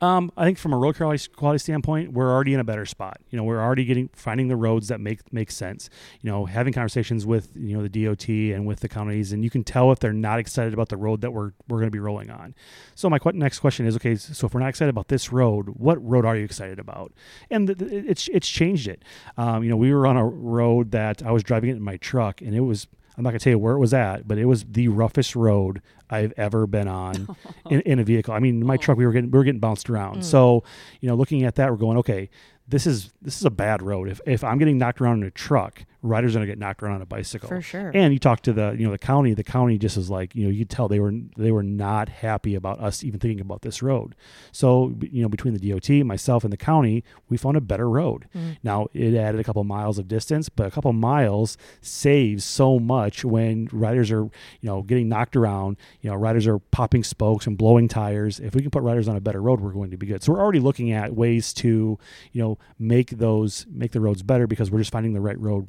Um, 0.00 0.32
I 0.36 0.44
think 0.44 0.58
from 0.58 0.72
a 0.72 0.76
road 0.76 0.96
quality, 0.96 1.28
quality 1.28 1.58
standpoint, 1.58 2.12
we're 2.12 2.30
already 2.30 2.54
in 2.54 2.60
a 2.60 2.64
better 2.64 2.86
spot. 2.86 3.18
You 3.30 3.36
know, 3.36 3.44
we're 3.44 3.60
already 3.60 3.84
getting 3.84 4.08
finding 4.14 4.48
the 4.48 4.56
roads 4.56 4.88
that 4.88 5.00
make 5.00 5.32
make 5.32 5.50
sense. 5.50 5.90
You 6.22 6.30
know, 6.30 6.46
having 6.46 6.72
conversations 6.72 7.26
with 7.26 7.50
you 7.54 7.76
know 7.76 7.86
the 7.86 8.04
DOT 8.04 8.28
and 8.28 8.66
with 8.66 8.80
the 8.80 8.88
counties, 8.88 9.32
and 9.32 9.44
you 9.44 9.50
can 9.50 9.64
tell 9.64 9.92
if 9.92 9.98
they're 9.98 10.12
not 10.12 10.38
excited 10.38 10.72
about 10.74 10.88
the 10.88 10.96
road 10.96 11.20
that 11.20 11.32
we're 11.32 11.52
we're 11.68 11.78
going 11.78 11.86
to 11.86 11.92
be 11.92 12.00
rolling 12.00 12.30
on. 12.30 12.54
So 12.94 13.08
my 13.08 13.18
que- 13.18 13.32
next 13.32 13.60
question 13.60 13.86
is, 13.86 13.96
okay, 13.96 14.16
so 14.16 14.46
if 14.46 14.54
we're 14.54 14.60
not 14.60 14.70
excited 14.70 14.90
about 14.90 15.08
this 15.08 15.32
road, 15.32 15.68
what 15.76 16.02
road 16.04 16.24
are 16.24 16.36
you 16.36 16.44
excited 16.44 16.78
about? 16.78 17.09
And 17.50 17.66
th- 17.66 17.78
th- 17.78 18.04
it's 18.06 18.28
it's 18.28 18.48
changed 18.48 18.88
it. 18.88 19.04
Um, 19.36 19.62
you 19.64 19.70
know, 19.70 19.76
we 19.76 19.92
were 19.92 20.06
on 20.06 20.16
a 20.16 20.24
road 20.26 20.90
that 20.92 21.22
I 21.24 21.30
was 21.32 21.42
driving 21.42 21.70
it 21.70 21.76
in 21.76 21.82
my 21.82 21.96
truck, 21.96 22.40
and 22.40 22.54
it 22.54 22.60
was. 22.60 22.86
I'm 23.18 23.24
not 23.24 23.30
gonna 23.30 23.40
tell 23.40 23.50
you 23.50 23.58
where 23.58 23.74
it 23.74 23.78
was 23.80 23.92
at, 23.92 24.26
but 24.26 24.38
it 24.38 24.46
was 24.46 24.64
the 24.64 24.88
roughest 24.88 25.36
road 25.36 25.82
I've 26.08 26.32
ever 26.38 26.66
been 26.66 26.88
on 26.88 27.36
in, 27.70 27.80
in 27.82 27.98
a 27.98 28.04
vehicle. 28.04 28.32
I 28.32 28.38
mean, 28.38 28.60
in 28.62 28.66
my 28.66 28.74
Oh. 28.74 28.78
truck 28.78 28.96
we 28.96 29.04
were 29.04 29.12
getting 29.12 29.30
we 29.30 29.38
were 29.38 29.44
getting 29.44 29.60
bounced 29.60 29.90
around. 29.90 30.18
Mm. 30.18 30.24
So, 30.24 30.62
you 31.00 31.08
know, 31.08 31.16
looking 31.16 31.42
at 31.44 31.56
that, 31.56 31.70
we're 31.70 31.76
going, 31.76 31.98
okay, 31.98 32.30
this 32.66 32.86
is 32.86 33.12
this 33.20 33.36
is 33.38 33.44
a 33.44 33.50
bad 33.50 33.82
road. 33.82 34.08
If 34.08 34.20
if 34.26 34.42
I'm 34.42 34.56
getting 34.58 34.78
knocked 34.78 35.00
around 35.02 35.20
in 35.22 35.28
a 35.28 35.30
truck, 35.32 35.84
riders 36.02 36.34
are 36.34 36.38
gonna 36.38 36.46
get 36.46 36.58
knocked 36.58 36.82
around 36.82 36.96
on 36.96 37.02
a 37.02 37.06
bicycle. 37.06 37.48
For 37.48 37.60
sure. 37.60 37.90
And 37.94 38.12
you 38.12 38.18
talk 38.18 38.40
to 38.42 38.52
the 38.52 38.74
you 38.78 38.86
know 38.86 38.92
the 38.92 38.98
county. 38.98 39.34
The 39.34 39.44
county 39.44 39.78
just 39.78 39.96
is 39.96 40.10
like 40.10 40.34
you 40.34 40.44
know 40.44 40.50
you 40.50 40.60
could 40.60 40.70
tell 40.70 40.88
they 40.88 41.00
were 41.00 41.12
they 41.36 41.52
were 41.52 41.62
not 41.62 42.08
happy 42.08 42.54
about 42.54 42.80
us 42.80 43.04
even 43.04 43.20
thinking 43.20 43.40
about 43.40 43.62
this 43.62 43.82
road. 43.82 44.14
So 44.52 44.94
you 45.00 45.22
know 45.22 45.28
between 45.28 45.54
the 45.54 45.70
DOT, 45.70 45.90
myself, 46.06 46.44
and 46.44 46.52
the 46.52 46.56
county, 46.56 47.04
we 47.28 47.36
found 47.36 47.56
a 47.56 47.60
better 47.60 47.88
road. 47.88 48.28
Mm. 48.34 48.58
Now 48.62 48.88
it 48.94 49.14
added 49.14 49.40
a 49.40 49.44
couple 49.44 49.62
miles 49.64 49.98
of 49.98 50.08
distance, 50.08 50.48
but 50.48 50.66
a 50.66 50.70
couple 50.70 50.92
miles 50.92 51.56
saves 51.80 52.44
so 52.44 52.78
much 52.78 53.24
when 53.24 53.68
riders 53.72 54.10
are 54.10 54.24
you 54.24 54.30
know 54.62 54.82
getting 54.82 55.08
knocked 55.08 55.36
around. 55.36 55.76
You 56.00 56.10
know 56.10 56.16
riders 56.16 56.46
are 56.46 56.58
popping 56.58 57.04
spokes 57.04 57.46
and 57.46 57.58
blowing 57.58 57.88
tires. 57.88 58.40
If 58.40 58.54
we 58.54 58.62
can 58.62 58.70
put 58.70 58.82
riders 58.82 59.08
on 59.08 59.16
a 59.16 59.20
better 59.20 59.42
road, 59.42 59.60
we're 59.60 59.72
going 59.72 59.90
to 59.90 59.96
be 59.96 60.06
good. 60.06 60.22
So 60.22 60.32
we're 60.32 60.40
already 60.40 60.60
looking 60.60 60.92
at 60.92 61.14
ways 61.14 61.52
to 61.54 61.98
you 62.32 62.42
know 62.42 62.58
make 62.78 63.10
those 63.10 63.66
make 63.70 63.92
the 63.92 64.00
roads 64.00 64.22
better 64.22 64.46
because 64.46 64.70
we're 64.70 64.78
just 64.78 64.92
finding 64.92 65.12
the 65.12 65.20
right 65.20 65.38
road 65.38 65.68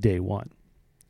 day 0.00 0.20
one. 0.20 0.50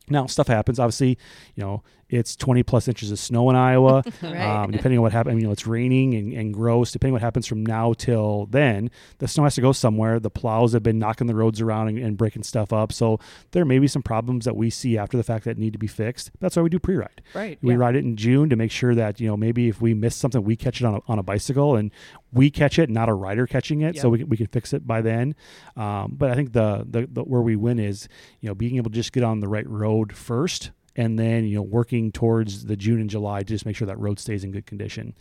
Now 0.09 0.25
stuff 0.25 0.47
happens. 0.47 0.79
Obviously, 0.79 1.17
you 1.55 1.63
know 1.63 1.83
it's 2.09 2.35
20 2.35 2.63
plus 2.63 2.87
inches 2.87 3.11
of 3.11 3.19
snow 3.19 3.49
in 3.49 3.55
Iowa. 3.55 4.03
Right. 4.21 4.41
Um, 4.41 4.71
depending 4.71 4.99
on 4.99 5.03
what 5.03 5.13
happens, 5.13 5.41
you 5.41 5.47
know, 5.47 5.53
it's 5.53 5.65
raining 5.65 6.13
and, 6.13 6.33
and 6.33 6.53
gross. 6.53 6.91
Depending 6.91 7.13
on 7.13 7.15
what 7.15 7.21
happens 7.21 7.47
from 7.47 7.65
now 7.65 7.93
till 7.93 8.47
then, 8.47 8.91
the 9.19 9.27
snow 9.27 9.45
has 9.45 9.55
to 9.55 9.61
go 9.61 9.71
somewhere. 9.71 10.19
The 10.19 10.29
plows 10.29 10.73
have 10.73 10.83
been 10.83 10.99
knocking 10.99 11.27
the 11.27 11.35
roads 11.35 11.61
around 11.61 11.87
and, 11.87 11.97
and 11.97 12.17
breaking 12.17 12.43
stuff 12.43 12.73
up. 12.73 12.91
So 12.91 13.19
there 13.51 13.65
may 13.65 13.79
be 13.79 13.87
some 13.87 14.01
problems 14.01 14.45
that 14.45 14.55
we 14.55 14.69
see 14.69 14.97
after 14.97 15.15
the 15.15 15.23
fact 15.23 15.45
that 15.45 15.57
need 15.57 15.73
to 15.73 15.79
be 15.79 15.87
fixed. 15.87 16.31
That's 16.39 16.55
why 16.57 16.63
we 16.63 16.69
do 16.69 16.79
pre-ride. 16.79 17.21
Right. 17.33 17.57
We 17.61 17.73
yeah. 17.73 17.79
ride 17.79 17.95
it 17.95 18.03
in 18.03 18.17
June 18.17 18.49
to 18.49 18.55
make 18.55 18.71
sure 18.71 18.93
that 18.93 19.19
you 19.19 19.27
know 19.27 19.37
maybe 19.37 19.69
if 19.69 19.81
we 19.81 19.93
miss 19.93 20.15
something, 20.15 20.43
we 20.43 20.55
catch 20.55 20.81
it 20.81 20.85
on 20.85 20.95
a, 20.95 20.99
on 21.07 21.17
a 21.17 21.23
bicycle 21.23 21.75
and 21.75 21.91
we 22.31 22.51
catch 22.51 22.77
it, 22.77 22.89
not 22.89 23.09
a 23.09 23.13
rider 23.13 23.47
catching 23.47 23.81
it, 23.81 23.97
so 23.97 24.09
we 24.09 24.19
can, 24.19 24.29
we 24.29 24.37
can 24.37 24.47
fix 24.47 24.73
it 24.73 24.85
by 24.85 25.01
then. 25.01 25.35
Um, 25.75 26.15
but 26.17 26.29
I 26.29 26.35
think 26.35 26.53
the, 26.53 26.85
the 26.87 27.07
the 27.11 27.23
where 27.23 27.41
we 27.41 27.55
win 27.55 27.79
is 27.79 28.07
you 28.41 28.49
know 28.49 28.55
being 28.55 28.77
able 28.77 28.91
to 28.91 28.95
just 28.95 29.13
get 29.13 29.23
on 29.23 29.39
the 29.39 29.47
right 29.47 29.67
road 29.67 30.15
first. 30.15 30.71
And 30.95 31.17
then 31.19 31.45
you 31.45 31.55
know 31.55 31.61
working 31.61 32.11
towards 32.11 32.65
the 32.65 32.75
June 32.75 32.99
and 32.99 33.09
July 33.09 33.39
to 33.39 33.45
just 33.45 33.65
make 33.65 33.75
sure 33.75 33.85
that 33.87 33.99
road 33.99 34.19
stays 34.19 34.43
in 34.43 34.51
good 34.51 34.65
condition. 34.65 35.13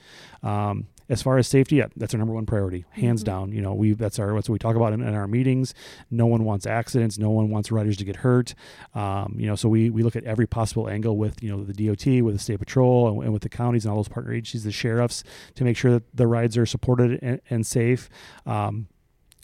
Um, 0.42 0.86
as 1.10 1.22
far 1.22 1.38
as 1.38 1.48
safety, 1.48 1.76
yeah, 1.76 1.86
that's 1.96 2.12
our 2.12 2.18
number 2.18 2.34
one 2.34 2.44
priority, 2.44 2.84
hands 2.90 3.22
Mhm. 3.22 3.26
down. 3.26 3.52
You 3.52 3.62
know, 3.62 3.72
we 3.74 3.92
that's 3.92 4.18
our 4.18 4.34
that's 4.34 4.48
what 4.48 4.54
we 4.54 4.58
talk 4.58 4.76
about 4.76 4.92
in, 4.92 5.00
in 5.00 5.14
our 5.14 5.26
meetings. 5.26 5.72
No 6.10 6.26
one 6.26 6.44
wants 6.44 6.66
accidents. 6.66 7.18
No 7.18 7.30
one 7.30 7.48
wants 7.48 7.72
riders 7.72 7.96
to 7.98 8.04
get 8.04 8.16
hurt. 8.16 8.54
Um, 8.94 9.34
you 9.38 9.46
know, 9.46 9.54
so 9.56 9.68
we 9.68 9.88
we 9.88 10.02
look 10.02 10.16
at 10.16 10.24
every 10.24 10.46
possible 10.46 10.88
angle 10.88 11.16
with 11.16 11.42
you 11.42 11.50
know 11.50 11.64
the 11.64 11.72
DOT, 11.72 12.22
with 12.22 12.34
the 12.34 12.38
state 12.38 12.58
patrol, 12.58 13.08
and, 13.08 13.22
and 13.24 13.32
with 13.32 13.42
the 13.42 13.48
counties 13.48 13.84
and 13.84 13.90
all 13.90 13.96
those 13.98 14.08
partner 14.08 14.32
agencies, 14.32 14.64
the 14.64 14.72
sheriffs, 14.72 15.24
to 15.54 15.64
make 15.64 15.76
sure 15.76 15.92
that 15.92 16.02
the 16.14 16.26
rides 16.26 16.56
are 16.58 16.66
supported 16.66 17.18
and, 17.22 17.40
and 17.48 17.66
safe. 17.66 18.08
Um, 18.46 18.88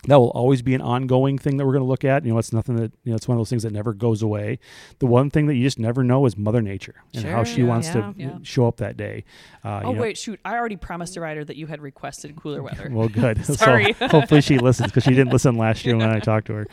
that 0.06 0.16
will 0.18 0.30
always 0.30 0.62
be 0.62 0.74
an 0.74 0.80
ongoing 0.80 1.38
thing 1.38 1.56
that 1.56 1.66
we're 1.66 1.72
going 1.72 1.82
to 1.84 1.88
look 1.88 2.04
at. 2.04 2.24
You 2.24 2.32
know, 2.32 2.38
it's 2.38 2.52
nothing 2.52 2.76
that 2.76 2.92
you 3.04 3.10
know. 3.10 3.16
It's 3.16 3.26
one 3.28 3.36
of 3.36 3.40
those 3.40 3.50
things 3.50 3.62
that 3.62 3.72
never 3.72 3.92
goes 3.92 4.22
away. 4.22 4.58
The 4.98 5.06
one 5.06 5.30
thing 5.30 5.46
that 5.46 5.54
you 5.54 5.62
just 5.64 5.78
never 5.78 6.04
know 6.04 6.26
is 6.26 6.36
Mother 6.36 6.60
Nature 6.62 6.96
and 7.14 7.24
how 7.24 7.44
she 7.44 7.62
yeah. 7.62 7.66
wants 7.68 7.88
Yeah. 7.88 7.92
to 7.94 8.14
Yeah. 8.16 8.38
show 8.42 8.66
up 8.66 8.76
that 8.78 8.96
day. 8.96 9.24
Uh, 9.64 9.80
Oh 9.84 9.88
you 9.90 9.96
know- 9.96 10.02
wait, 10.02 10.18
shoot! 10.18 10.38
I 10.44 10.54
already 10.56 10.76
promised 10.76 11.16
a 11.16 11.20
rider 11.20 11.44
that 11.44 11.56
you 11.56 11.66
had 11.66 11.80
requested 11.80 12.36
cooler 12.36 12.62
weather. 12.68 12.88
well, 12.92 13.08
good. 13.08 13.44
Sorry. 13.56 13.94
So 13.94 14.08
hopefully 14.10 14.40
she 14.40 14.58
listens 14.58 14.90
because 14.90 15.04
she 15.04 15.10
didn't 15.14 15.32
listen 15.32 15.56
last 15.56 15.84
year 15.86 15.96
when 15.96 16.10
I 16.10 16.20
talked 16.20 16.46
to 16.48 16.54
her. 16.54 16.66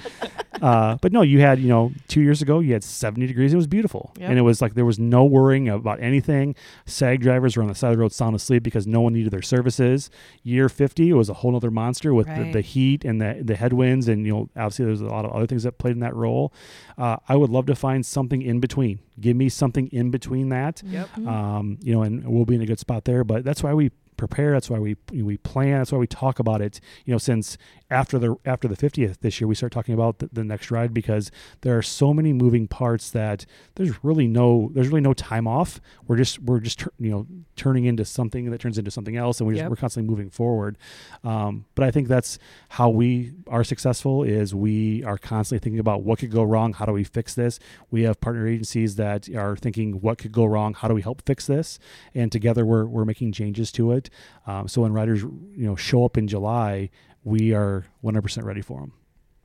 Uh, 0.62 0.98
but 1.02 1.12
no, 1.12 1.22
you 1.22 1.40
had 1.40 1.60
you 1.60 1.68
know 1.70 1.92
two 2.08 2.22
years 2.22 2.42
ago 2.42 2.60
you 2.60 2.74
had 2.74 2.84
70 2.84 3.26
degrees. 3.28 3.54
It 3.54 3.58
was 3.58 3.68
beautiful, 3.68 4.12
Yep. 4.20 4.30
and 4.30 4.40
it 4.40 4.42
was 4.44 4.62
like 4.62 4.74
there 4.76 4.86
was 4.86 5.00
no 5.00 5.24
worrying 5.26 5.70
about 5.70 6.02
anything. 6.02 6.56
Sag 6.86 7.22
drivers 7.22 7.56
were 7.56 7.64
on 7.64 7.70
the 7.70 7.76
side 7.76 7.92
of 7.92 7.98
the 7.98 8.02
road 8.02 8.12
sound 8.12 8.36
asleep 8.36 8.64
because 8.64 8.86
no 8.86 9.02
one 9.02 9.14
needed 9.14 9.32
their 9.32 9.42
services. 9.42 10.10
Year 10.44 10.70
50 10.70 11.10
it 11.10 11.14
was 11.14 11.30
a 11.30 11.34
whole 11.36 11.56
other 11.56 11.72
monster 11.72 12.14
with 12.14 12.28
the, 12.28 12.52
the 12.52 12.62
heat 12.62 13.06
and 13.06 13.21
the 13.22 13.42
the 13.44 13.56
headwinds, 13.56 14.08
and 14.08 14.26
you 14.26 14.34
know 14.34 14.50
obviously 14.56 14.86
there's 14.86 15.02
a 15.02 15.06
lot 15.06 15.24
of 15.26 15.32
other 15.32 15.48
things 15.48 15.64
that 15.64 15.78
played 15.78 15.94
in 15.94 16.00
that 16.02 16.16
role. 16.16 16.52
Uh, 16.98 17.18
I 17.30 17.36
would 17.38 17.50
love 17.50 17.66
to 17.68 17.76
find 17.76 18.06
something 18.06 18.42
in 18.42 18.60
between. 18.60 19.00
Give 19.20 19.36
me 19.38 19.48
something 19.50 19.88
in 19.88 20.12
between 20.12 20.50
that 20.50 20.82
Yep. 20.86 21.10
Mhm. 21.18 21.28
um, 21.28 21.78
you 21.82 21.94
know, 21.94 22.02
and 22.04 22.26
we'll 22.28 22.46
be 22.46 22.56
in 22.56 22.62
a 22.62 22.66
good 22.66 22.80
spot 22.80 23.06
there. 23.06 23.24
But 23.24 23.44
that's 23.44 23.64
why 23.64 23.74
we 23.74 23.92
prepare. 24.28 24.52
That's 24.52 24.70
why 24.70 24.80
we 24.80 24.96
we 25.12 25.38
plan. 25.38 25.80
That's 25.80 25.92
why 25.92 25.98
we 25.98 26.08
talk 26.08 26.40
about 26.40 26.62
it. 26.62 26.80
You 27.06 27.14
know, 27.14 27.18
since 27.18 27.58
after 27.90 28.20
the 28.20 28.36
after 28.46 28.68
the 28.68 28.78
50th 28.78 29.20
this 29.20 29.42
year, 29.42 29.48
we 29.48 29.56
start 29.56 29.72
talking 29.72 29.94
about 29.94 30.20
the, 30.20 30.30
the 30.32 30.44
next 30.44 30.70
ride 30.70 30.94
because 30.94 31.32
there 31.62 31.78
are 31.78 31.82
so 31.82 32.14
many 32.14 32.32
moving 32.32 32.68
parts 32.68 33.10
that 33.12 33.46
there's 33.76 34.04
really 34.04 34.28
no 34.28 34.70
there's 34.74 34.90
really 34.90 35.02
no 35.02 35.14
time 35.14 35.48
off. 35.48 35.82
We're 36.08 36.18
just 36.18 36.40
we're 36.40 36.60
just 36.60 36.82
you 37.00 37.10
know 37.10 37.28
turning 37.56 37.86
into 37.86 38.06
something 38.06 38.52
that 38.52 38.62
turns 38.62 38.78
into 38.78 38.92
something 38.92 39.18
else, 39.18 39.40
and 39.40 39.48
we 39.48 39.56
just, 39.56 39.70
we're 39.70 39.76
constantly 39.76 40.10
moving 40.10 40.30
forward. 40.30 40.78
Um, 41.24 41.66
but 41.74 41.84
I 41.84 41.92
think 41.92 42.08
that's 42.08 42.38
how 42.70 42.90
we 42.90 43.34
are 43.48 43.64
successful 43.64 44.24
is 44.24 44.54
we 44.54 45.04
are 45.04 45.18
constantly 45.18 45.64
thinking 45.64 45.80
about 45.80 46.04
what 46.04 46.20
could 46.20 46.32
go 46.32 46.44
wrong. 46.44 46.74
How 46.74 46.86
do 46.86 46.94
we 46.94 47.04
fix 47.04 47.34
this? 47.34 47.60
We 47.90 48.04
have 48.04 48.22
partner 48.22 48.48
agencies 48.48 48.96
that 48.98 49.30
are 49.36 49.56
thinking 49.56 50.02
what 50.02 50.20
could 50.20 50.32
go 50.32 50.46
wrong. 50.46 50.76
How 50.76 50.88
do 50.88 50.94
we 50.94 51.02
help 51.02 51.24
fix 51.26 51.48
this? 51.48 51.80
And 52.14 52.32
together 52.32 52.66
we're 52.66 52.86
we're 52.86 53.06
making 53.06 53.32
changes 53.32 53.72
to 53.74 53.92
it. 53.92 54.11
Um, 54.46 54.68
so 54.68 54.82
when 54.82 54.94
riders 54.94 55.22
you 55.22 55.66
know 55.66 55.76
show 55.76 56.06
up 56.06 56.18
in 56.18 56.28
July, 56.28 56.90
we 57.24 57.54
are 57.54 57.86
100% 58.04 58.44
ready 58.44 58.62
for 58.62 58.80
them. 58.82 58.94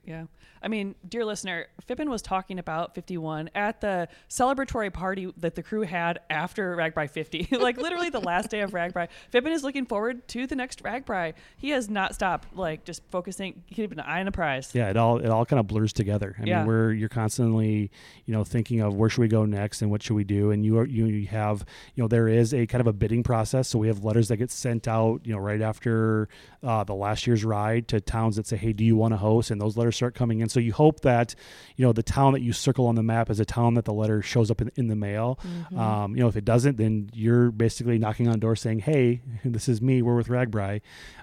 Yeah. 0.05 0.25
I 0.67 0.69
mean, 0.69 0.97
dear 1.09 1.25
listener, 1.25 1.67
Phippen 1.89 2.09
was 2.09 2.23
talking 2.23 2.59
about 2.59 2.93
51 2.97 3.51
at 3.55 3.81
the 3.81 4.09
celebratory 4.29 4.93
party 4.93 5.33
that 5.37 5.55
the 5.55 5.63
crew 5.63 5.83
had 5.83 6.19
after 6.29 6.75
RAGBRAI 6.75 7.09
50. 7.09 7.49
like 7.61 7.77
literally 7.77 8.11
the 8.11 8.19
last 8.19 8.51
day 8.51 8.63
of 8.63 8.73
RAGBRAI. 8.73 9.07
Phippen 9.33 9.53
is 9.53 9.63
looking 9.63 9.87
forward 9.87 10.27
to 10.27 10.45
the 10.49 10.57
next 10.57 10.83
RAGBRAI. 10.83 11.35
He 11.57 11.71
has 11.71 11.89
not 11.89 12.17
stopped, 12.17 12.57
like 12.57 12.83
just 12.83 13.03
focusing, 13.13 13.63
keeping 13.71 14.01
an 14.01 14.05
eye 14.05 14.19
on 14.19 14.27
the 14.27 14.33
prize. 14.33 14.73
Yeah, 14.75 14.91
it 14.91 14.97
all 14.97 15.19
it 15.19 15.29
all 15.29 15.47
kind 15.47 15.61
of 15.61 15.69
blurs 15.69 15.93
together. 15.93 16.35
I 16.41 16.45
Yeah. 16.47 16.59
mean, 16.59 16.67
we're 16.67 16.93
you're 16.95 17.09
constantly, 17.09 17.93
you 18.25 18.35
know, 18.35 18.43
thinking 18.43 18.81
of 18.81 18.97
where 18.97 19.09
should 19.09 19.21
we 19.21 19.29
go 19.29 19.45
next 19.45 19.83
and 19.83 19.91
what 19.93 20.03
should 20.03 20.15
we 20.17 20.25
do, 20.25 20.51
and 20.51 20.65
you 20.65 20.79
are 20.79 20.87
you, 20.87 21.07
you 21.07 21.29
have, 21.29 21.65
you 21.95 22.03
know, 22.03 22.09
there 22.09 22.27
is 22.27 22.53
a 22.53 22.67
kind 22.67 22.81
of 22.81 22.89
a 22.89 22.93
bidding 22.93 23.23
process. 23.23 23.69
So 23.69 23.79
we 23.79 23.87
have 23.87 24.03
letters 24.03 24.27
that 24.29 24.39
get 24.39 24.51
sent 24.51 24.89
out, 24.89 25.21
you 25.23 25.33
know, 25.33 25.39
right 25.39 25.63
after 25.63 26.29
uh, 26.65 26.83
the 26.83 26.95
last 26.97 27.25
year's 27.29 27.45
ride 27.45 27.87
to 27.87 28.01
towns 28.01 28.35
that 28.35 28.49
say, 28.49 28.57
hey, 28.57 28.73
do 28.73 28.83
you 28.85 28.97
want 28.97 29.13
to 29.13 29.19
host? 29.19 29.53
And 29.53 29.61
those 29.61 29.77
letters 29.77 29.95
start 29.95 30.17
coming 30.17 30.41
in. 30.41 30.49
So 30.49 30.56
you 30.61 30.73
hope 30.73 31.01
that, 31.01 31.35
you 31.77 31.85
know, 31.85 31.93
the 31.93 32.03
town 32.03 32.33
that 32.33 32.43
you 32.43 32.53
circle 32.53 32.87
on 32.87 32.95
the 32.95 33.03
map 33.03 33.31
is 33.31 33.41
a 33.41 33.45
town 33.45 33.75
that 33.75 33.85
the 33.85 33.93
letter 33.93 34.23
shows 34.23 34.51
up 34.51 34.61
in, 34.61 34.71
in 34.77 34.89
the 34.89 34.97
mail. 34.97 35.39
Um, 35.79 36.17
you 36.17 36.23
know, 36.23 36.29
if 36.29 36.37
it 36.37 36.45
doesn't, 36.45 36.77
then 36.77 37.11
you're 37.13 37.51
basically 37.51 37.99
knocking 37.99 38.29
on 38.29 38.39
doors 38.39 38.61
saying, 38.61 38.81
hey, 38.81 39.23
this 39.45 39.69
is 39.69 39.81
me. 39.81 40.03
We're 40.03 40.17
with 40.17 40.29
RAGBRAI. 40.29 40.81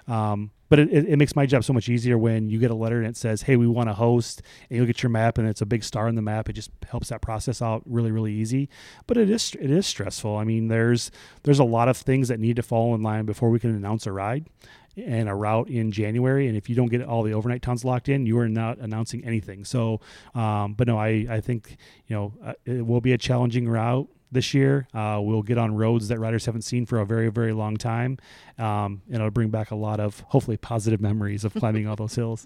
Um, 0.08 0.50
but 0.74 0.78
it, 0.78 0.92
it, 0.92 1.08
it 1.10 1.16
makes 1.18 1.36
my 1.36 1.46
job 1.46 1.62
so 1.62 1.72
much 1.72 1.88
easier 1.88 2.18
when 2.18 2.48
you 2.48 2.58
get 2.58 2.70
a 2.70 2.74
letter 2.74 2.98
and 2.98 3.06
it 3.06 3.16
says, 3.16 3.42
"Hey, 3.42 3.56
we 3.56 3.66
want 3.66 3.88
to 3.88 3.94
host," 3.94 4.42
and 4.68 4.76
you 4.76 4.82
look 4.82 4.90
at 4.90 5.02
your 5.04 5.10
map 5.10 5.38
and 5.38 5.46
it's 5.46 5.60
a 5.60 5.66
big 5.66 5.84
star 5.84 6.08
in 6.08 6.14
the 6.14 6.22
map. 6.22 6.48
It 6.48 6.54
just 6.54 6.70
helps 6.88 7.10
that 7.10 7.22
process 7.22 7.62
out 7.62 7.82
really, 7.86 8.10
really 8.10 8.32
easy. 8.32 8.68
But 9.06 9.16
it 9.16 9.30
is 9.30 9.54
it 9.60 9.70
is 9.70 9.86
stressful. 9.86 10.36
I 10.36 10.44
mean, 10.44 10.68
there's 10.68 11.10
there's 11.44 11.58
a 11.58 11.64
lot 11.64 11.88
of 11.88 11.96
things 11.96 12.26
that 12.28 12.40
need 12.40 12.56
to 12.56 12.62
fall 12.62 12.94
in 12.94 13.02
line 13.02 13.24
before 13.24 13.50
we 13.50 13.60
can 13.60 13.70
announce 13.74 14.06
a 14.06 14.12
ride 14.12 14.46
and 14.96 15.28
a 15.28 15.34
route 15.34 15.68
in 15.68 15.92
January. 15.92 16.48
And 16.48 16.56
if 16.56 16.68
you 16.68 16.76
don't 16.76 16.88
get 16.88 17.02
all 17.02 17.22
the 17.22 17.32
overnight 17.32 17.62
towns 17.62 17.84
locked 17.84 18.08
in, 18.08 18.26
you 18.26 18.38
are 18.38 18.48
not 18.48 18.78
announcing 18.78 19.24
anything. 19.24 19.64
So, 19.64 20.00
um, 20.34 20.74
but 20.74 20.86
no, 20.86 20.98
I 20.98 21.26
I 21.28 21.40
think 21.40 21.76
you 22.06 22.16
know 22.16 22.32
uh, 22.44 22.54
it 22.64 22.86
will 22.86 23.00
be 23.00 23.12
a 23.12 23.18
challenging 23.18 23.68
route 23.68 24.08
this 24.34 24.52
year. 24.52 24.86
Uh, 24.92 25.20
we'll 25.22 25.42
get 25.42 25.56
on 25.56 25.74
roads 25.74 26.08
that 26.08 26.18
riders 26.18 26.44
haven't 26.44 26.62
seen 26.62 26.84
for 26.84 27.00
a 27.00 27.06
very, 27.06 27.30
very 27.30 27.52
long 27.52 27.76
time. 27.76 28.18
Um, 28.58 29.00
and 29.06 29.16
it'll 29.16 29.30
bring 29.30 29.48
back 29.48 29.70
a 29.70 29.76
lot 29.76 30.00
of 30.00 30.20
hopefully 30.20 30.56
positive 30.58 31.00
memories 31.00 31.44
of 31.44 31.54
climbing 31.54 31.86
all 31.86 31.96
those 31.96 32.14
hills. 32.16 32.44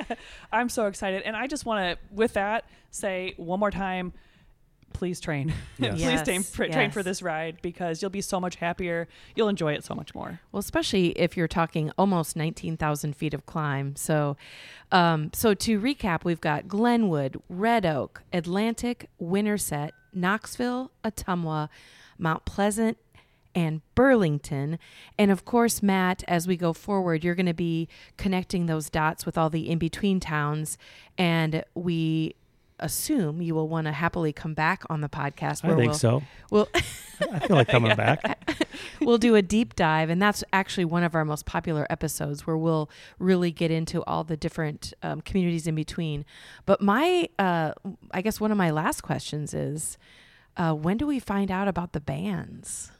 I'm 0.52 0.68
so 0.68 0.86
excited. 0.86 1.22
And 1.22 1.34
I 1.34 1.46
just 1.46 1.64
want 1.64 1.98
to, 1.98 2.14
with 2.14 2.34
that, 2.34 2.64
say 2.90 3.34
one 3.36 3.60
more 3.60 3.70
time, 3.70 4.12
please 4.92 5.20
train. 5.20 5.52
Yes. 5.78 5.92
please 5.92 6.02
Yes, 6.02 6.24
train, 6.24 6.42
for, 6.42 6.68
train 6.68 6.90
for 6.90 7.02
this 7.04 7.22
ride 7.22 7.58
because 7.62 8.02
you'll 8.02 8.10
be 8.10 8.20
so 8.20 8.40
much 8.40 8.56
happier. 8.56 9.06
You'll 9.36 9.48
enjoy 9.48 9.74
it 9.74 9.84
so 9.84 9.94
much 9.94 10.12
more. 10.14 10.40
Well, 10.50 10.58
especially 10.58 11.10
if 11.10 11.36
you're 11.36 11.46
talking 11.46 11.92
almost 11.96 12.34
19,000 12.34 13.14
feet 13.14 13.32
of 13.32 13.46
climb. 13.46 13.94
So, 13.94 14.36
um, 14.90 15.30
so 15.32 15.54
to 15.54 15.80
recap, 15.80 16.24
we've 16.24 16.40
got 16.40 16.66
Glenwood, 16.66 17.40
Red 17.48 17.86
Oak, 17.86 18.22
Atlantic, 18.32 19.08
Winterset, 19.18 19.92
Knoxville, 20.12 20.90
Ottumwa, 21.04 21.68
Mount 22.18 22.44
Pleasant, 22.44 22.98
and 23.54 23.80
Burlington. 23.94 24.78
And 25.18 25.30
of 25.30 25.44
course, 25.44 25.82
Matt, 25.82 26.22
as 26.28 26.46
we 26.46 26.56
go 26.56 26.72
forward, 26.72 27.24
you're 27.24 27.34
going 27.34 27.46
to 27.46 27.54
be 27.54 27.88
connecting 28.16 28.66
those 28.66 28.90
dots 28.90 29.26
with 29.26 29.36
all 29.38 29.50
the 29.50 29.68
in 29.68 29.78
between 29.78 30.20
towns. 30.20 30.78
And 31.16 31.64
we 31.74 32.34
assume 32.80 33.42
you 33.42 33.54
will 33.54 33.68
want 33.68 33.86
to 33.86 33.92
happily 33.92 34.32
come 34.32 34.54
back 34.54 34.82
on 34.88 35.00
the 35.00 35.08
podcast 35.08 35.64
I 35.64 35.68
think 35.68 35.90
we'll, 35.90 35.94
so. 35.94 36.22
we'll 36.50 36.68
I 36.74 37.40
feel 37.40 37.56
like 37.56 37.68
coming 37.68 37.96
back. 37.96 38.38
we'll 39.00 39.18
do 39.18 39.34
a 39.34 39.42
deep 39.42 39.74
dive 39.74 40.10
and 40.10 40.20
that's 40.22 40.44
actually 40.52 40.84
one 40.84 41.02
of 41.02 41.14
our 41.14 41.24
most 41.24 41.46
popular 41.46 41.86
episodes 41.90 42.46
where 42.46 42.56
we'll 42.56 42.88
really 43.18 43.50
get 43.50 43.70
into 43.70 44.02
all 44.04 44.24
the 44.24 44.36
different 44.36 44.92
um, 45.02 45.20
communities 45.20 45.66
in 45.66 45.74
between 45.74 46.24
but 46.66 46.80
my 46.80 47.28
uh, 47.38 47.72
i 48.12 48.20
guess 48.22 48.40
one 48.40 48.50
of 48.52 48.58
my 48.58 48.70
last 48.70 49.00
questions 49.02 49.54
is 49.54 49.98
uh, 50.56 50.72
when 50.72 50.96
do 50.96 51.06
we 51.06 51.18
find 51.18 51.50
out 51.50 51.68
about 51.68 51.92
the 51.92 52.00
bands 52.00 52.90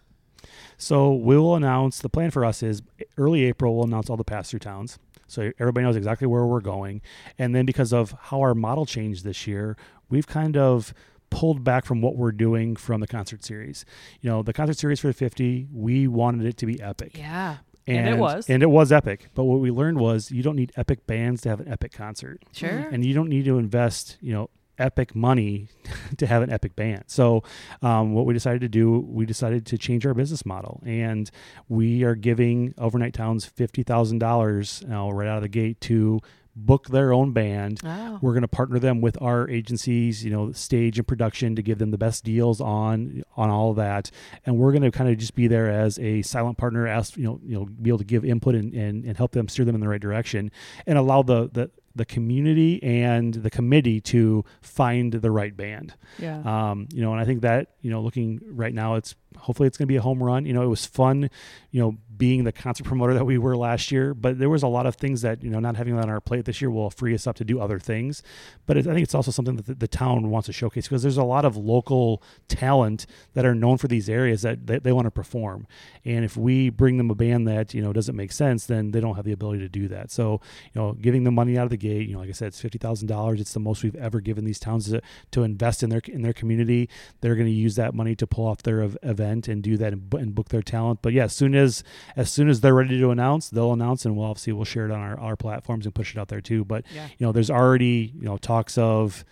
So 0.77 1.13
we'll 1.13 1.55
announce 1.57 1.99
the 1.99 2.09
plan 2.09 2.31
for 2.31 2.45
us 2.45 2.63
is 2.63 2.83
early 3.17 3.45
April. 3.45 3.75
We'll 3.77 3.87
announce 3.87 4.09
all 4.09 4.17
the 4.17 4.25
pass 4.25 4.51
through 4.51 4.61
towns, 4.61 4.99
so 5.29 5.53
everybody 5.61 5.85
knows 5.85 5.95
exactly 5.95 6.27
where 6.27 6.45
we're 6.45 6.61
going. 6.61 7.01
And 7.39 7.55
then 7.55 7.67
because 7.67 7.93
of 7.93 8.15
how 8.21 8.41
our 8.41 8.55
model 8.55 8.87
changed 8.87 9.25
this 9.25 9.47
year, 9.47 9.77
we've 10.09 10.27
kind 10.27 10.57
of 10.57 10.93
pulled 11.31 11.63
back 11.63 11.85
from 11.85 12.01
what 12.01 12.17
we're 12.17 12.33
doing 12.33 12.75
from 12.75 13.01
the 13.01 13.07
concert 13.07 13.45
series. 13.45 13.85
You 14.21 14.31
know, 14.31 14.43
the 14.43 14.53
concert 14.53 14.79
series 14.79 14.99
for 14.99 15.09
the 15.09 15.13
50, 15.13 15.69
we 15.73 16.09
wanted 16.09 16.47
it 16.47 16.57
to 16.57 16.67
be 16.67 16.81
epic. 16.81 17.17
yeah 17.17 17.59
And 17.87 18.09
it 18.09 18.19
was. 18.19 18.49
And 18.51 18.63
it 18.63 18.71
was 18.71 18.91
epic. 18.93 19.29
But 19.35 19.45
what 19.45 19.61
we 19.61 19.71
learned 19.71 19.99
was 19.99 20.31
you 20.31 20.43
don't 20.43 20.57
need 20.57 20.73
epic 20.77 21.07
bands 21.07 21.43
to 21.43 21.51
have 21.51 21.61
an 21.61 21.69
epic 21.69 21.93
concert 21.93 22.43
sure 22.53 22.71
and 22.71 23.05
you 23.05 23.15
don't 23.15 23.29
need 23.29 23.45
to 23.45 23.59
invest 23.59 24.17
you 24.21 24.33
know 24.33 24.51
epic 24.79 25.15
money 25.15 25.69
to 26.17 26.27
have 26.27 26.43
an 26.43 26.51
epic 26.51 26.77
band. 26.77 27.05
So 27.07 27.43
um, 27.83 28.15
what 28.15 28.27
we 28.27 28.35
decided 28.35 28.61
to 28.63 28.69
do 28.69 29.01
we 29.01 29.27
decided 29.27 29.67
to 29.67 29.79
change 29.79 30.07
our 30.07 30.15
business 30.15 30.45
model 30.47 30.83
and 30.87 31.31
we 31.69 32.05
are 32.05 32.15
giving 32.15 32.75
overnight 32.79 33.15
towns 33.15 33.49
$50000 33.49 34.87
now 34.87 35.11
right 35.11 35.29
out 35.29 35.37
of 35.37 35.43
the 35.43 35.49
gate 35.49 35.81
to 35.83 36.21
book 36.59 36.89
their 36.89 37.13
own 37.13 37.33
band. 37.33 37.81
Oh. 37.85 38.19
We're 38.21 38.33
going 38.33 38.43
to 38.43 38.49
partner 38.49 38.79
them 38.79 39.01
with 39.01 39.21
our 39.23 39.49
agencies, 39.49 40.25
you 40.25 40.31
know, 40.31 40.53
stage 40.53 40.99
and 40.99 41.07
production 41.07 41.57
to 41.57 41.63
give 41.63 41.79
them 41.79 41.91
the 41.91 41.99
best 41.99 42.25
deals 42.25 42.61
on 42.61 43.23
on 43.37 43.51
all 43.51 43.71
of 43.71 43.77
that, 43.77 44.11
and 44.45 44.59
we're 44.59 44.73
going 44.73 44.83
to 44.83 44.91
kind 44.91 45.11
of 45.11 45.17
just 45.19 45.35
be 45.35 45.47
there 45.47 45.71
as 45.71 45.99
a 45.99 46.23
silent 46.23 46.59
partner, 46.59 46.87
ask 46.87 47.17
you 47.17 47.25
know, 47.25 47.41
you 47.45 47.55
know, 47.55 47.65
be 47.65 47.91
able 47.91 47.99
to 47.99 48.05
give 48.05 48.25
input 48.25 48.55
and, 48.55 48.75
and, 48.75 49.05
and 49.05 49.17
help 49.17 49.33
them 49.33 49.49
steer 49.49 49.65
them 49.65 49.75
in 49.75 49.81
the 49.81 49.89
right 49.89 50.01
direction, 50.01 50.51
and 50.87 50.99
allow 50.99 51.23
the 51.23 51.49
the 51.53 51.71
the 51.99 52.07
community 52.07 52.83
and 52.83 53.35
the 53.35 53.51
committee 53.51 54.01
to 54.01 54.45
find 54.63 55.13
the 55.13 55.31
right 55.31 55.57
band. 55.57 55.95
Yeah. 56.19 56.41
Um, 56.41 56.89
you 56.93 57.03
know, 57.03 57.13
and 57.13 57.21
I 57.21 57.25
think 57.25 57.43
that, 57.43 57.73
you 57.83 57.91
know, 57.91 58.01
looking 58.01 58.41
right 58.47 58.73
now, 58.73 58.95
it's 58.95 59.15
hopefully 59.37 59.67
it's 59.67 59.77
going 59.77 59.87
to 59.87 59.93
be 59.93 59.97
a 59.97 60.03
home 60.03 60.23
run. 60.23 60.47
You 60.47 60.55
know, 60.55 60.63
it 60.63 60.69
was 60.69 60.87
fun, 60.87 61.29
you 61.71 61.81
know, 61.81 61.99
being 62.19 62.45
the 62.45 62.53
concert 62.53 62.85
promoter 62.85 63.15
that 63.15 63.25
we 63.25 63.39
were 63.39 63.57
last 63.57 63.93
year, 63.93 64.13
but 64.13 64.39
there 64.39 64.51
was 64.51 64.63
a 64.63 64.69
lot 64.69 64.87
of 64.87 64.97
things 64.97 65.23
that, 65.23 65.43
you 65.43 65.51
know, 65.51 65.61
not 65.61 65.77
having 65.77 65.95
that 65.97 66.03
on 66.03 66.11
our 66.11 66.21
plate 66.21 66.45
this 66.45 66.61
year 66.61 66.71
will 66.71 66.91
free 66.91 67.15
us 67.15 67.27
up 67.27 67.37
to 67.37 67.45
do 67.45 67.61
other 67.61 67.79
things. 67.79 68.23
But 68.67 68.77
it, 68.77 68.87
I 68.87 68.93
think 68.93 69.05
it's 69.05 69.15
also 69.15 69.31
something 69.31 69.57
that 69.57 69.67
the, 69.67 69.75
the 69.75 69.89
town 69.89 70.29
wants 70.31 70.47
to 70.47 70.53
showcase 70.53 70.89
because 70.89 71.03
there's 71.03 71.17
a 71.17 71.25
lot 71.25 71.45
of 71.45 71.57
local 71.57 72.23
talent 72.49 73.07
that 73.35 73.47
are 73.47 73.55
known 73.55 73.79
for 73.79 73.89
these 73.89 74.11
areas 74.11 74.43
that 74.43 74.67
they, 74.67 74.79
they 74.79 74.93
want 74.93 75.07
to 75.07 75.11
perform. 75.11 75.67
And 76.05 76.25
if 76.25 76.37
we 76.37 76.71
bring 76.71 76.99
them 76.99 77.11
a 77.11 77.15
band 77.15 77.47
that, 77.47 77.73
you 77.73 77.81
know, 77.81 77.93
doesn't 77.93 78.17
make 78.17 78.33
sense, 78.33 78.67
then 78.67 78.91
they 78.91 79.01
don't 79.01 79.15
have 79.15 79.25
the 79.25 79.33
ability 79.33 79.61
to 79.61 79.69
do 79.69 79.89
that. 79.89 80.11
So, 80.11 80.41
you 80.75 80.81
know, 80.81 80.93
giving 80.95 81.25
them 81.25 81.35
money 81.35 81.57
out 81.57 81.65
of 81.65 81.71
the 81.71 81.77
gate, 81.77 82.09
you 82.09 82.15
know, 82.15 82.21
like 82.21 82.29
I 82.29 82.33
said, 82.33 82.49
it's 82.49 82.63
$50,000. 82.63 83.41
It's 83.41 83.53
the 83.53 83.61
most 83.61 83.85
we've 83.85 83.95
ever 83.97 84.21
given 84.21 84.45
these 84.45 84.59
towns 84.59 84.91
to, 84.91 85.01
to 85.31 85.45
invest 85.45 85.83
in 85.83 85.91
their, 85.91 86.03
in 86.07 86.23
their 86.23 86.33
community. 86.33 86.89
They're 87.21 87.37
going 87.37 87.47
to 87.47 87.53
use 87.53 87.77
that 87.77 87.95
money 87.95 88.17
to 88.17 88.27
pull 88.27 88.47
off 88.47 88.63
their 88.63 88.83
ev- 88.83 88.99
event 89.03 89.47
and 89.47 89.63
do 89.63 89.77
that 89.77 89.93
and, 89.93 90.13
and 90.15 90.35
book 90.35 90.49
their 90.49 90.63
talent. 90.63 91.01
But 91.03 91.13
yeah, 91.13 91.25
as 91.25 91.35
soon 91.35 91.55
as, 91.55 91.85
as 92.17 92.31
soon 92.31 92.49
as 92.49 92.61
they're 92.61 92.75
ready 92.75 92.99
to 92.99 93.11
announce, 93.11 93.51
they'll 93.51 93.73
announce 93.73 94.05
and 94.05 94.17
we'll 94.17 94.27
obviously 94.27 94.53
we'll 94.53 94.65
share 94.65 94.87
it 94.87 94.91
on 94.91 95.01
our, 95.01 95.19
our 95.19 95.37
platforms 95.37 95.87
and 95.87 95.95
push 95.95 96.15
it 96.15 96.19
out 96.19 96.29
there 96.29 96.41
too. 96.41 96.65
But, 96.65 96.85
Yeah. 96.95 97.07
you 97.19 97.27
know, 97.27 97.33
there's 97.33 97.51
already, 97.51 98.13
you 98.17 98.25
know, 98.25 98.37
talks 98.39 98.77
of, 98.79 99.25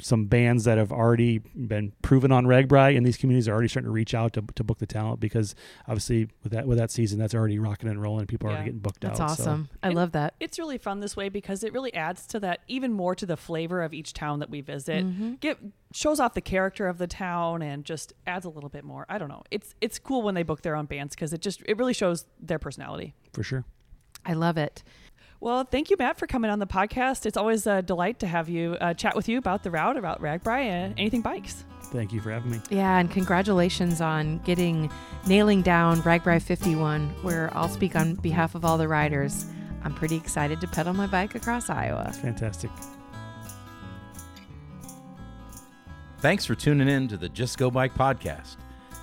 some 0.00 0.26
bands 0.26 0.64
that 0.64 0.78
have 0.78 0.90
already 0.92 1.38
been 1.38 1.92
proven 2.02 2.32
on 2.32 2.46
RAGBRAI, 2.46 2.96
and 2.96 3.04
these 3.06 3.16
communities 3.16 3.48
are 3.48 3.52
already 3.52 3.68
starting 3.68 3.88
to 3.88 3.92
reach 3.92 4.14
out 4.14 4.32
to, 4.34 4.42
to 4.54 4.64
book 4.64 4.78
the 4.78 4.86
talent 4.86 5.20
because 5.20 5.54
obviously 5.86 6.28
with 6.42 6.52
that 6.52 6.66
with 6.66 6.78
that 6.78 6.90
season, 6.90 7.18
that's 7.18 7.34
already 7.34 7.58
rocking 7.58 7.88
and 7.88 8.00
rolling. 8.00 8.20
and 8.20 8.28
People 8.28 8.48
are 8.48 8.52
Yeah. 8.52 8.56
already 8.56 8.68
getting 8.70 8.80
booked 8.80 9.00
that's 9.02 9.20
out. 9.20 9.30
so- 9.36 9.42
awesome 9.44 9.68
i 9.82 9.88
And- 9.88 9.96
love 9.96 10.12
that 10.12 10.34
It's 10.40 10.58
really 10.58 10.78
fun 10.78 11.00
this 11.00 11.16
way 11.16 11.28
because 11.28 11.62
it 11.64 11.72
really 11.72 11.92
adds 11.94 12.26
to 12.28 12.40
that 12.40 12.60
even 12.68 12.92
more 12.92 13.14
to 13.14 13.26
the 13.26 13.36
flavor 13.36 13.82
of 13.82 13.92
each 13.92 14.12
town 14.14 14.38
that 14.40 14.50
we 14.50 14.60
visit. 14.60 15.04
Mhm. 15.04 15.40
Get 15.40 15.58
shows 15.92 16.18
off 16.18 16.34
the 16.34 16.40
character 16.40 16.88
of 16.88 16.98
the 16.98 17.06
town 17.06 17.62
and 17.62 17.84
just 17.84 18.12
adds 18.26 18.44
a 18.44 18.50
little 18.50 18.70
bit 18.70 18.84
more. 18.84 19.06
I 19.08 19.18
don't 19.18 19.28
know. 19.28 19.42
It's 19.50 19.74
it's 19.80 19.98
cool 19.98 20.22
when 20.22 20.34
they 20.34 20.42
book 20.42 20.62
their 20.62 20.74
own 20.76 20.86
bands 20.86 21.14
because 21.14 21.32
it 21.32 21.40
just 21.40 21.62
it 21.66 21.76
really 21.78 21.92
shows 21.94 22.26
their 22.40 22.58
personality. 22.58 23.14
for 23.32 23.42
sure. 23.42 23.64
i 24.26 24.32
love 24.32 24.56
it 24.56 24.82
Well, 25.44 25.64
thank 25.64 25.90
you, 25.90 25.96
Matt, 25.98 26.18
for 26.18 26.26
coming 26.26 26.50
on 26.50 26.58
the 26.58 26.66
podcast. 26.66 27.26
It's 27.26 27.36
always 27.36 27.66
a 27.66 27.82
delight 27.82 28.18
to 28.20 28.26
have 28.26 28.48
you 28.48 28.78
uh, 28.80 28.94
chat 28.94 29.14
with 29.14 29.28
you 29.28 29.36
about 29.36 29.62
the 29.62 29.70
route, 29.70 29.98
about 29.98 30.22
RAGBRAI, 30.22 30.60
and 30.62 30.98
anything 30.98 31.20
bikes. 31.20 31.66
Thank 31.92 32.14
you 32.14 32.22
for 32.22 32.30
having 32.30 32.52
me. 32.52 32.60
Yeah, 32.70 32.98
and 32.98 33.10
congratulations 33.10 34.00
on 34.00 34.38
getting 34.38 34.90
nailing 35.26 35.60
down 35.60 36.00
RAGBRAI 36.00 36.40
51, 36.40 37.10
where 37.20 37.50
I'll 37.52 37.68
speak 37.68 37.94
on 37.94 38.14
behalf 38.14 38.54
of 38.54 38.64
all 38.64 38.78
the 38.78 38.88
riders. 38.88 39.44
I'm 39.82 39.92
pretty 39.92 40.16
excited 40.16 40.62
to 40.62 40.66
pedal 40.66 40.94
my 40.94 41.06
bike 41.06 41.34
across 41.34 41.68
Iowa. 41.68 42.10
Fantastic. 42.22 42.70
Thanks 46.20 46.46
for 46.46 46.54
tuning 46.54 46.88
in 46.88 47.06
to 47.08 47.18
the 47.18 47.28
Just 47.28 47.58
Go 47.58 47.70
Bike 47.70 47.92
podcast. 47.92 48.56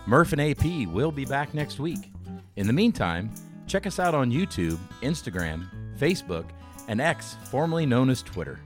Murph 0.07 0.33
and 0.33 0.41
AP 0.41 0.87
will 0.91 1.11
be 1.11 1.23
back 1.23 1.53
next 1.53 1.79
week. 1.79 2.11
In 2.55 2.65
the 2.65 2.73
meantime, 2.73 3.29
check 3.67 3.85
us 3.85 3.99
out 3.99 4.15
on 4.15 4.31
YouTube, 4.31 4.79
Instagram, 5.03 5.67
Facebook, 6.01 6.45
and 6.87 6.99
X, 6.99 7.37
formerly 7.51 7.85
known 7.85 8.09
as 8.09 8.23
Twitter. 8.23 8.59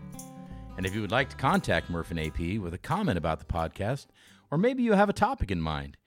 And 0.78 0.86
if 0.86 0.96
you 0.96 1.02
would 1.02 1.12
like 1.12 1.30
to 1.30 1.36
contact 1.36 1.90
Murph 1.90 2.12
and 2.12 2.20
AP 2.20 2.60
with 2.62 2.74
a 2.74 2.78
comment 2.78 3.18
about 3.18 3.40
the 3.40 3.46
podcast, 3.46 4.08
or 4.50 4.58
maybe 4.58 4.84
you 4.84 4.94
have 4.94 5.10
a 5.10 5.14
topic 5.14 5.52
in 5.52 5.62
mind, 5.62 5.98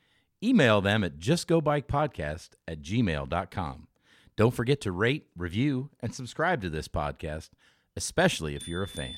email 0.43 0.81
them 0.81 1.05
at 1.05 1.19
justgobikepodcast 1.19 2.51
at 2.67 2.83
gmail.com. 2.83 3.89
Don't 4.37 4.55
forget 4.55 4.81
to 4.83 4.93
rate, 4.93 5.27
review, 5.37 5.91
and 6.01 6.15
subscribe 6.15 6.63
to 6.63 6.71
this 6.71 6.89
podcast, 6.89 7.51
especially 7.97 8.55
if 8.55 8.67
you're 8.69 8.83
a 8.83 8.89
fan. 8.89 9.17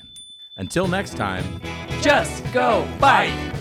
Until 0.57 0.87
next 0.87 1.15
time, 1.15 1.61
Just 2.01 2.43
go 2.51 2.87
bike. 2.99 3.60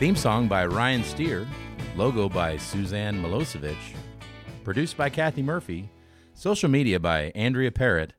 Theme 0.00 0.16
song 0.16 0.48
by 0.48 0.64
Ryan 0.64 1.04
Steer, 1.04 1.46
logo 1.94 2.26
by 2.26 2.56
Suzanne 2.56 3.22
Milosevic, 3.22 3.76
produced 4.64 4.96
by 4.96 5.10
Kathy 5.10 5.42
Murphy, 5.42 5.90
social 6.32 6.70
media 6.70 6.98
by 6.98 7.24
Andrea 7.34 7.70
Parrott, 7.70 8.14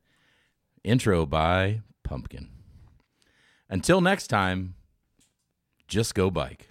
intro 0.84 1.26
by 1.26 1.82
Pumpkin. 2.04 2.50
Until 3.68 4.00
next 4.00 4.28
time, 4.28 4.76
just 5.88 6.14
go 6.14 6.30
bike. 6.30 6.71